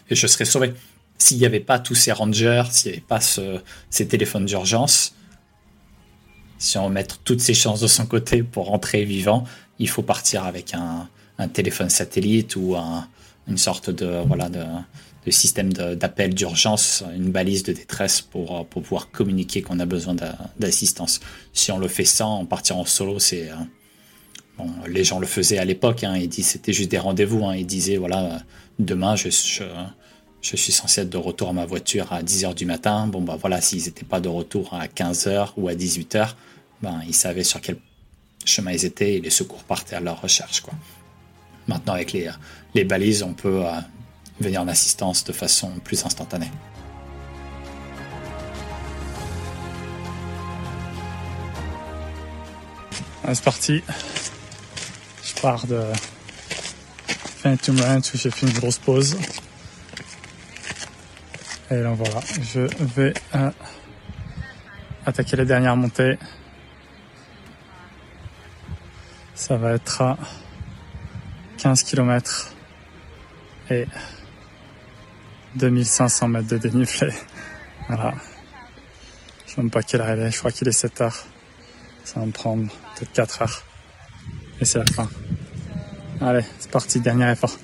je 0.09 0.27
serais 0.27 0.45
sauvé. 0.45 0.73
S'il 1.17 1.37
n'y 1.37 1.45
avait 1.45 1.59
pas 1.59 1.79
tous 1.79 1.95
ces 1.95 2.11
rangers, 2.11 2.63
s'il 2.71 2.91
n'y 2.91 2.97
avait 2.97 3.05
pas 3.05 3.19
ces 3.19 4.07
téléphones 4.07 4.45
d'urgence, 4.45 5.15
si 6.57 6.77
on 6.77 6.89
met 6.89 7.05
toutes 7.23 7.41
ses 7.41 7.53
chances 7.53 7.81
de 7.81 7.87
son 7.87 8.05
côté 8.05 8.43
pour 8.43 8.67
rentrer 8.67 9.03
vivant, 9.03 9.43
il 9.79 9.89
faut 9.89 10.01
partir 10.01 10.45
avec 10.45 10.73
un, 10.73 11.09
un 11.37 11.47
téléphone 11.47 11.89
satellite 11.89 12.55
ou 12.55 12.75
une 13.47 13.57
sorte 13.57 13.89
de, 13.89 14.23
voilà, 14.25 14.49
de, 14.49 14.63
système 15.31 15.71
d'appel 15.73 16.33
d'urgence, 16.33 17.03
une 17.15 17.31
balise 17.31 17.63
de 17.63 17.71
détresse 17.71 18.21
pour, 18.21 18.65
pour 18.67 18.81
pouvoir 18.81 19.11
communiquer 19.11 19.61
qu'on 19.61 19.79
a 19.79 19.85
besoin 19.85 20.15
d'assistance. 20.59 21.19
Si 21.53 21.71
on 21.71 21.77
le 21.77 21.87
fait 21.87 22.05
sans, 22.05 22.39
en 22.39 22.45
partir 22.45 22.77
en 22.77 22.85
solo, 22.85 23.19
c'est... 23.19 23.49
Euh, 23.49 23.55
bon, 24.57 24.69
les 24.87 25.03
gens 25.03 25.19
le 25.19 25.27
faisaient 25.27 25.57
à 25.57 25.65
l'époque, 25.65 26.03
hein, 26.03 26.17
ils 26.17 26.31
c'était 26.43 26.73
juste 26.73 26.91
des 26.91 26.97
rendez-vous, 26.97 27.45
hein, 27.45 27.55
ils 27.55 27.65
disaient, 27.65 27.97
voilà, 27.97 28.41
demain, 28.79 29.15
je, 29.15 29.29
je, 29.29 30.55
suis 30.55 30.71
censé 30.71 31.01
être 31.01 31.09
de 31.09 31.17
retour 31.17 31.49
à 31.49 31.53
ma 31.53 31.65
voiture 31.65 32.11
à 32.11 32.21
10h 32.21 32.53
du 32.53 32.65
matin. 32.65 33.07
Bon, 33.07 33.21
bah 33.21 33.37
voilà, 33.39 33.61
s'ils 33.61 33.85
n'étaient 33.85 34.05
pas 34.05 34.19
de 34.19 34.29
retour 34.29 34.73
à 34.73 34.87
15h 34.87 35.51
ou 35.57 35.69
à 35.69 35.73
18h, 35.73 36.35
ben, 36.81 37.01
ils 37.07 37.15
savaient 37.15 37.45
sur 37.45 37.61
quel 37.61 37.77
chemin 38.45 38.71
ils 38.71 38.85
étaient 38.85 39.15
et 39.15 39.21
les 39.21 39.29
secours 39.29 39.63
partaient 39.63 39.95
à 39.95 40.01
leur 40.01 40.21
recherche. 40.21 40.63
Maintenant, 41.67 41.93
avec 41.93 42.11
les, 42.11 42.29
les 42.75 42.83
balises, 42.83 43.23
on 43.23 43.33
peut 43.33 43.65
euh, 43.65 43.71
venir 44.39 44.61
en 44.61 44.67
assistance 44.67 45.23
de 45.23 45.31
façon 45.31 45.71
plus 45.83 46.05
instantanée. 46.05 46.51
C'est 53.33 53.43
parti. 53.43 53.81
Je 55.23 55.41
pars 55.41 55.65
de 55.65 55.81
Phantom 57.41 57.79
Ranch 57.81 58.13
où 58.13 58.17
j'ai 58.17 58.29
fait 58.29 58.45
une 58.45 58.53
grosse 58.53 58.77
pause. 58.77 59.17
Et 61.71 61.77
là 61.77 61.93
voilà, 61.93 62.19
je 62.41 62.61
vais 62.83 63.13
euh, 63.33 63.49
attaquer 65.05 65.37
la 65.37 65.45
dernière 65.45 65.75
montée. 65.75 66.19
Ça 69.33 69.57
va 69.57 69.73
être 69.73 70.01
à 70.01 70.17
15 71.57 71.83
km 71.83 72.53
et 73.69 73.87
2500 75.55 76.27
mètres 76.27 76.47
de 76.47 76.57
dénivelé. 76.57 77.13
Voilà. 77.87 78.13
Je 79.45 79.53
sais 79.53 79.61
même 79.61 79.69
pas 79.69 79.83
quelle 79.83 80.01
heure 80.01 80.15
il 80.15 80.21
est, 80.21 80.31
je 80.31 80.39
crois 80.39 80.51
qu'il 80.51 80.67
est 80.67 80.71
7 80.71 81.01
heures. 81.01 81.25
Ça 82.03 82.19
va 82.19 82.25
me 82.25 82.31
prendre 82.31 82.67
peut-être 82.95 83.13
4 83.13 83.41
heures. 83.41 83.63
Et 84.59 84.65
c'est 84.65 84.79
la 84.79 84.85
fin. 84.85 85.09
Allez, 86.21 86.45
c'est 86.59 86.71
parti, 86.71 86.99
dernier 86.99 87.31
effort. 87.31 87.57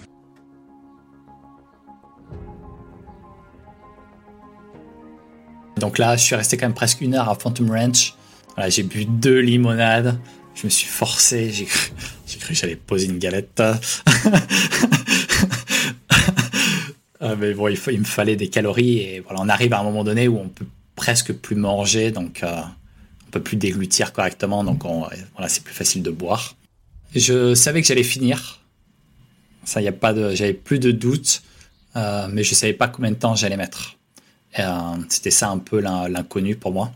Donc 5.77 5.97
là, 5.97 6.17
je 6.17 6.23
suis 6.23 6.35
resté 6.35 6.57
quand 6.57 6.65
même 6.65 6.73
presque 6.73 7.01
une 7.01 7.15
heure 7.15 7.29
à 7.29 7.35
Phantom 7.35 7.71
Ranch. 7.71 8.15
Voilà, 8.55 8.69
j'ai 8.69 8.83
bu 8.83 9.05
deux 9.05 9.39
limonades. 9.39 10.19
Je 10.55 10.65
me 10.65 10.69
suis 10.69 10.87
forcé, 10.87 11.51
j'ai 11.51 11.65
cru, 11.65 11.91
que 12.47 12.53
j'allais 12.53 12.75
poser 12.75 13.05
une 13.05 13.17
galette. 13.19 13.63
Il, 17.41 17.99
me 17.99 18.05
fallait 18.05 18.35
des 18.35 18.49
calories 18.49 18.99
et 18.99 19.23
on 19.29 19.49
arrive 19.49 19.73
à 19.73 19.79
un 19.79 19.83
moment 19.83 20.03
donné 20.03 20.27
où 20.27 20.37
on 20.37 20.49
peut 20.49 20.65
presque 20.95 21.33
plus 21.33 21.55
manger, 21.55 22.11
donc 22.11 22.43
euh, 22.43 22.61
on 23.27 23.31
peut 23.31 23.41
plus 23.41 23.57
déglutir 23.57 24.11
correctement, 24.13 24.63
donc 24.63 24.83
c'est 25.47 25.63
plus 25.63 25.73
facile 25.73 26.03
de 26.03 26.11
boire. 26.11 26.55
Je 27.15 27.55
savais 27.55 27.81
que 27.81 27.87
j'allais 27.87 28.03
finir. 28.03 28.59
Ça, 29.63 29.79
a 29.79 29.91
pas 29.91 30.13
j'avais 30.35 30.53
plus 30.53 30.79
de 30.79 30.91
doute, 30.91 31.43
euh, 31.95 32.27
mais 32.31 32.43
je 32.43 32.53
savais 32.55 32.73
pas 32.73 32.87
combien 32.87 33.11
de 33.11 33.15
temps 33.15 33.35
j'allais 33.35 33.57
mettre. 33.57 33.97
Euh, 34.57 34.95
c'était 35.09 35.31
ça 35.31 35.49
un 35.49 35.59
peu 35.59 35.79
l'inconnu 35.79 36.55
pour 36.55 36.71
moi. 36.71 36.91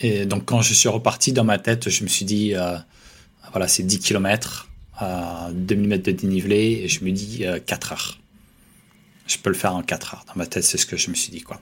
Et 0.00 0.26
donc 0.26 0.44
quand 0.44 0.62
je 0.62 0.74
suis 0.74 0.88
reparti 0.88 1.32
dans 1.32 1.44
ma 1.44 1.58
tête, 1.58 1.88
je 1.88 2.02
me 2.02 2.08
suis 2.08 2.24
dit, 2.24 2.54
euh, 2.54 2.76
voilà, 3.52 3.68
c'est 3.68 3.82
10 3.82 4.00
km, 4.00 4.68
euh, 5.02 5.50
2000 5.52 5.88
mètres 5.88 6.04
de 6.04 6.12
dénivelé, 6.12 6.82
et 6.84 6.88
je 6.88 7.04
me 7.04 7.10
dis 7.10 7.44
4 7.66 7.92
euh, 7.92 7.94
heures. 7.94 8.18
Je 9.26 9.38
peux 9.38 9.50
le 9.50 9.56
faire 9.56 9.74
en 9.74 9.82
4 9.82 10.14
heures. 10.14 10.24
Dans 10.26 10.34
ma 10.36 10.46
tête, 10.46 10.64
c'est 10.64 10.78
ce 10.78 10.86
que 10.86 10.96
je 10.96 11.10
me 11.10 11.14
suis 11.14 11.30
dit, 11.30 11.40
quoi. 11.40 11.60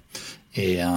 Et 0.54 0.82
euh, 0.82 0.88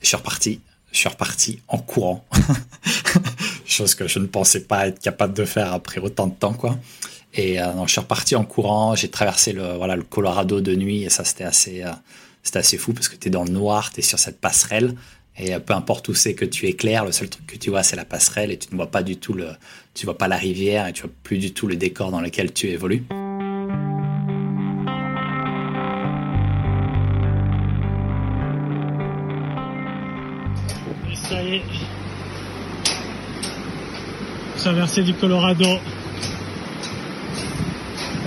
je 0.00 0.06
suis 0.06 0.16
reparti. 0.16 0.60
Je 0.92 0.98
suis 0.98 1.08
reparti 1.08 1.60
en 1.68 1.78
courant. 1.78 2.24
Chose 3.66 3.94
que 3.94 4.08
je 4.08 4.18
ne 4.18 4.26
pensais 4.26 4.60
pas 4.60 4.88
être 4.88 5.00
capable 5.00 5.34
de 5.34 5.44
faire 5.44 5.72
après 5.72 6.00
autant 6.00 6.26
de 6.26 6.34
temps, 6.34 6.54
quoi. 6.54 6.78
Et 7.34 7.58
donc, 7.58 7.88
je 7.88 7.92
suis 7.92 8.00
reparti 8.00 8.34
en 8.34 8.44
courant. 8.44 8.94
J'ai 8.94 9.10
traversé 9.10 9.52
le, 9.52 9.74
voilà, 9.74 9.94
le 9.96 10.04
Colorado 10.04 10.62
de 10.62 10.74
nuit 10.74 11.02
et 11.02 11.10
ça, 11.10 11.24
c'était 11.24 11.44
assez, 11.44 11.84
c'était 12.42 12.60
assez 12.60 12.78
fou 12.78 12.94
parce 12.94 13.08
que 13.08 13.16
tu 13.16 13.28
es 13.28 13.30
dans 13.30 13.44
le 13.44 13.50
noir, 13.50 13.92
tu 13.92 14.00
es 14.00 14.02
sur 14.02 14.18
cette 14.18 14.40
passerelle. 14.40 14.94
Et 15.38 15.58
peu 15.58 15.74
importe 15.74 16.08
où 16.08 16.14
c'est 16.14 16.34
que 16.34 16.46
tu 16.46 16.66
éclaires, 16.66 17.04
le 17.04 17.12
seul 17.12 17.28
truc 17.28 17.46
que 17.46 17.56
tu 17.56 17.68
vois, 17.68 17.82
c'est 17.82 17.96
la 17.96 18.06
passerelle 18.06 18.50
et 18.50 18.58
tu 18.58 18.68
ne 18.70 18.76
vois 18.76 18.90
pas 18.90 19.02
du 19.02 19.18
tout 19.18 19.34
le, 19.34 19.48
tu 19.92 20.06
vois 20.06 20.16
pas 20.16 20.28
la 20.28 20.36
rivière 20.36 20.86
et 20.86 20.92
tu 20.92 21.02
vois 21.02 21.10
plus 21.22 21.38
du 21.38 21.52
tout 21.52 21.66
le 21.66 21.76
décor 21.76 22.10
dans 22.10 22.20
lequel 22.20 22.52
tu 22.52 22.68
évolues. 22.68 23.04
Traversée 34.66 35.04
du 35.04 35.14
Colorado. 35.14 35.78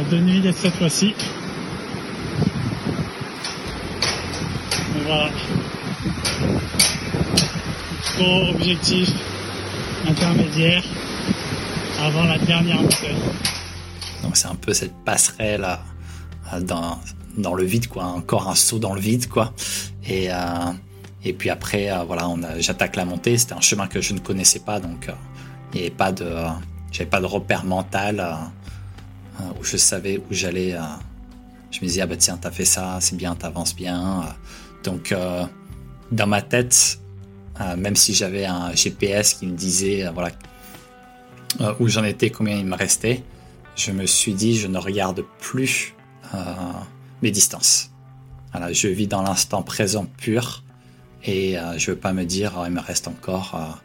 De 0.09 0.17
nuit 0.19 0.41
cette 0.55 0.73
fois-ci. 0.73 1.13
Voilà. 5.03 5.29
Gros 8.17 8.51
objectif 8.51 9.09
intermédiaire 10.07 10.81
avant 12.01 12.23
la 12.23 12.37
dernière 12.37 12.83
montée. 12.83 13.15
Donc 14.23 14.37
c'est 14.37 14.47
un 14.47 14.55
peu 14.55 14.73
cette 14.73 14.95
passerelle 15.03 15.67
euh, 16.53 16.61
dans, 16.61 17.01
dans 17.37 17.53
le 17.53 17.65
vide, 17.65 17.89
quoi. 17.89 18.05
Encore 18.05 18.47
un 18.47 18.55
saut 18.55 18.79
dans 18.79 18.93
le 18.93 19.01
vide, 19.01 19.27
quoi. 19.27 19.51
Et, 20.07 20.31
euh, 20.31 20.37
et 21.25 21.33
puis 21.33 21.49
après, 21.49 21.91
euh, 21.91 22.05
voilà, 22.05 22.29
j'attaque 22.59 22.95
la 22.95 23.03
montée. 23.03 23.37
C'était 23.37 23.55
un 23.55 23.61
chemin 23.61 23.87
que 23.87 23.99
je 23.99 24.13
ne 24.13 24.19
connaissais 24.19 24.59
pas, 24.59 24.79
donc 24.79 25.09
il 25.74 25.78
n'y 25.78 25.88
avait 25.88 25.95
pas 25.95 26.11
de, 26.11 26.32
j'avais 26.91 27.09
pas 27.09 27.22
de 27.22 27.26
repère 27.26 27.63
mental 27.65 28.26
où 29.59 29.63
je 29.63 29.78
savais 29.78 30.17
où 30.17 30.26
j'allais. 30.32 30.76
je 31.72 31.80
me 31.82 31.88
disais 31.88 32.01
ah 32.01 32.07
bah 32.07 32.17
tiens 32.17 32.38
t'as 32.38 32.51
fait 32.51 32.65
ça, 32.65 32.97
c'est 33.01 33.15
bien, 33.15 33.36
t'avances 33.36 33.76
bien. 33.76 34.36
donc 34.84 35.13
dans 36.11 36.28
ma 36.28 36.41
tête, 36.41 36.99
même 37.78 37.95
si 37.95 38.13
j'avais 38.13 38.45
un 38.45 38.74
GPS 38.74 39.36
qui 39.36 39.45
me 39.45 39.55
disait 39.55 40.09
voilà 40.13 40.32
euh, 41.61 41.74
où 41.80 41.88
j'en 41.88 42.03
étais, 42.03 42.30
combien 42.30 42.55
il 42.55 42.65
me 42.65 42.76
restait, 42.76 43.24
je 43.76 43.91
me 43.91 44.05
suis 44.05 44.34
dit, 44.34 44.57
je 44.57 44.67
ne 44.67 44.78
regarde 44.78 45.26
plus 45.39 45.95
euh, 46.34 46.38
mes 47.22 47.32
distances. 47.32 47.91
Voilà, 48.51 48.72
je 48.72 48.88
vis 48.88 49.07
dans 49.07 49.22
l'instant 49.22 49.63
présent 49.63 50.05
pur 50.05 50.63
et 51.24 51.57
euh, 51.57 51.78
je 51.78 51.91
veux 51.91 51.97
pas 51.97 52.13
me 52.13 52.24
dire, 52.24 52.53
oh, 52.57 52.63
il 52.65 52.72
me 52.72 52.80
reste 52.80 53.07
encore, 53.07 53.80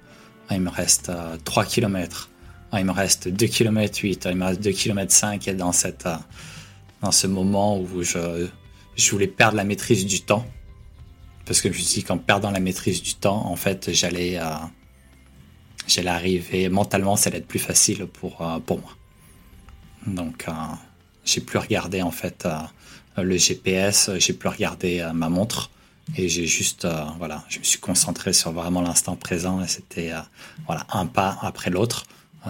il 0.51 0.61
me 0.61 0.71
reste 0.71 1.11
3 1.45 1.65
km, 1.65 2.31
il 2.75 2.85
me 2.85 2.93
reste 2.93 3.29
2 3.29 3.47
km 3.47 4.01
8, 4.03 4.29
il 4.31 4.37
me 4.37 4.45
reste 4.45 4.61
2 4.61 4.71
km 4.73 5.13
5 5.13 5.49
et 5.49 5.55
dans, 5.55 5.73
cette, 5.73 6.09
dans 7.03 7.13
ce 7.13 7.27
moment 7.27 7.79
où 7.79 8.03
je, 8.03 8.49
je 8.97 9.11
voulais 9.11 9.27
perdre 9.27 9.57
la 9.57 9.65
maîtrise 9.65 10.07
du 10.07 10.21
temps. 10.21 10.47
Parce 11.47 11.61
que 11.61 11.71
je 11.71 11.77
me 11.77 11.83
suis 11.83 12.01
dit 12.01 12.05
qu'en 12.05 12.19
perdant 12.19 12.51
la 12.51 12.61
maîtrise 12.61 13.03
du 13.03 13.15
temps, 13.15 13.47
en 13.47 13.57
fait, 13.57 13.93
j'allais 13.93 14.39
j'allais 15.87 16.11
arriver 16.11 16.69
mentalement, 16.69 17.17
ça 17.17 17.29
allait 17.29 17.39
être 17.39 17.47
plus 17.47 17.59
facile 17.59 18.07
pour, 18.07 18.43
euh, 18.43 18.59
pour 18.59 18.81
moi. 18.81 18.93
Donc, 20.07 20.47
euh, 20.49 20.53
j'ai 21.25 21.41
plus 21.41 21.59
regardé 21.59 22.03
en 22.03 22.11
fait 22.11 22.47
euh, 22.47 23.23
le 23.23 23.37
GPS, 23.37 24.11
j'ai 24.19 24.33
plus 24.33 24.49
regardé 24.49 25.09
ma 25.15 25.29
montre 25.29 25.71
et 26.17 26.29
j'ai 26.29 26.47
juste, 26.47 26.87
voilà, 27.19 27.45
je 27.49 27.59
me 27.59 27.65
suis 27.65 27.79
concentré 27.79 28.33
sur 28.33 28.53
vraiment 28.53 28.83
l'instant 28.83 29.17
présent 29.17 29.63
et 29.63 29.69
c'était 29.69 30.13
voilà 30.67 30.87
un 30.93 31.07
pas 31.07 31.39
après 31.41 31.71
l'autre. 31.71 32.05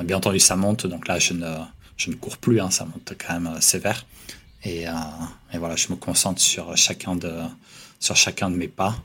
bien 0.04 0.16
entendu, 0.16 0.40
ça 0.40 0.56
monte, 0.56 0.86
donc 0.86 1.06
là, 1.06 1.18
je 1.18 1.34
ne, 1.34 1.56
je 1.96 2.10
ne 2.10 2.16
cours 2.16 2.36
plus, 2.36 2.60
hein, 2.60 2.70
ça 2.70 2.84
monte 2.84 3.14
quand 3.16 3.38
même 3.38 3.60
sévère. 3.60 4.06
Et, 4.64 4.82
et, 5.52 5.58
voilà, 5.58 5.76
je 5.76 5.88
me 5.90 5.96
concentre 5.96 6.40
sur 6.40 6.76
chacun 6.76 7.14
de, 7.16 7.32
sur 8.04 8.16
chacun 8.16 8.50
de 8.50 8.56
mes 8.56 8.68
pas. 8.68 8.96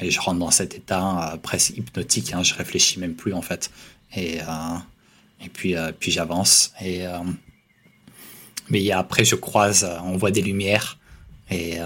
Et, 0.00 0.10
je 0.10 0.20
rentre 0.20 0.38
dans 0.38 0.50
cet 0.50 0.74
état 0.74 1.32
euh, 1.32 1.36
presque 1.36 1.76
hypnotique. 1.76 2.32
Hein, 2.32 2.42
je 2.42 2.54
réfléchis 2.54 2.98
même 2.98 3.14
plus 3.14 3.32
en 3.32 3.42
fait. 3.42 3.70
Et, 4.14 4.40
euh, 4.40 4.76
et 5.40 5.48
puis, 5.48 5.76
euh, 5.76 5.92
puis 5.98 6.10
j'avance. 6.10 6.72
Et 6.80 7.04
mais 8.68 8.90
après, 8.90 9.24
je 9.24 9.34
croise, 9.34 9.86
on 10.04 10.16
voit 10.16 10.30
des 10.30 10.40
lumières 10.40 10.98
et 11.50 11.78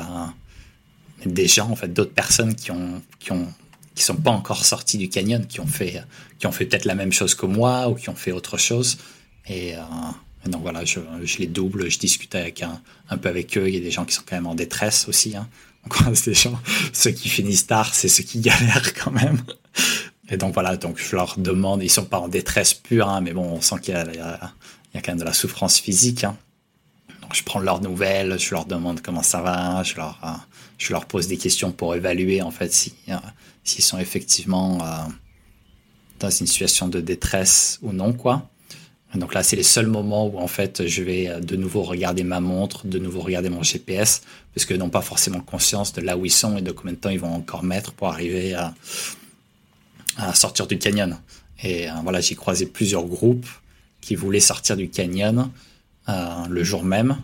des 1.25 1.49
gens, 1.49 1.71
en 1.71 1.77
fait, 1.77 1.93
d'autres 1.93 2.13
personnes 2.13 2.55
qui 2.55 2.71
ont, 2.71 3.03
qui 3.19 3.33
ont, 3.33 3.49
qui 3.95 4.03
sont 4.03 4.17
pas 4.17 4.31
encore 4.31 4.65
sortis 4.65 4.99
du 4.99 5.09
canyon, 5.09 5.47
qui 5.47 5.61
ont 5.61 5.67
fait, 5.67 6.03
qui 6.39 6.47
ont 6.47 6.53
fait 6.53 6.67
peut-être 6.67 6.85
la 6.85 6.95
même 6.95 7.13
chose 7.13 7.35
que 7.35 7.47
moi 7.47 7.89
ou 7.89 7.95
qui 7.95 8.09
ont 8.11 8.15
fait 8.15 8.33
autre 8.33 8.59
chose. 8.59 8.99
Et, 9.49 9.75
donc 10.47 10.63
voilà, 10.63 10.85
je, 10.85 11.01
les 11.39 11.47
double, 11.47 11.91
je 11.91 11.99
discute 11.99 12.35
avec 12.35 12.63
un, 12.63 12.81
un 13.11 13.17
peu 13.17 13.29
avec 13.29 13.57
eux. 13.59 13.69
Il 13.69 13.75
y 13.75 13.79
a 13.79 13.81
des 13.81 13.91
gens 13.91 14.05
qui 14.05 14.15
sont 14.15 14.23
quand 14.25 14.37
même 14.37 14.47
en 14.47 14.55
détresse 14.55 15.09
aussi. 15.09 15.37
Hein 15.37 15.49
on 16.05 16.15
gens, 16.33 16.59
ceux 16.93 17.11
qui 17.11 17.29
finissent 17.29 17.67
tard, 17.67 17.95
c'est 17.95 18.09
ceux 18.09 18.25
qui 18.25 18.41
galèrent 18.41 18.95
quand 18.95 19.11
même. 19.11 19.43
Et 20.29 20.37
donc 20.37 20.55
voilà, 20.55 20.77
donc 20.77 20.99
je 20.99 21.15
leur 21.15 21.39
demande, 21.39 21.83
ils 21.83 21.91
sont 21.91 22.05
pas 22.05 22.19
en 22.19 22.29
détresse 22.29 22.75
pure, 22.75 23.09
hein, 23.09 23.21
mais 23.21 23.33
bon, 23.33 23.45
on 23.45 23.61
sent 23.61 23.77
qu'il 23.81 23.95
y, 23.95 24.17
y, 24.17 24.21
a 24.21 24.53
quand 24.95 25.09
même 25.09 25.19
de 25.19 25.25
la 25.25 25.33
souffrance 25.33 25.79
physique. 25.79 26.25
Hein. 26.25 26.37
Donc 27.23 27.35
je 27.35 27.43
prends 27.45 27.61
leurs 27.61 27.81
nouvelles, 27.81 28.39
je 28.39 28.51
leur 28.53 28.65
demande 28.65 29.01
comment 29.03 29.23
ça 29.23 29.41
va, 29.41 29.83
je 29.85 29.97
leur, 29.97 30.19
euh, 30.25 30.29
je 30.79 30.93
leur 30.93 31.07
pose 31.07 31.27
des 31.27 31.37
questions 31.37 31.73
pour 31.73 31.95
évaluer 31.95 32.43
en 32.43 32.51
fait 32.51 32.73
si, 32.73 32.95
euh, 33.09 33.17
s'ils 33.65 33.85
sont 33.85 33.99
effectivement 33.99 34.79
euh, 34.83 34.87
dans 36.21 36.31
une 36.31 36.47
situation 36.47 36.89
de 36.89 37.01
détresse 37.01 37.79
ou 37.83 37.93
non, 37.93 38.13
quoi. 38.13 38.49
Donc 39.15 39.33
là, 39.33 39.43
c'est 39.43 39.57
les 39.57 39.63
seuls 39.63 39.87
moments 39.87 40.27
où 40.27 40.39
en 40.39 40.49
fait 40.49 40.87
je 40.87 41.03
vais 41.03 41.29
euh, 41.29 41.41
de 41.41 41.57
nouveau 41.57 41.83
regarder 41.83 42.25
ma 42.25 42.41
montre, 42.41 42.87
de 42.87 42.99
nouveau 42.99 43.21
regarder 43.21 43.49
mon 43.49 43.63
GPS, 43.63 44.23
parce 44.55 44.67
que 44.67 44.75
n'ont 44.75 44.91
pas 44.91 45.01
forcément 45.01 45.41
conscience 45.41 45.93
de 45.95 46.03
là 46.03 46.19
où 46.19 46.27
ils 46.27 46.31
sont 46.31 46.59
et 46.59 46.63
de 46.63 46.73
combien 46.73 46.93
de 46.93 46.99
temps 46.99 47.11
ils 47.11 47.21
vont 47.21 47.33
encore 47.33 47.63
mettre 47.63 47.93
pour 47.93 48.09
arriver 48.09 48.55
à, 48.55 48.75
sortir 50.35 50.67
du 50.67 50.79
canyon. 50.79 51.19
Et 51.63 51.89
voilà, 52.03 52.21
j'ai 52.23 52.35
croisé 52.35 52.65
plusieurs 52.65 53.05
groupes 53.05 53.47
qui 54.01 54.15
voulaient 54.15 54.41
sortir 54.41 54.75
du 54.77 54.89
canyon 54.89 55.51
le 56.09 56.65
jour 56.65 56.85
même, 56.85 57.19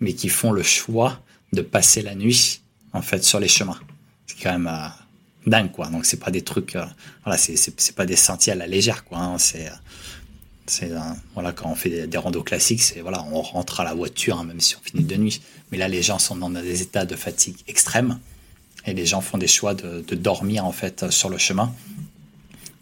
mais 0.00 0.12
qui 0.12 0.28
font 0.28 0.52
le 0.52 0.62
choix 0.62 1.18
de 1.54 1.62
passer 1.62 2.02
la 2.02 2.14
nuit 2.14 2.60
en 2.92 3.02
fait 3.02 3.24
sur 3.24 3.40
les 3.40 3.48
chemins. 3.48 3.78
C'est 4.26 4.42
quand 4.42 4.58
même 4.58 4.70
dingue 5.46 5.70
quoi. 5.70 5.88
Donc 5.88 6.04
c'est 6.04 6.18
pas 6.18 6.30
des 6.30 6.42
trucs, 6.42 6.76
voilà, 7.24 7.38
c'est 7.38 7.94
pas 7.94 8.06
des 8.06 8.16
sentiers 8.16 8.52
à 8.52 8.56
la 8.56 8.66
légère 8.66 9.04
quoi. 9.04 9.18
Hein. 9.18 9.38
C'est 9.38 9.70
c'est 10.66 10.90
voilà 11.34 11.52
quand 11.52 11.70
on 11.70 11.76
fait 11.76 11.90
des, 11.90 12.06
des 12.08 12.18
randos 12.18 12.42
classiques, 12.42 12.82
c'est 12.82 13.00
voilà, 13.00 13.24
on 13.30 13.40
rentre 13.40 13.80
à 13.80 13.84
la 13.84 13.94
voiture 13.94 14.38
hein, 14.38 14.44
même 14.44 14.60
si 14.60 14.76
on 14.76 14.80
finit 14.80 15.04
de 15.04 15.16
nuit. 15.16 15.40
Mais 15.70 15.78
là, 15.78 15.88
les 15.88 16.02
gens 16.02 16.18
sont 16.18 16.36
dans 16.36 16.50
des 16.50 16.82
états 16.82 17.04
de 17.04 17.16
fatigue 17.16 17.56
extrême 17.66 18.18
et 18.86 18.94
les 18.94 19.06
gens 19.06 19.20
font 19.20 19.38
des 19.38 19.48
choix 19.48 19.74
de, 19.74 20.02
dormir 20.14 20.64
en 20.64 20.72
fait 20.72 21.10
sur 21.10 21.28
le 21.28 21.38
chemin. 21.38 21.74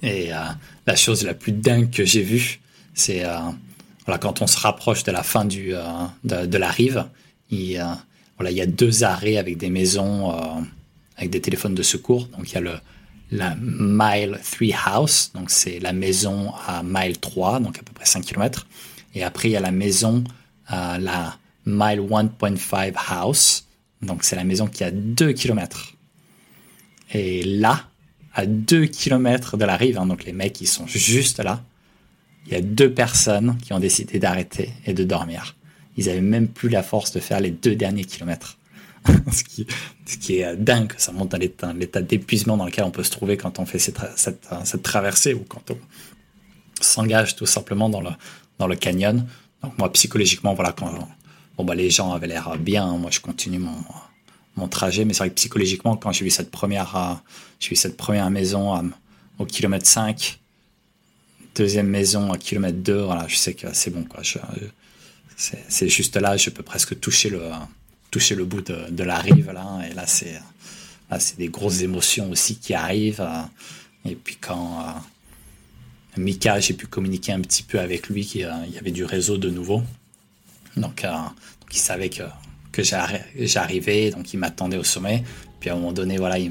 Et 0.02 0.34
euh, 0.34 0.38
la 0.86 0.96
chose 0.96 1.24
la 1.24 1.34
plus 1.34 1.52
dingue 1.52 1.90
que 1.90 2.04
j'ai 2.04 2.22
vue, 2.22 2.60
c'est 2.92 3.24
euh, 3.24 3.38
voilà 4.04 4.18
quand 4.18 4.42
on 4.42 4.46
se 4.46 4.58
rapproche 4.58 5.02
de 5.04 5.12
la 5.12 5.22
fin 5.22 5.46
du 5.46 5.74
euh, 5.74 5.82
de, 6.24 6.58
la 6.58 6.68
rive, 6.68 7.06
il 7.50 7.82
voilà 8.36 8.50
il 8.50 8.56
y 8.56 8.60
a 8.60 8.66
deux 8.66 9.04
arrêts 9.04 9.36
avec 9.36 9.56
des 9.56 9.70
maisons 9.70 10.32
avec 11.16 11.30
des 11.30 11.40
téléphones 11.40 11.74
de 11.74 11.82
secours. 11.82 12.26
Donc 12.28 12.50
il 12.50 12.54
y 12.54 12.58
a 12.58 12.60
le 12.60 12.74
la 13.30 13.56
Mile 13.60 14.38
3 14.42 14.68
House, 14.86 15.32
donc 15.34 15.50
c'est 15.50 15.80
la 15.80 15.92
maison 15.92 16.52
à 16.66 16.82
Mile 16.82 17.18
3, 17.18 17.60
donc 17.60 17.78
à 17.78 17.82
peu 17.82 17.92
près 17.92 18.04
5 18.04 18.24
km. 18.24 18.66
Et 19.14 19.24
après, 19.24 19.48
il 19.48 19.52
y 19.52 19.56
a 19.56 19.60
la 19.60 19.70
maison, 19.70 20.24
à 20.66 20.98
la 20.98 21.36
Mile 21.66 22.00
1.5 22.00 22.94
House, 23.08 23.66
donc 24.02 24.24
c'est 24.24 24.36
la 24.36 24.44
maison 24.44 24.66
qui 24.66 24.84
a 24.84 24.90
2 24.90 25.32
km. 25.32 25.94
Et 27.12 27.42
là, 27.42 27.88
à 28.34 28.46
2 28.46 28.86
km 28.86 29.56
de 29.56 29.64
la 29.64 29.76
rive, 29.76 29.98
hein, 29.98 30.06
donc 30.06 30.24
les 30.24 30.32
mecs 30.32 30.60
ils 30.60 30.66
sont 30.66 30.86
juste 30.86 31.38
là, 31.38 31.62
il 32.46 32.52
y 32.52 32.56
a 32.56 32.60
deux 32.60 32.92
personnes 32.92 33.56
qui 33.58 33.72
ont 33.72 33.80
décidé 33.80 34.18
d'arrêter 34.18 34.70
et 34.84 34.92
de 34.92 35.04
dormir. 35.04 35.56
Ils 35.96 36.08
avaient 36.08 36.20
même 36.20 36.48
plus 36.48 36.68
la 36.68 36.82
force 36.82 37.12
de 37.12 37.20
faire 37.20 37.40
les 37.40 37.50
deux 37.50 37.74
derniers 37.74 38.04
kilomètres. 38.04 38.58
ce, 39.30 39.44
qui, 39.44 40.38
est 40.38 40.56
dingue, 40.56 40.92
ça 40.96 41.12
montre 41.12 41.36
dans 41.36 41.72
l'état 41.74 42.00
d'épuisement 42.00 42.56
dans 42.56 42.64
lequel 42.64 42.84
on 42.84 42.90
peut 42.90 43.02
se 43.02 43.10
trouver 43.10 43.36
quand 43.36 43.58
on 43.58 43.66
fait 43.66 43.78
cette, 43.78 44.00
cette 44.16 44.82
traversée 44.82 45.34
ou 45.34 45.44
quand 45.46 45.70
on 45.70 45.78
s'engage 46.80 47.36
tout 47.36 47.46
simplement 47.46 47.88
dans 47.88 48.00
le, 48.00 48.76
canyon. 48.76 49.26
Donc 49.62 49.78
moi, 49.78 49.92
psychologiquement, 49.92 50.54
voilà, 50.54 50.74
bon, 51.56 51.64
bah, 51.64 51.74
les 51.74 51.90
gens 51.90 52.12
avaient 52.12 52.26
l'air 52.26 52.56
bien, 52.58 52.96
moi 52.96 53.10
je 53.10 53.20
continue 53.20 53.58
mon, 54.56 54.68
trajet, 54.68 55.04
mais 55.04 55.12
c'est 55.12 55.18
vrai 55.18 55.30
que 55.30 55.34
psychologiquement, 55.34 55.96
quand 55.96 56.12
j'ai 56.12 56.24
vu 56.24 56.30
cette 56.30 56.50
première, 56.50 57.20
maison 58.30 58.92
au 59.38 59.44
kilomètre 59.44 59.86
5, 59.86 60.40
deuxième 61.54 61.88
maison 61.88 62.32
au 62.32 62.36
kilomètre 62.36 62.78
2, 62.78 63.02
voilà, 63.02 63.26
je 63.28 63.36
sais 63.36 63.54
que 63.54 63.66
c'est 63.72 63.90
bon. 63.90 64.06
C'est 65.36 65.88
juste 65.88 66.16
là, 66.16 66.36
je 66.36 66.50
peux 66.50 66.62
presque 66.62 66.98
toucher 67.00 67.30
le, 67.30 67.50
toucher 68.10 68.34
le 68.34 68.44
bout 68.44 68.60
de, 68.62 69.02
la 69.02 69.18
rive 69.18 69.50
là 69.50 69.80
et 69.88 69.94
là 69.94 70.06
c'est 70.06 71.36
des 71.36 71.48
grosses 71.48 71.80
émotions 71.80 72.30
aussi 72.30 72.56
qui 72.56 72.74
arrivent 72.74 73.20
euh, 73.20 73.42
et 74.04 74.14
puis 74.14 74.36
quand 74.40 74.80
euh, 74.80 76.20
Mika, 76.20 76.60
j'ai 76.60 76.74
pu 76.74 76.86
communiquer 76.86 77.32
un 77.32 77.40
petit 77.40 77.62
peu 77.62 77.80
avec 77.80 78.08
lui, 78.08 78.24
qu'il 78.24 78.42
y 78.42 78.78
avait 78.78 78.90
du 78.92 79.04
réseau 79.04 79.36
de 79.36 79.50
nouveau. 79.50 79.82
Donc, 80.76 81.02
donc 81.02 81.72
il 81.72 81.78
savait 81.78 82.08
que, 82.08 82.22
que 82.70 82.82
j'arrivais, 82.82 84.10
donc 84.10 84.32
il 84.32 84.38
m'attendait 84.38 84.76
au 84.76 84.84
sommet. 84.84 85.24
Puis 85.58 85.70
à 85.70 85.72
un 85.72 85.76
moment 85.76 85.92
donné, 85.92 86.18
voilà, 86.18 86.38
il 86.38 86.50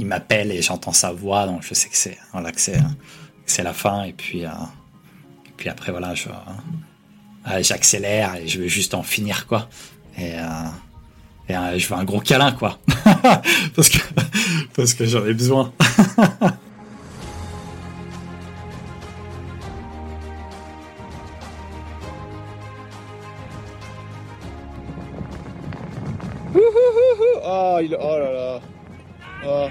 m'appelle 0.00 0.52
et 0.52 0.62
j'entends 0.62 0.92
sa 0.92 1.12
voix, 1.12 1.46
donc 1.46 1.62
je 1.62 1.74
sais 1.74 1.88
que 1.88 1.96
c'est 1.96 2.18
c'est 3.46 3.62
la 3.62 3.72
fin. 3.72 4.04
Et 4.04 4.12
puis, 4.12 4.42
et 4.42 4.48
puis 5.56 5.68
après, 5.68 5.90
voilà, 5.90 6.14
je, 6.14 6.28
j'accélère 7.60 8.36
et 8.36 8.48
je 8.48 8.60
veux 8.60 8.68
juste 8.68 8.94
en 8.94 9.02
finir, 9.02 9.46
quoi. 9.46 9.68
Et, 10.18 10.32
et 11.48 11.78
je 11.78 11.88
veux 11.88 11.94
un 11.94 12.04
gros 12.04 12.20
câlin, 12.20 12.52
quoi. 12.52 12.78
parce 13.76 13.88
que, 13.88 13.98
parce 14.74 14.94
que 14.94 15.04
j'en 15.04 15.24
ai 15.26 15.34
besoin. 15.34 15.72
oh, 27.44 27.78
il, 27.82 27.96
oh 28.00 28.18
là 28.18 28.32
là. 28.32 28.60
Oh. 29.46 29.68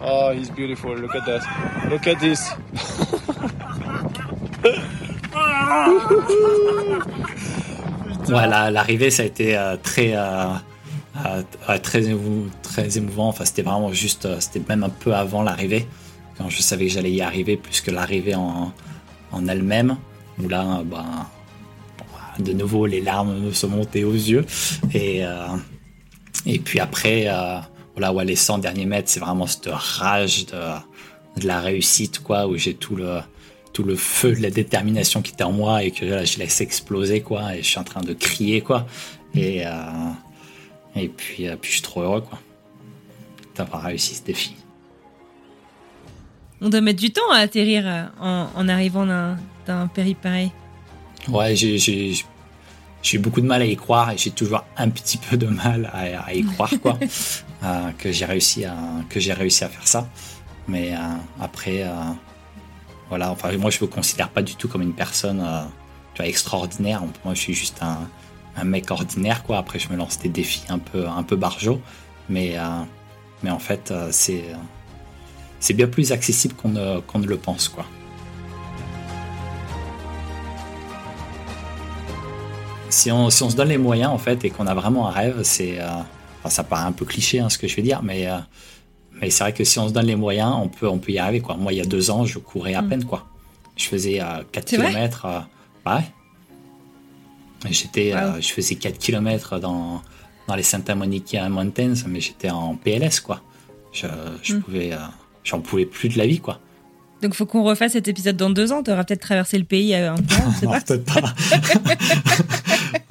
oh, 0.00 0.30
he's 0.32 0.48
beautiful. 0.50 0.94
Look 0.96 1.14
at 1.14 1.26
that. 1.26 1.42
Look 1.90 2.06
at 2.06 2.18
this. 2.20 2.50
voilà, 8.26 8.70
l'arrivée, 8.70 9.10
ça 9.10 9.22
a 9.22 9.26
été 9.26 9.56
euh, 9.56 9.76
très, 9.82 10.12
euh, 10.14 10.54
euh, 11.24 11.42
très, 11.82 12.02
très 12.62 12.98
émouvant. 12.98 13.28
Enfin, 13.28 13.44
c'était 13.44 13.62
vraiment 13.62 13.92
juste, 13.92 14.28
c'était 14.40 14.62
même 14.68 14.84
un 14.84 14.88
peu 14.88 15.14
avant 15.14 15.42
l'arrivée, 15.42 15.86
quand 16.38 16.48
je 16.48 16.62
savais 16.62 16.86
que 16.86 16.92
j'allais 16.92 17.12
y 17.12 17.22
arriver, 17.22 17.56
plus 17.56 17.80
que 17.80 17.90
l'arrivée 17.90 18.34
en, 18.34 18.72
en 19.32 19.48
elle-même, 19.48 19.96
où 20.42 20.48
là, 20.48 20.82
ben, 20.84 21.26
de 22.38 22.52
nouveau, 22.52 22.86
les 22.86 23.00
larmes 23.00 23.38
me 23.38 23.52
sont 23.52 23.68
montées 23.68 24.04
aux 24.04 24.14
yeux. 24.14 24.46
Et, 24.94 25.22
et 26.46 26.58
puis 26.58 26.80
après, 26.80 27.28
voilà, 27.96 28.24
les 28.24 28.36
100 28.36 28.58
derniers 28.58 28.86
mètres, 28.86 29.10
c'est 29.10 29.20
vraiment 29.20 29.46
cette 29.46 29.68
rage 29.70 30.46
de, 30.46 31.40
de 31.40 31.46
la 31.46 31.60
réussite, 31.60 32.22
quoi, 32.22 32.46
où 32.46 32.56
j'ai 32.56 32.72
tout 32.74 32.96
le 32.96 33.20
tout 33.72 33.82
le 33.82 33.96
feu 33.96 34.32
de 34.34 34.42
la 34.42 34.50
détermination 34.50 35.22
qui 35.22 35.32
était 35.32 35.44
en 35.44 35.52
moi 35.52 35.82
et 35.82 35.90
que 35.90 36.04
là, 36.04 36.24
je 36.24 36.38
laisse 36.38 36.60
exploser 36.60 37.22
quoi 37.22 37.56
et 37.56 37.62
je 37.62 37.68
suis 37.68 37.78
en 37.78 37.84
train 37.84 38.02
de 38.02 38.12
crier 38.12 38.60
quoi 38.60 38.86
et 39.34 39.66
euh, 39.66 39.70
et 40.94 41.08
puis 41.08 41.48
euh, 41.48 41.56
puis 41.56 41.70
je 41.70 41.76
suis 41.76 41.82
trop 41.82 42.02
heureux 42.02 42.20
quoi 42.20 42.38
d'avoir 43.56 43.82
réussi 43.82 44.14
ce 44.14 44.22
défi. 44.22 44.56
On 46.60 46.68
doit 46.68 46.80
mettre 46.80 47.00
du 47.00 47.12
temps 47.12 47.30
à 47.32 47.38
atterrir 47.38 47.84
euh, 47.86 48.04
en, 48.20 48.68
arrivant 48.68 49.04
d'un 49.66 49.86
périple 49.88 50.22
pareil. 50.22 50.52
Ouais, 51.28 51.56
j'ai 51.56 52.14
eu 53.14 53.18
beaucoup 53.18 53.40
de 53.40 53.46
mal 53.46 53.62
à 53.62 53.64
y 53.64 53.76
croire 53.76 54.10
et 54.12 54.18
j'ai 54.18 54.30
toujours 54.30 54.64
un 54.76 54.88
petit 54.90 55.18
peu 55.18 55.36
de 55.36 55.46
mal 55.46 55.90
à, 55.92 56.32
y 56.32 56.44
croire 56.44 56.70
quoi 56.80 56.98
que 57.98 58.12
j'ai 58.12 58.24
réussi 58.24 58.64
à 58.64 58.76
que 59.08 59.18
j'ai 59.18 59.32
réussi 59.32 59.64
à 59.64 59.68
faire 59.68 59.86
ça. 59.86 60.08
Mais 60.68 60.92
après 61.40 61.84
voilà, 63.12 63.30
enfin, 63.30 63.54
moi, 63.58 63.70
je 63.70 63.78
me 63.84 63.90
considère 63.90 64.30
pas 64.30 64.40
du 64.40 64.54
tout 64.54 64.68
comme 64.68 64.80
une 64.80 64.94
personne 64.94 65.44
euh, 65.44 66.24
extraordinaire. 66.24 67.02
Moi, 67.26 67.34
je 67.34 67.40
suis 67.40 67.52
juste 67.52 67.82
un, 67.82 68.64
mec 68.64 68.90
ordinaire, 68.90 69.42
quoi. 69.42 69.58
Après, 69.58 69.78
je 69.78 69.90
me 69.90 69.96
lance 69.98 70.18
des 70.18 70.30
défis 70.30 70.64
un 70.70 70.78
peu, 70.78 71.06
un 71.06 71.22
peu. 71.22 71.38
Mais, 72.30 72.56
euh, 72.56 72.62
mais 73.42 73.50
en 73.50 73.58
fait, 73.58 73.90
euh, 73.90 74.08
c'est, 74.12 74.44
c'est 75.60 75.74
bien 75.74 75.88
plus 75.88 76.10
accessible 76.10 76.54
qu'on 76.54 76.70
ne, 76.70 77.00
qu'on 77.00 77.18
ne 77.18 77.26
le 77.26 77.36
pense, 77.36 77.68
quoi. 77.68 77.84
Si 82.88 83.12
on, 83.12 83.28
si 83.28 83.42
on, 83.42 83.50
se 83.50 83.56
donne 83.56 83.68
les 83.68 83.76
moyens 83.76 84.10
en 84.10 84.18
fait 84.18 84.42
et 84.46 84.48
qu'on 84.48 84.66
a 84.66 84.74
vraiment 84.74 85.06
un 85.08 85.10
rêve, 85.10 85.42
c'est, 85.42 85.80
ça 86.46 86.64
paraît 86.64 86.86
un 86.86 86.92
peu 86.92 87.04
cliché 87.04 87.40
hein, 87.40 87.50
ce 87.50 87.58
que 87.58 87.68
je 87.68 87.76
vais 87.76 87.82
dire, 87.82 88.02
mais 88.02 88.26
mais 89.22 89.30
c'est 89.30 89.44
vrai 89.44 89.52
que 89.52 89.62
si 89.62 89.78
on 89.78 89.88
se 89.88 89.92
donne 89.92 90.06
les 90.06 90.16
moyens, 90.16 90.52
on 90.54 90.68
peut, 90.68 90.88
on 90.88 90.98
peut 90.98 91.12
y 91.12 91.18
arriver. 91.18 91.40
Quoi. 91.40 91.56
Moi, 91.56 91.72
il 91.72 91.78
y 91.78 91.80
a 91.80 91.84
deux 91.84 92.10
ans, 92.10 92.26
je 92.26 92.38
courais 92.40 92.74
à 92.74 92.82
mm. 92.82 92.88
peine. 92.88 93.04
quoi. 93.04 93.26
Je 93.76 93.86
faisais 93.86 94.20
4 94.50 94.64
km. 94.66 95.24
Euh, 95.24 95.38
bah 95.84 96.02
J'étais, 97.70 98.12
euh, 98.12 98.40
je 98.40 98.48
faisais 98.48 98.74
4 98.74 98.98
km 98.98 99.60
dans, 99.60 100.02
dans 100.48 100.56
les 100.56 100.64
Santa 100.64 100.96
Monica 100.96 101.48
Mountains, 101.48 101.94
mais 102.08 102.20
j'étais 102.20 102.50
en 102.50 102.74
PLS. 102.74 103.20
quoi. 103.20 103.40
Je, 103.92 104.08
je 104.42 104.56
mm. 104.56 104.62
pouvais, 104.62 104.92
euh, 104.92 104.98
j'en 105.44 105.60
pouvais 105.60 105.86
plus 105.86 106.08
de 106.08 106.18
la 106.18 106.26
vie. 106.26 106.40
quoi. 106.40 106.58
Donc, 107.22 107.34
faut 107.34 107.46
qu'on 107.46 107.62
refasse 107.62 107.92
cet 107.92 108.08
épisode 108.08 108.36
dans 108.36 108.50
deux 108.50 108.72
ans. 108.72 108.82
Tu 108.82 108.90
auras 108.90 109.04
peut-être 109.04 109.20
traversé 109.20 109.56
le 109.56 109.64
pays 109.64 109.94
un 109.94 110.16
peu. 110.16 110.34
non, 110.66 110.72
peut-être 110.72 111.04
pas. 111.04 111.20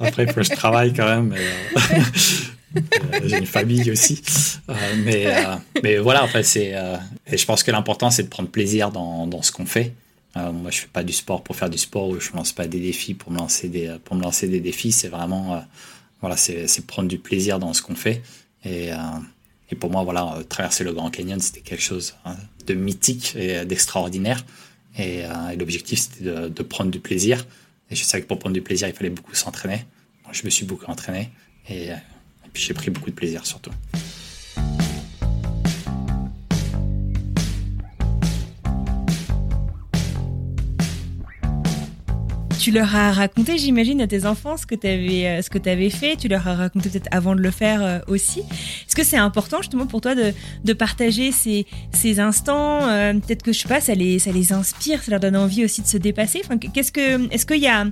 Après, 0.00 0.24
il 0.24 0.28
faut 0.28 0.34
que 0.34 0.42
je 0.42 0.50
travaille 0.50 0.92
quand 0.92 1.06
même. 1.06 1.28
Mais, 1.28 1.38
euh, 1.38 2.02
j'ai 3.24 3.38
une 3.38 3.46
famille 3.46 3.90
aussi. 3.90 4.22
Euh, 4.68 4.74
mais, 5.04 5.26
euh, 5.26 5.56
mais 5.82 5.98
voilà, 5.98 6.26
c'est, 6.42 6.74
je 7.30 7.44
pense 7.44 7.62
que 7.62 7.70
l'important, 7.70 8.10
c'est 8.10 8.24
de 8.24 8.28
prendre 8.28 8.48
plaisir 8.48 8.90
dans, 8.90 9.26
dans 9.26 9.42
ce 9.42 9.52
qu'on 9.52 9.66
fait. 9.66 9.92
moi, 10.36 10.70
je 10.70 10.80
fais 10.80 10.88
pas 10.92 11.04
du 11.04 11.12
sport 11.12 11.42
pour 11.42 11.56
faire 11.56 11.70
du 11.70 11.78
sport 11.78 12.08
ou 12.08 12.20
je 12.20 12.32
lance 12.32 12.52
pas 12.52 12.66
des 12.66 12.80
défis 12.80 13.14
pour 13.14 13.32
me 13.32 13.38
lancer 13.38 13.68
des, 13.68 13.96
pour 14.04 14.16
me 14.16 14.22
lancer 14.22 14.48
des 14.48 14.60
défis. 14.60 14.92
C'est 14.92 15.08
vraiment, 15.08 15.64
voilà, 16.20 16.36
c'est, 16.36 16.86
prendre 16.86 17.08
du 17.08 17.18
plaisir 17.18 17.58
dans 17.58 17.72
ce 17.72 17.82
qu'on 17.82 17.96
fait. 17.96 18.22
Et, 18.64 18.90
et 19.70 19.74
pour 19.74 19.90
moi, 19.90 20.04
voilà, 20.04 20.38
traverser 20.48 20.84
le 20.84 20.92
Grand 20.92 21.10
Canyon, 21.10 21.40
c'était 21.40 21.60
quelque 21.60 21.82
chose 21.82 22.14
hein, 22.24 22.36
de 22.66 22.74
mythique 22.74 23.34
et 23.36 23.64
d'extraordinaire. 23.64 24.44
Et, 24.98 25.22
l'objectif, 25.58 26.00
c'était 26.00 26.24
de, 26.48 26.62
prendre 26.62 26.90
du 26.90 27.00
plaisir. 27.00 27.46
Et 27.90 27.96
je 27.96 28.04
savais 28.04 28.22
que 28.22 28.28
pour 28.28 28.38
prendre 28.38 28.54
du 28.54 28.62
plaisir, 28.62 28.88
il 28.88 28.94
fallait 28.94 29.10
beaucoup 29.10 29.34
s'entraîner. 29.34 29.84
Je 30.30 30.44
me 30.44 30.50
suis 30.50 30.64
beaucoup 30.64 30.86
entraîné. 30.86 31.30
Et 31.68 31.90
j'ai 32.54 32.74
pris 32.74 32.90
beaucoup 32.90 33.10
de 33.10 33.14
plaisir 33.14 33.46
surtout. 33.46 33.72
Tu 42.62 42.70
leur 42.70 42.94
as 42.94 43.10
raconté, 43.10 43.58
j'imagine, 43.58 44.00
à 44.02 44.06
tes 44.06 44.24
enfants 44.24 44.56
ce 44.56 44.66
que 44.66 44.76
tu 44.76 44.86
avais, 44.86 45.26
euh, 45.26 45.68
avais 45.68 45.90
fait. 45.90 46.14
Tu 46.14 46.28
leur 46.28 46.46
as 46.46 46.54
raconté 46.54 46.90
peut-être 46.90 47.08
avant 47.10 47.34
de 47.34 47.40
le 47.40 47.50
faire 47.50 47.82
euh, 47.82 47.98
aussi. 48.06 48.38
Est-ce 48.38 48.94
que 48.94 49.02
c'est 49.02 49.16
important 49.16 49.56
justement 49.62 49.88
pour 49.88 50.00
toi 50.00 50.14
de, 50.14 50.72
partager 50.72 51.32
ces, 51.32 51.66
instants 52.20 52.88
euh, 52.88 53.14
Peut-être 53.14 53.42
que 53.42 53.52
je 53.52 53.58
sais 53.58 53.68
pas, 53.68 53.80
ça 53.80 53.94
les, 53.94 54.52
inspire, 54.52 55.02
ça 55.02 55.10
leur 55.10 55.18
donne 55.18 55.36
envie 55.36 55.64
aussi 55.64 55.82
de 55.82 55.88
se 55.88 55.96
dépasser? 55.96 56.42
Que, 56.42 57.34
est-ce 57.34 57.46
qu'il 57.46 57.58
y 57.60 57.66
a 57.66 57.84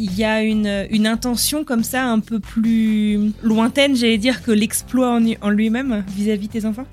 il 0.00 0.16
y 0.16 0.24
a 0.24 0.42
une, 0.42 1.06
intention 1.06 1.64
comme 1.64 1.84
ça 1.84 2.04
un 2.04 2.20
peu 2.20 2.40
plus 2.40 3.32
lointaine, 3.42 3.94
j'allais 3.94 4.18
dire, 4.18 4.42
que 4.42 4.50
l'exploit 4.50 5.20
en, 5.42 5.50
lui-même 5.50 6.04
vis-à-vis 6.08 6.48
tes 6.48 6.64
enfants? 6.64 6.86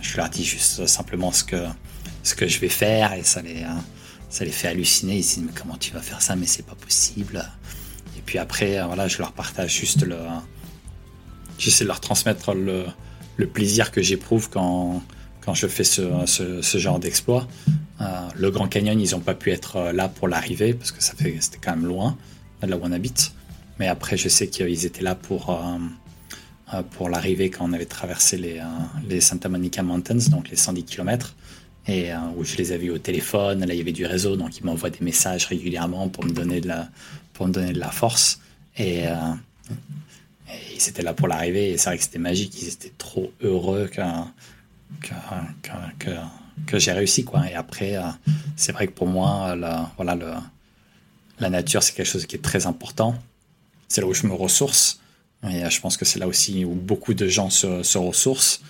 Je 0.00 0.16
leur 0.16 0.30
dis 0.30 0.44
juste 0.44 0.86
simplement 0.86 1.32
ce 1.32 1.44
que, 1.44 1.62
ce 2.22 2.34
que 2.34 2.48
je 2.48 2.58
vais 2.60 2.68
faire 2.68 3.12
et 3.12 3.22
ça 3.24 3.42
les, 3.42 3.62
hein, 3.62 3.82
ça 4.30 4.44
les 4.44 4.52
fait 4.52 4.68
halluciner. 4.68 5.16
Ils 5.16 5.22
disent 5.22 5.42
mais 5.44 5.52
comment 5.54 5.76
tu 5.76 5.92
vas 5.92 6.00
faire 6.00 6.22
ça? 6.22 6.34
Mais 6.36 6.46
c'est 6.46 6.64
pas 6.64 6.74
possible. 6.74 7.44
Et 8.16 8.22
puis 8.24 8.38
après, 8.38 8.82
voilà, 8.86 9.06
je 9.08 9.18
leur 9.18 9.32
partage 9.32 9.74
juste 9.78 10.02
le. 10.02 10.16
J'essaie 11.58 11.84
de 11.84 11.88
leur 11.88 12.00
transmettre 12.00 12.54
le, 12.54 12.86
plaisir 13.46 13.90
que 13.90 14.00
j'éprouve 14.00 14.48
quand, 14.48 15.02
quand 15.40 15.54
je 15.54 15.66
fais 15.66 15.84
ce, 15.84 16.02
ce, 16.26 16.78
genre 16.78 16.98
d'exploit. 16.98 17.48
Euh, 18.00 18.04
le 18.34 18.50
Grand 18.50 18.68
Canyon, 18.68 18.98
ils 19.00 19.12
n'ont 19.12 19.20
pas 19.20 19.34
pu 19.34 19.50
être 19.50 19.90
là 19.92 20.08
pour 20.08 20.28
l'arrivée 20.28 20.74
parce 20.74 20.92
que 20.92 21.02
ça 21.02 21.14
c'était 21.18 21.58
quand 21.60 21.72
même 21.72 21.86
loin 21.86 22.16
là 22.62 22.76
où 22.76 22.80
on 22.82 22.92
habite. 22.92 23.32
Mais 23.78 23.88
après, 23.88 24.16
je 24.16 24.28
sais 24.28 24.48
qu'ils 24.48 24.86
étaient 24.86 25.02
là 25.02 25.14
pour, 25.14 25.50
euh, 25.50 25.78
euh, 26.74 26.82
pour 26.82 27.08
l'arrivée 27.08 27.50
quand 27.50 27.68
on 27.68 27.72
avait 27.72 27.86
traversé 27.86 28.36
les, 28.38 28.58
euh, 28.58 28.64
les, 29.08 29.20
Santa 29.20 29.48
Monica 29.48 29.82
Mountains, 29.82 30.30
donc 30.30 30.48
les 30.48 30.56
110 30.56 30.84
km, 30.84 31.34
et 31.88 32.10
où 32.36 32.42
je 32.42 32.56
les 32.56 32.72
avais 32.72 32.90
au 32.90 32.98
téléphone. 32.98 33.64
Là, 33.64 33.72
il 33.72 33.78
y 33.78 33.80
avait 33.80 33.92
du 33.92 34.06
réseau, 34.06 34.36
donc 34.36 34.58
ils 34.58 34.64
m'envoient 34.64 34.90
des 34.90 35.04
messages 35.04 35.46
régulièrement 35.46 36.08
pour 36.08 36.24
me 36.24 36.32
donner 36.32 36.60
de 36.60 36.66
la, 36.66 36.88
pour 37.32 37.46
me 37.46 37.52
donner 37.52 37.72
de 37.72 37.78
la 37.78 37.90
force. 37.90 38.40
Et, 38.76 39.04
ils 40.74 40.88
étaient 40.88 41.02
là 41.02 41.14
pour 41.14 41.28
l'arrivée, 41.28 41.70
et 41.70 41.78
c'est 41.78 41.90
vrai 41.90 41.98
que 41.98 42.02
c'était 42.02 42.18
magique. 42.18 42.60
Ils 42.60 42.68
étaient 42.68 42.92
trop 42.98 43.32
heureux 43.40 43.86
que, 43.86 44.02
que, 46.00 46.10
que, 46.66 46.78
j'ai 46.80 46.92
réussi. 46.92 47.24
Quoi. 47.24 47.48
Et 47.48 47.54
après, 47.54 47.96
c'est 48.56 48.72
vrai 48.72 48.88
que 48.88 48.92
pour 48.92 49.06
moi, 49.06 49.54
la, 49.54 49.92
voilà, 49.96 50.16
le, 50.16 50.32
la 51.38 51.50
nature, 51.50 51.82
c'est 51.82 51.94
quelque 51.94 52.06
chose 52.06 52.26
qui 52.26 52.36
est 52.36 52.42
très 52.42 52.66
important. 52.66 53.14
C'est 53.88 54.00
là 54.00 54.06
où 54.06 54.14
je 54.14 54.26
me 54.26 54.34
ressource. 54.34 55.00
Et 55.44 55.64
euh, 55.64 55.70
je 55.70 55.80
pense 55.80 55.96
que 55.96 56.04
c'est 56.04 56.18
là 56.18 56.26
aussi 56.26 56.64
où 56.64 56.74
beaucoup 56.74 57.14
de 57.14 57.26
gens 57.28 57.50
se, 57.50 57.98
ressourcent. 57.98 58.60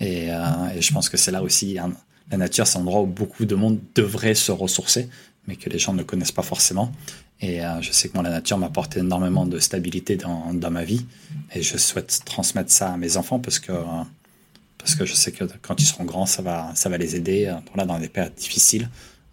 Et, 0.00 0.30
euh, 0.30 0.80
je 0.80 0.92
pense 0.92 1.08
que 1.08 1.16
c'est 1.16 1.30
là 1.30 1.42
aussi, 1.42 1.78
hein, 1.78 1.92
la 2.30 2.36
nature, 2.36 2.66
c'est 2.66 2.78
un 2.78 2.82
endroit 2.82 3.02
où 3.02 3.06
beaucoup 3.06 3.44
de 3.44 3.54
monde 3.54 3.78
devrait 3.94 4.34
se 4.34 4.52
ressourcer, 4.52 5.08
mais 5.46 5.56
que 5.56 5.70
les 5.70 5.78
gens 5.78 5.92
ne 5.92 6.02
connaissent 6.02 6.32
pas 6.32 6.42
forcément. 6.42 6.92
Et 7.40 7.64
euh, 7.64 7.80
je 7.80 7.92
sais 7.92 8.08
que 8.08 8.14
moi, 8.14 8.22
la 8.22 8.30
nature 8.30 8.58
m'apporte 8.58 8.96
énormément 8.96 9.46
de 9.46 9.58
stabilité 9.58 10.16
dans, 10.16 10.70
ma 10.70 10.84
vie. 10.84 11.06
Et 11.54 11.62
je 11.62 11.76
souhaite 11.76 12.22
transmettre 12.24 12.70
ça 12.70 12.92
à 12.92 12.96
mes 12.96 13.16
enfants 13.16 13.38
parce 13.38 13.58
que, 13.58 13.72
parce 14.78 14.94
que 14.94 15.04
je 15.04 15.14
sais 15.14 15.32
que 15.32 15.44
quand 15.62 15.80
ils 15.80 15.86
seront 15.86 16.04
grands, 16.04 16.26
ça 16.26 16.42
va, 16.42 16.72
ça 16.74 16.88
va 16.88 16.98
les 16.98 17.14
aider 17.14 17.54
dans 17.76 17.98
des 17.98 18.08
périodes 18.08 18.34
difficiles. 18.34 18.88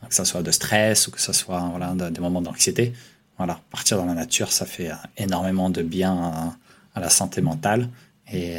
Que 0.09 0.15
ça 0.15 0.25
soit 0.25 0.43
de 0.43 0.51
stress 0.51 1.07
ou 1.07 1.11
que 1.11 1.21
ça 1.21 1.33
soit 1.33 1.69
voilà, 1.69 1.93
des 2.09 2.21
moments 2.21 2.41
d'anxiété. 2.41 2.93
Voilà, 3.37 3.59
partir 3.71 3.97
dans 3.97 4.05
la 4.05 4.13
nature, 4.13 4.51
ça 4.51 4.65
fait 4.65 4.91
énormément 5.17 5.69
de 5.69 5.81
bien 5.81 6.55
à, 6.95 6.99
la 6.99 7.09
santé 7.09 7.41
mentale 7.41 7.89
et 8.31 8.57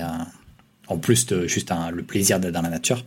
en 0.88 0.98
plus 0.98 1.26
de 1.26 1.46
juste 1.46 1.72
le 1.92 2.02
plaisir 2.02 2.40
d'être 2.40 2.52
dans 2.52 2.62
la 2.62 2.70
nature. 2.70 3.04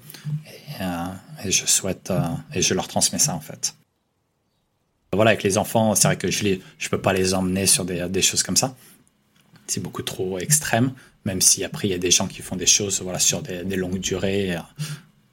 Et, 1.44 1.52
je 1.52 1.66
souhaite 1.66 2.12
et 2.54 2.62
je 2.62 2.74
leur 2.74 2.88
transmets 2.88 3.20
ça 3.20 3.36
en 3.36 3.42
fait. 3.42 3.76
Voilà, 5.14 5.32
avec 5.32 5.44
les 5.44 5.58
enfants, 5.58 5.94
c'est 5.96 6.08
vrai 6.08 6.18
que 6.18 6.32
je 6.32 6.48
ne 6.48 6.90
peux 6.90 7.02
pas 7.02 7.14
les 7.14 7.34
emmener 7.34 7.66
sur 7.66 7.86
des, 7.86 8.08
des 8.10 8.22
choses 8.22 8.44
comme 8.44 8.58
ça. 8.58 8.76
C'est 9.68 9.82
beaucoup 9.82 10.04
trop 10.04 10.40
extrême, 10.40 10.94
même 11.26 11.42
si 11.42 11.64
après 11.64 11.88
il 11.88 11.92
y 11.92 11.94
a 11.94 11.98
des 11.98 12.12
gens 12.12 12.28
qui 12.28 12.42
font 12.42 12.56
des 12.56 12.66
choses 12.66 13.02
voilà, 13.02 13.20
sur 13.20 13.42
des, 13.42 13.64
longues 13.76 14.00
durées. 14.00 14.58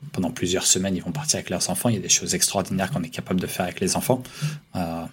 Euh, 0.04 0.08
pendant 0.12 0.30
plusieurs 0.30 0.66
semaines, 0.66 0.96
ils 0.96 1.02
vont 1.02 1.12
partir 1.12 1.38
avec 1.38 1.50
leurs 1.50 1.70
enfants. 1.70 1.88
Il 1.88 1.96
y 1.96 1.98
a 1.98 2.02
des 2.02 2.08
choses 2.08 2.34
extraordinaires 2.34 2.90
qu'on 2.90 3.02
est 3.02 3.10
capable 3.10 3.40
de 3.40 3.46
faire 3.46 3.64
avec 3.64 3.80
les 3.80 3.96
enfants. 3.96 4.22
Euh, 4.76 5.04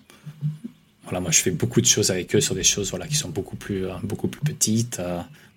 voilà, 1.03 1.19
moi, 1.19 1.31
je 1.31 1.39
fais 1.39 1.51
beaucoup 1.51 1.81
de 1.81 1.85
choses 1.85 2.11
avec 2.11 2.35
eux 2.35 2.41
sur 2.41 2.55
des 2.55 2.63
choses 2.63 2.89
voilà, 2.91 3.07
qui 3.07 3.15
sont 3.15 3.29
beaucoup 3.29 3.55
plus, 3.55 3.87
euh, 3.87 3.93
beaucoup 4.03 4.27
plus 4.27 4.41
petites, 4.41 5.01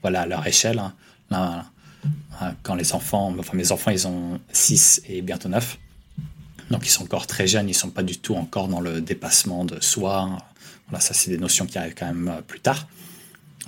voilà, 0.03 0.22
à 0.22 0.26
leur 0.26 0.47
échelle. 0.47 0.80
Hein. 1.30 1.64
quand 2.62 2.74
les 2.74 2.93
enfants, 2.93 3.35
enfin 3.39 3.57
mes 3.57 3.72
enfants, 3.72 3.91
ils 3.91 4.07
ont 4.07 4.41
6 4.53 5.03
et 5.09 5.22
bientôt 5.22 5.49
9. 5.49 5.78
Donc 6.70 6.87
ils 6.87 6.91
sont 6.91 7.05
encore 7.05 7.26
très 7.26 7.47
jeunes, 7.47 7.68
ils 7.68 7.74
sont 7.74 7.91
pas 7.91 8.03
du 8.03 8.18
tout 8.18 8.35
encore 8.35 8.68
dans 8.68 8.80
le 8.80 9.01
dépassement 9.01 9.64
de 9.64 9.80
soi. 9.80 10.39
Voilà, 10.89 11.01
ça 11.01 11.14
c'est 11.14 11.30
des 11.30 11.39
notions 11.39 11.66
qui 11.66 11.78
arrivent 11.78 11.95
quand 11.95 12.07
même 12.07 12.28
euh, 12.28 12.43
plus 12.43 12.61
tard. 12.61 12.87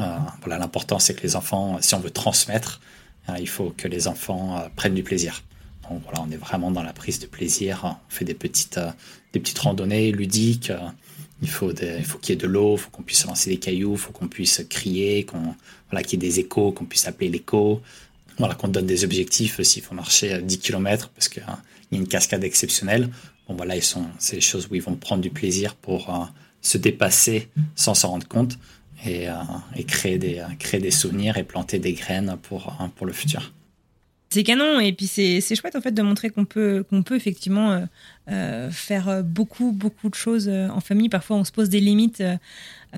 Euh, 0.01 0.19
voilà, 0.41 0.59
l'important 0.59 0.99
c'est 0.99 1.15
que 1.15 1.23
les 1.23 1.37
enfants, 1.37 1.79
si 1.81 1.95
on 1.95 2.01
veut 2.01 2.11
transmettre, 2.11 2.81
euh, 3.29 3.37
il 3.39 3.49
faut 3.49 3.73
que 3.77 3.89
les 3.89 4.09
enfants 4.09 4.69
prennent 4.77 4.95
du 4.95 5.03
plaisir. 5.03 5.43
On 5.91 6.31
est 6.31 6.37
vraiment 6.37 6.71
dans 6.71 6.83
la 6.83 6.93
prise 6.93 7.19
de 7.19 7.27
plaisir. 7.27 7.99
On 8.09 8.13
fait 8.13 8.25
des 8.25 8.35
petites, 8.35 8.81
des 9.33 9.41
petites 9.41 9.59
randonnées 9.59 10.13
ludiques. 10.13 10.73
il 11.43 11.49
faut, 11.49 11.73
il 11.73 12.05
faut 12.05 12.19
qu'il 12.19 12.35
y 12.35 12.39
ait 12.39 12.41
de 12.41 12.47
l'eau, 12.47 12.75
il 12.77 12.79
faut 12.79 12.91
qu'on 12.91 13.03
puisse 13.03 13.25
lancer 13.27 13.51
des 13.51 13.59
cailloux, 13.59 13.93
il 13.93 13.99
faut 13.99 14.13
qu'on 14.13 14.29
puisse 14.29 14.63
crier, 14.69 15.25
qu'on, 15.25 15.55
voilà, 15.91 16.03
qu'il 16.03 16.23
y 16.23 16.27
ait 16.27 16.29
des 16.29 16.41
échos, 16.41 16.73
qu'on 16.73 16.85
puisse 16.85 17.07
appeler 17.07 17.29
l'écho. 17.29 17.81
Voilà, 18.39 18.55
qu'on 18.55 18.69
donne 18.69 18.87
des 18.87 19.05
objectifs 19.05 19.63
s'il 19.63 19.83
faut 19.83 19.95
marcher 19.95 20.43
10 20.43 20.59
km 20.59 21.09
parce 21.11 21.29
que 21.29 21.41
il 21.91 21.97
y 21.97 22.01
a 22.01 22.03
une 22.03 22.09
cascade 22.09 22.45
exceptionnelle. 22.45 23.11
Bon, 23.49 23.55
voilà, 23.55 23.77
ils 23.77 23.83
sont, 23.83 24.07
c'est 24.19 24.37
des 24.37 24.43
choses 24.43 24.69
où 24.71 24.75
ils 24.75 24.83
vont 24.83 24.97
prendre 24.97 25.23
du 25.23 25.31
plaisir 25.31 25.75
pour 25.75 26.15
euh, 26.15 26.25
se 26.61 26.79
dépasser 26.79 27.49
sans 27.77 27.95
s'en 27.95 28.09
rendre 28.09 28.27
compte 28.27 28.59
et, 29.05 29.29
euh, 29.29 29.35
créer, 29.87 30.19
des, 30.19 30.43
des 30.73 30.91
souvenirs 30.91 31.37
et 31.37 31.45
planter 31.45 31.79
des 31.79 31.93
graines 31.93 32.37
pour, 32.43 32.77
euh, 32.81 32.87
pour 32.97 33.07
le 33.07 33.13
futur. 33.13 33.53
C'est 34.29 34.43
canon 34.43 34.81
et 34.81 34.93
puis 34.93 35.07
c'est 35.07 35.41
chouette 35.55 35.77
en 35.77 35.81
fait 35.81 35.93
de 35.93 36.03
montrer 36.03 36.31
qu'on 36.31 36.45
peut, 36.45 36.85
qu'on 36.91 37.03
peut 37.03 37.15
effectivement 37.15 37.87
faire 38.71 39.23
beaucoup, 39.23 39.71
beaucoup 39.71 40.09
de 40.09 40.15
choses 40.15 40.49
en 40.49 40.81
famille. 40.81 41.09
Parfois 41.09 41.37
on 41.37 41.45
se 41.45 41.53
pose 41.53 41.69
des 41.69 41.81
limites 41.81 42.23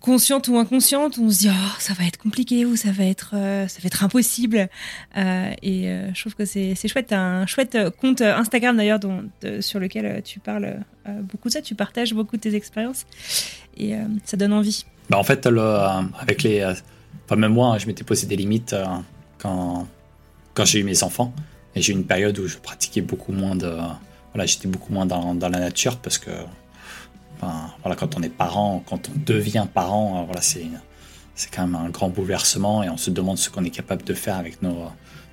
consciente 0.01 0.49
ou 0.49 0.59
inconsciente, 0.59 1.19
on 1.19 1.31
se 1.31 1.39
dit 1.39 1.49
oh, 1.51 1.77
ça 1.79 1.93
va 1.95 2.05
être 2.05 2.19
compliqué 2.19 2.65
ou 2.65 2.77
ça 2.77 2.91
va 2.91 3.05
être 3.05 3.33
euh, 3.35 3.67
ça 3.69 3.81
va 3.83 3.87
être 3.87 4.05
impossible. 4.05 4.69
Euh, 5.17 5.51
et 5.63 5.89
euh, 5.89 6.13
je 6.15 6.21
trouve 6.21 6.35
que 6.35 6.45
c'est 6.45 6.75
chouette. 6.89 7.13
As 7.13 7.21
un 7.21 7.47
chouette 7.47 7.77
compte 8.01 8.21
Instagram 8.21 8.77
d'ailleurs 8.77 9.01
sur 9.61 9.81
lequel 9.81 10.23
tu 10.23 10.41
parles 10.41 10.79
beaucoup 11.23 11.49
de 11.49 11.55
ça, 11.55 11.63
tu 11.63 11.75
partages 11.75 12.15
beaucoup 12.15 12.37
de 12.37 12.43
tes 12.43 12.55
expériences 12.55 13.07
et 13.77 13.95
ça 14.25 14.37
donne 14.37 14.53
envie. 14.53 14.85
Bah 15.09 15.19
en 15.19 15.25
fait, 15.25 15.47
le, 15.47 15.63
avec 16.21 16.43
les, 16.43 16.65
enfin 17.25 17.37
même 17.37 17.53
moi, 17.53 17.79
je 17.79 17.87
m'étais 17.87 18.05
posé 18.05 18.27
des 18.27 18.37
limites 18.37 18.75
quand 19.39 19.87
quand 20.59 20.65
j'ai 20.65 20.81
eu 20.81 20.85
mes 20.85 21.05
enfants 21.05 21.33
et 21.77 21.83
j'ai 21.83 21.93
eu 21.93 21.97
une 21.97 22.05
période 22.05 22.37
où 22.41 22.49
je 22.49 22.59
pratiquais 22.59 23.01
beaucoup 23.01 23.31
moins 23.31 23.55
de 23.55 23.77
voilà, 24.35 24.45
j'étais 24.45 24.67
beaucoup 24.67 24.93
moins 24.93 25.07
dans, 25.07 25.37
dans 25.37 25.49
la 25.49 25.61
nature 25.61 25.99
parce 25.99 26.19
que 26.19 26.33
voilà, 27.41 27.95
quand 27.97 28.19
on 28.19 28.23
est 28.25 28.29
parent, 28.29 28.83
quand 28.85 29.09
on 29.09 29.13
devient 29.25 29.69
parent, 29.73 30.19
euh, 30.19 30.25
voilà, 30.25 30.41
c'est 30.41 30.67
quand 31.53 31.63
même 31.63 31.77
un 31.77 31.91
grand 31.91 32.09
bouleversement 32.09 32.83
et 32.83 32.91
on 32.91 32.97
se 32.97 33.11
demande 33.11 33.39
ce 33.39 33.51
qu'on 33.51 33.63
est 33.63 33.71
capable 33.71 34.03
de 34.03 34.15
faire 34.15 34.37
avec 34.37 34.61
nos, 34.61 34.87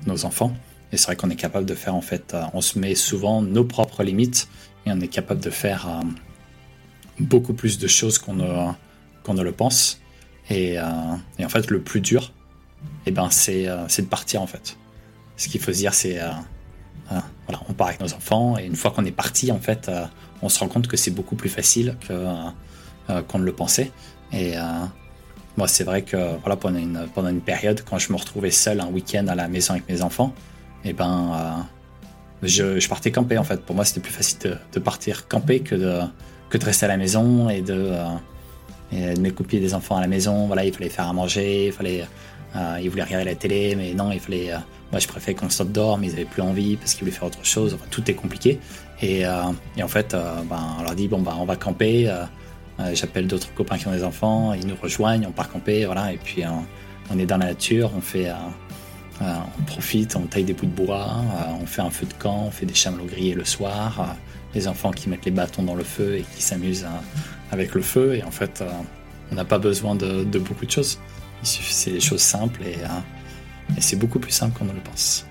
nos 0.06 0.26
enfants. 0.26 0.54
Et 0.92 0.98
c'est 0.98 1.08
vrai 1.08 1.16
qu'on 1.16 1.32
est 1.32 1.36
capable 1.36 1.66
de 1.66 1.74
faire 1.74 1.96
en 1.96 2.02
fait, 2.02 2.36
euh, 2.36 2.44
on 2.54 2.62
se 2.62 2.78
met 2.78 2.94
souvent 2.94 3.42
nos 3.42 3.64
propres 3.64 4.04
limites 4.04 4.48
et 4.86 4.92
on 4.92 5.00
est 5.02 5.08
capable 5.08 5.42
de 5.42 5.50
faire 5.50 5.88
euh, 5.90 6.04
beaucoup 7.20 7.56
plus 7.56 7.80
de 7.80 7.88
choses 7.88 8.20
qu'on 8.20 8.36
ne, 8.36 8.72
qu'on 9.24 9.34
ne 9.34 9.42
le 9.42 9.54
pense. 9.54 10.00
Et, 10.52 10.80
en 10.80 11.50
fait, 11.50 11.72
le 11.72 11.82
plus 11.82 12.02
dur, 12.02 12.32
eh 13.08 13.12
ben, 13.12 13.32
c'est, 13.32 13.66
c'est 13.88 14.04
de 14.04 14.08
partir 14.08 14.44
en 14.44 14.48
fait. 14.48 14.78
Ce 15.38 15.48
qu'il 15.50 15.62
faut 15.62 15.72
se 15.72 15.78
dire, 15.78 15.94
c'est 15.94 16.20
voilà, 17.10 17.62
on 17.70 17.74
part 17.74 17.88
avec 17.88 18.00
nos 18.00 18.14
enfants 18.14 18.58
et 18.58 18.66
une 18.66 18.76
fois 18.76 18.92
qu'on 18.92 19.06
est 19.06 19.12
parti, 19.12 19.52
en 19.52 19.60
fait, 19.60 19.92
on 20.42 20.50
se 20.50 20.60
rend 20.60 20.68
compte 20.68 20.88
que 20.88 20.98
c'est 20.98 21.12
beaucoup 21.12 21.36
plus 21.36 21.50
facile 21.50 21.96
euh, 23.10 23.22
qu'on 23.22 23.38
ne 23.38 23.44
le 23.44 23.52
pensait. 23.52 23.92
Et 24.34 24.58
euh, 24.58 24.62
moi, 25.58 25.68
c'est 25.68 25.84
vrai 25.84 26.02
que 26.02 26.18
voilà, 26.40 26.56
pendant, 26.56 26.80
une, 26.80 27.08
pendant 27.14 27.30
une 27.30 27.42
période, 27.42 27.82
quand 27.88 28.00
je 28.00 28.12
me 28.12 28.18
retrouvais 28.18 28.50
seul 28.50 28.80
un 28.80 28.88
week-end 28.88 29.28
à 29.28 29.36
la 29.36 29.48
maison 29.48 29.74
avec 29.74 29.88
mes 29.88 30.02
enfants, 30.02 30.34
eh 30.84 30.94
ben, 30.94 31.66
euh, 32.44 32.78
je, 32.80 32.88
partais 32.90 33.12
camper 33.12 33.38
en 33.38 33.44
fait. 33.44 33.62
Pour 33.62 33.76
moi, 33.76 33.86
c'était 33.86 34.00
plus 34.00 34.12
facile 34.12 34.58
de, 34.74 34.80
partir 34.80 35.28
camper 35.28 35.60
que 35.60 35.76
de, 35.76 36.00
que 36.50 36.58
de 36.58 36.66
rester 36.66 36.86
à 36.86 36.90
la 36.90 36.98
maison 36.98 37.48
et 37.48 37.62
de, 37.62 37.94
et 38.92 39.14
de 39.14 39.20
m'écouper 39.22 39.60
des 39.60 39.76
enfants 39.76 39.98
à 39.98 40.02
la 40.02 40.08
maison. 40.08 40.48
Voilà, 40.48 40.66
il 40.66 40.74
fallait 40.74 40.90
faire 40.90 41.08
à 41.08 41.14
manger, 41.14 41.68
il 41.68 41.74
fallait, 41.74 42.08
ils 42.82 42.89
voulaient 42.89 43.03
regarder 43.03 43.26
la 43.26 43.36
télé, 43.36 43.76
mais 43.76 43.93
non, 43.93 44.12
il 44.12 44.20
fallait. 44.20 44.51
moi, 44.91 44.99
je 44.99 45.08
préférais 45.08 45.36
qu'on 45.36 45.49
sorte 45.49 45.72
dehors, 45.72 45.97
mais 45.97 46.08
ils 46.08 46.12
n'avaient 46.12 46.26
plus 46.26 46.41
envie 46.41 46.78
parce 46.78 46.93
qu'ils 46.93 47.01
voulaient 47.01 47.12
faire 47.12 47.28
autre 47.28 47.43
chose. 47.43 47.74
Enfin, 47.74 47.86
tout 47.89 48.10
est 48.10 48.14
compliqué. 48.14 48.60
Et, 49.01 49.26
euh, 49.26 49.43
et 49.78 49.84
en 49.84 49.88
fait, 49.88 50.14
euh, 50.14 50.41
ben, 50.49 50.78
on 50.80 50.84
leur 50.84 50.95
dit 50.95 51.08
bon, 51.08 51.22
ben, 51.22 51.36
on 51.39 51.45
va 51.45 51.56
camper. 51.56 52.10
Euh, 52.10 52.93
j'appelle 52.93 53.28
d'autres 53.28 53.53
copains 53.53 53.78
qui 53.78 53.88
ont 53.88 53.91
des 53.91 54.03
enfants, 54.03 54.53
ils 54.53 54.68
nous 54.68 54.76
rejoignent, 54.76 55.26
on 55.28 55.32
part 55.32 55.49
camper, 55.49 55.86
voilà. 55.86 56.12
Et 56.12 56.18
puis 56.18 56.43
on 57.10 57.20
est 57.20 57.26
dans 57.26 57.38
la 57.38 57.47
nature, 57.47 57.91
on 57.95 58.01
fait. 58.01 58.30
on 59.22 59.64
profite, 59.64 60.16
on 60.16 60.22
taille 60.22 60.43
des 60.43 60.53
bouts 60.53 60.66
de 60.66 60.86
bois, 60.86 61.16
on 61.62 61.66
fait 61.66 61.82
un 61.82 61.89
feu 61.89 62.06
de 62.06 62.14
camp, 62.14 62.45
on 62.47 62.51
fait 62.51 62.66
des 62.66 62.74
chamallows 62.74 63.06
grillés 63.06 63.34
le 63.34 63.45
soir, 63.45 64.16
les 64.53 64.68
enfants 64.68 64.91
qui 64.91 65.08
mettent 65.08 65.24
les 65.24 65.32
bâtons 65.32 65.64
dans 65.64 65.76
le 65.76 65.86
feu 65.86 66.18
et 66.18 66.26
qui 66.36 66.41
s'amusent 66.41 66.86
avec 67.51 67.74
le 67.76 67.82
feu. 67.82 68.16
Et 68.16 68.24
en 68.24 68.32
fait, 68.32 68.62
on 69.32 69.36
n'a 69.36 69.45
pas 69.45 69.58
besoin 69.58 69.95
de, 69.95 70.24
beaucoup 70.38 70.66
de 70.66 70.72
choses. 70.72 70.99
C'est 71.44 71.92
des 71.92 72.00
choses 72.00 72.22
simples 72.22 72.64
et, 72.64 72.78
et 73.78 73.82
c'est 73.82 73.96
beaucoup 73.96 74.20
plus 74.20 74.32
simple 74.32 74.58
qu'on 74.58 74.66
ne 74.66 74.74
le 74.74 74.82
pense. 74.82 75.26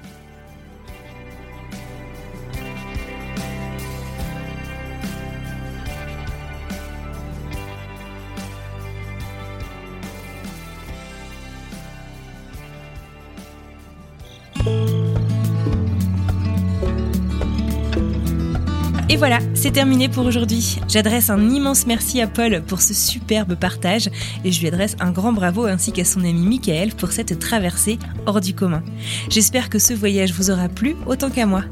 Et 19.14 19.16
voilà, 19.16 19.38
c'est 19.54 19.70
terminé 19.70 20.08
pour 20.08 20.26
aujourd'hui. 20.26 20.80
J'adresse 20.88 21.30
un 21.30 21.48
immense 21.48 21.86
merci 21.86 22.20
à 22.20 22.26
Paul 22.26 22.64
pour 22.66 22.80
ce 22.82 22.92
superbe 22.92 23.54
partage 23.54 24.10
et 24.44 24.50
je 24.50 24.60
lui 24.60 24.66
adresse 24.66 24.96
un 24.98 25.12
grand 25.12 25.32
bravo 25.32 25.66
ainsi 25.66 25.92
qu'à 25.92 26.04
son 26.04 26.24
ami 26.24 26.32
Michael 26.32 26.92
pour 26.96 27.12
cette 27.12 27.38
traversée 27.38 28.00
hors 28.26 28.40
du 28.40 28.56
commun. 28.56 28.82
J'espère 29.30 29.70
que 29.70 29.78
ce 29.78 29.94
voyage 29.94 30.32
vous 30.32 30.50
aura 30.50 30.68
plu 30.68 30.96
autant 31.06 31.30
qu'à 31.30 31.46
moi. 31.46 31.62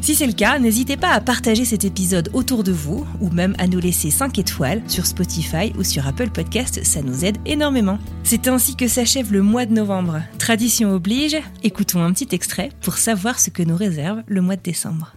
Si 0.00 0.14
c'est 0.14 0.28
le 0.28 0.32
cas, 0.32 0.60
n'hésitez 0.60 0.96
pas 0.96 1.10
à 1.10 1.20
partager 1.20 1.64
cet 1.64 1.84
épisode 1.84 2.30
autour 2.34 2.62
de 2.62 2.70
vous 2.70 3.04
ou 3.20 3.30
même 3.30 3.56
à 3.58 3.66
nous 3.66 3.80
laisser 3.80 4.12
5 4.12 4.38
étoiles 4.38 4.80
sur 4.86 5.06
Spotify 5.06 5.72
ou 5.76 5.82
sur 5.82 6.06
Apple 6.06 6.30
Podcast, 6.30 6.84
ça 6.84 7.02
nous 7.02 7.24
aide 7.24 7.38
énormément. 7.46 7.98
C'est 8.22 8.46
ainsi 8.46 8.76
que 8.76 8.86
s'achève 8.86 9.32
le 9.32 9.42
mois 9.42 9.66
de 9.66 9.72
novembre. 9.72 10.22
Tradition 10.38 10.92
oblige, 10.92 11.36
écoutons 11.64 12.04
un 12.04 12.12
petit 12.12 12.28
extrait 12.30 12.70
pour 12.80 12.96
savoir 12.98 13.40
ce 13.40 13.50
que 13.50 13.64
nous 13.64 13.76
réserve 13.76 14.22
le 14.28 14.40
mois 14.40 14.54
de 14.54 14.62
décembre. 14.62 15.15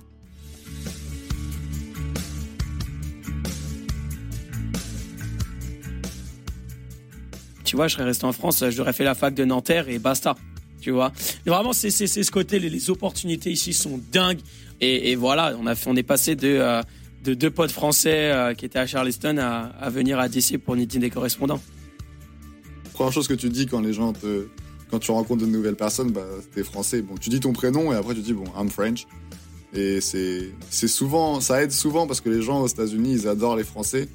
Tu 7.69 7.75
vois, 7.75 7.87
je 7.87 7.93
serais 7.93 8.05
resté 8.05 8.25
en 8.25 8.33
France, 8.33 8.63
j'aurais 8.71 8.93
fait 8.93 9.03
la 9.03 9.13
fac 9.13 9.35
de 9.35 9.45
Nanterre 9.45 9.89
et 9.89 9.99
basta. 9.99 10.35
Tu 10.81 10.89
vois, 10.89 11.11
vraiment, 11.45 11.71
c'est 11.71 11.91
ce 11.91 12.31
côté, 12.31 12.57
les, 12.57 12.89
opportunités 12.89 13.51
ici 13.51 13.73
sont 13.73 14.01
dingues. 14.11 14.39
Et, 14.81 15.15
voilà, 15.15 15.55
on, 15.61 15.67
a 15.67 15.75
on 15.85 15.95
est 15.95 16.01
passé 16.01 16.35
de, 16.35 16.47
euh, 16.47 16.81
de 17.23 17.35
deux 17.35 17.51
potes 17.51 17.71
français 17.71 18.31
euh, 18.31 18.55
qui 18.55 18.65
étaient 18.65 18.79
à 18.79 18.87
Charleston 18.87 19.37
à, 19.37 19.87
venir 19.91 20.17
à 20.17 20.29
DC 20.29 20.57
pour 20.57 20.73
une 20.73 20.85
des 20.85 21.11
correspondants. 21.11 21.61
Première 22.93 23.13
chose 23.13 23.27
que 23.27 23.35
tu 23.35 23.49
dis 23.49 23.67
quand 23.67 23.81
les 23.81 23.93
gens 23.93 24.13
te, 24.13 24.47
quand 24.89 24.97
tu 24.97 25.11
rencontres 25.11 25.45
de 25.45 25.51
nouvelles 25.51 25.75
personnes, 25.75 26.09
bah, 26.09 26.25
t'es 26.55 26.63
français. 26.63 27.03
Bon, 27.03 27.17
tu 27.21 27.29
dis 27.29 27.39
ton 27.39 27.53
prénom 27.53 27.93
et 27.93 27.95
après 27.95 28.15
tu 28.15 28.21
dis 28.21 28.33
bon, 28.33 28.45
I'm 28.59 28.69
French. 28.71 29.05
Et 29.75 30.01
c'est 30.01 30.87
souvent, 30.87 31.39
ça 31.39 31.61
aide 31.61 31.71
souvent 31.71 32.07
parce 32.07 32.19
que 32.19 32.29
les 32.29 32.41
gens 32.41 32.61
aux 32.61 32.67
États-Unis, 32.67 33.11
ils 33.13 33.27
adorent 33.27 33.57
les 33.57 33.63
Français. 33.63 34.09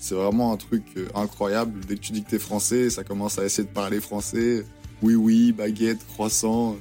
C'est 0.00 0.14
vraiment 0.14 0.52
un 0.52 0.56
truc 0.56 0.84
euh, 0.96 1.06
incroyable. 1.14 1.80
Dès 1.86 1.96
que 1.96 2.00
tu 2.00 2.12
dis 2.12 2.22
que 2.22 2.30
t'es 2.30 2.38
français, 2.38 2.90
ça 2.90 3.04
commence 3.04 3.38
à 3.38 3.44
essayer 3.44 3.66
de 3.66 3.72
parler 3.72 4.00
français. 4.00 4.64
Oui, 5.02 5.14
oui, 5.14 5.52
baguette, 5.52 6.04
croissant. 6.06 6.76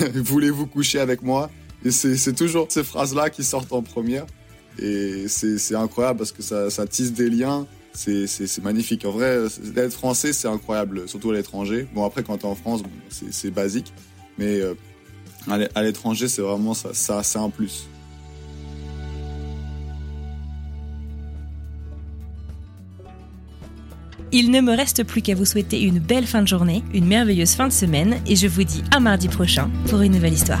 Voulez-vous 0.14 0.66
coucher 0.66 1.00
avec 1.00 1.22
moi? 1.22 1.50
Et 1.84 1.90
c'est 1.90 2.32
toujours 2.34 2.66
ces 2.70 2.82
phrases-là 2.82 3.30
qui 3.30 3.44
sortent 3.44 3.72
en 3.72 3.82
première. 3.82 4.26
et 4.78 5.28
c'est 5.28 5.74
incroyable 5.74 6.18
parce 6.18 6.32
que 6.32 6.42
ça, 6.42 6.86
tisse 6.86 7.12
des 7.12 7.30
liens. 7.30 7.66
C'est 7.92 8.62
magnifique. 8.62 9.04
En 9.04 9.10
vrai, 9.10 9.38
d'être 9.62 9.92
français, 9.92 10.32
c'est 10.32 10.48
incroyable, 10.48 11.08
surtout 11.08 11.30
à 11.30 11.34
l'étranger. 11.34 11.86
Bon, 11.94 12.04
après, 12.04 12.22
quand 12.22 12.38
t'es 12.38 12.46
en 12.46 12.54
France, 12.54 12.82
c'est 13.08 13.50
basique. 13.50 13.92
Mais 14.38 14.60
euh, 14.60 14.74
à 15.46 15.82
l'étranger, 15.82 16.28
c'est 16.28 16.42
vraiment 16.42 16.74
ça, 16.74 16.92
ça 16.92 17.22
c'est 17.22 17.38
un 17.38 17.50
plus. 17.50 17.88
Il 24.38 24.50
ne 24.50 24.60
me 24.60 24.76
reste 24.76 25.02
plus 25.02 25.22
qu'à 25.22 25.34
vous 25.34 25.46
souhaiter 25.46 25.80
une 25.80 25.98
belle 25.98 26.26
fin 26.26 26.42
de 26.42 26.46
journée, 26.46 26.84
une 26.92 27.06
merveilleuse 27.06 27.54
fin 27.54 27.68
de 27.68 27.72
semaine, 27.72 28.18
et 28.26 28.36
je 28.36 28.46
vous 28.46 28.64
dis 28.64 28.82
à 28.94 29.00
mardi 29.00 29.28
prochain 29.28 29.70
pour 29.88 30.02
une 30.02 30.12
nouvelle 30.12 30.34
histoire. 30.34 30.60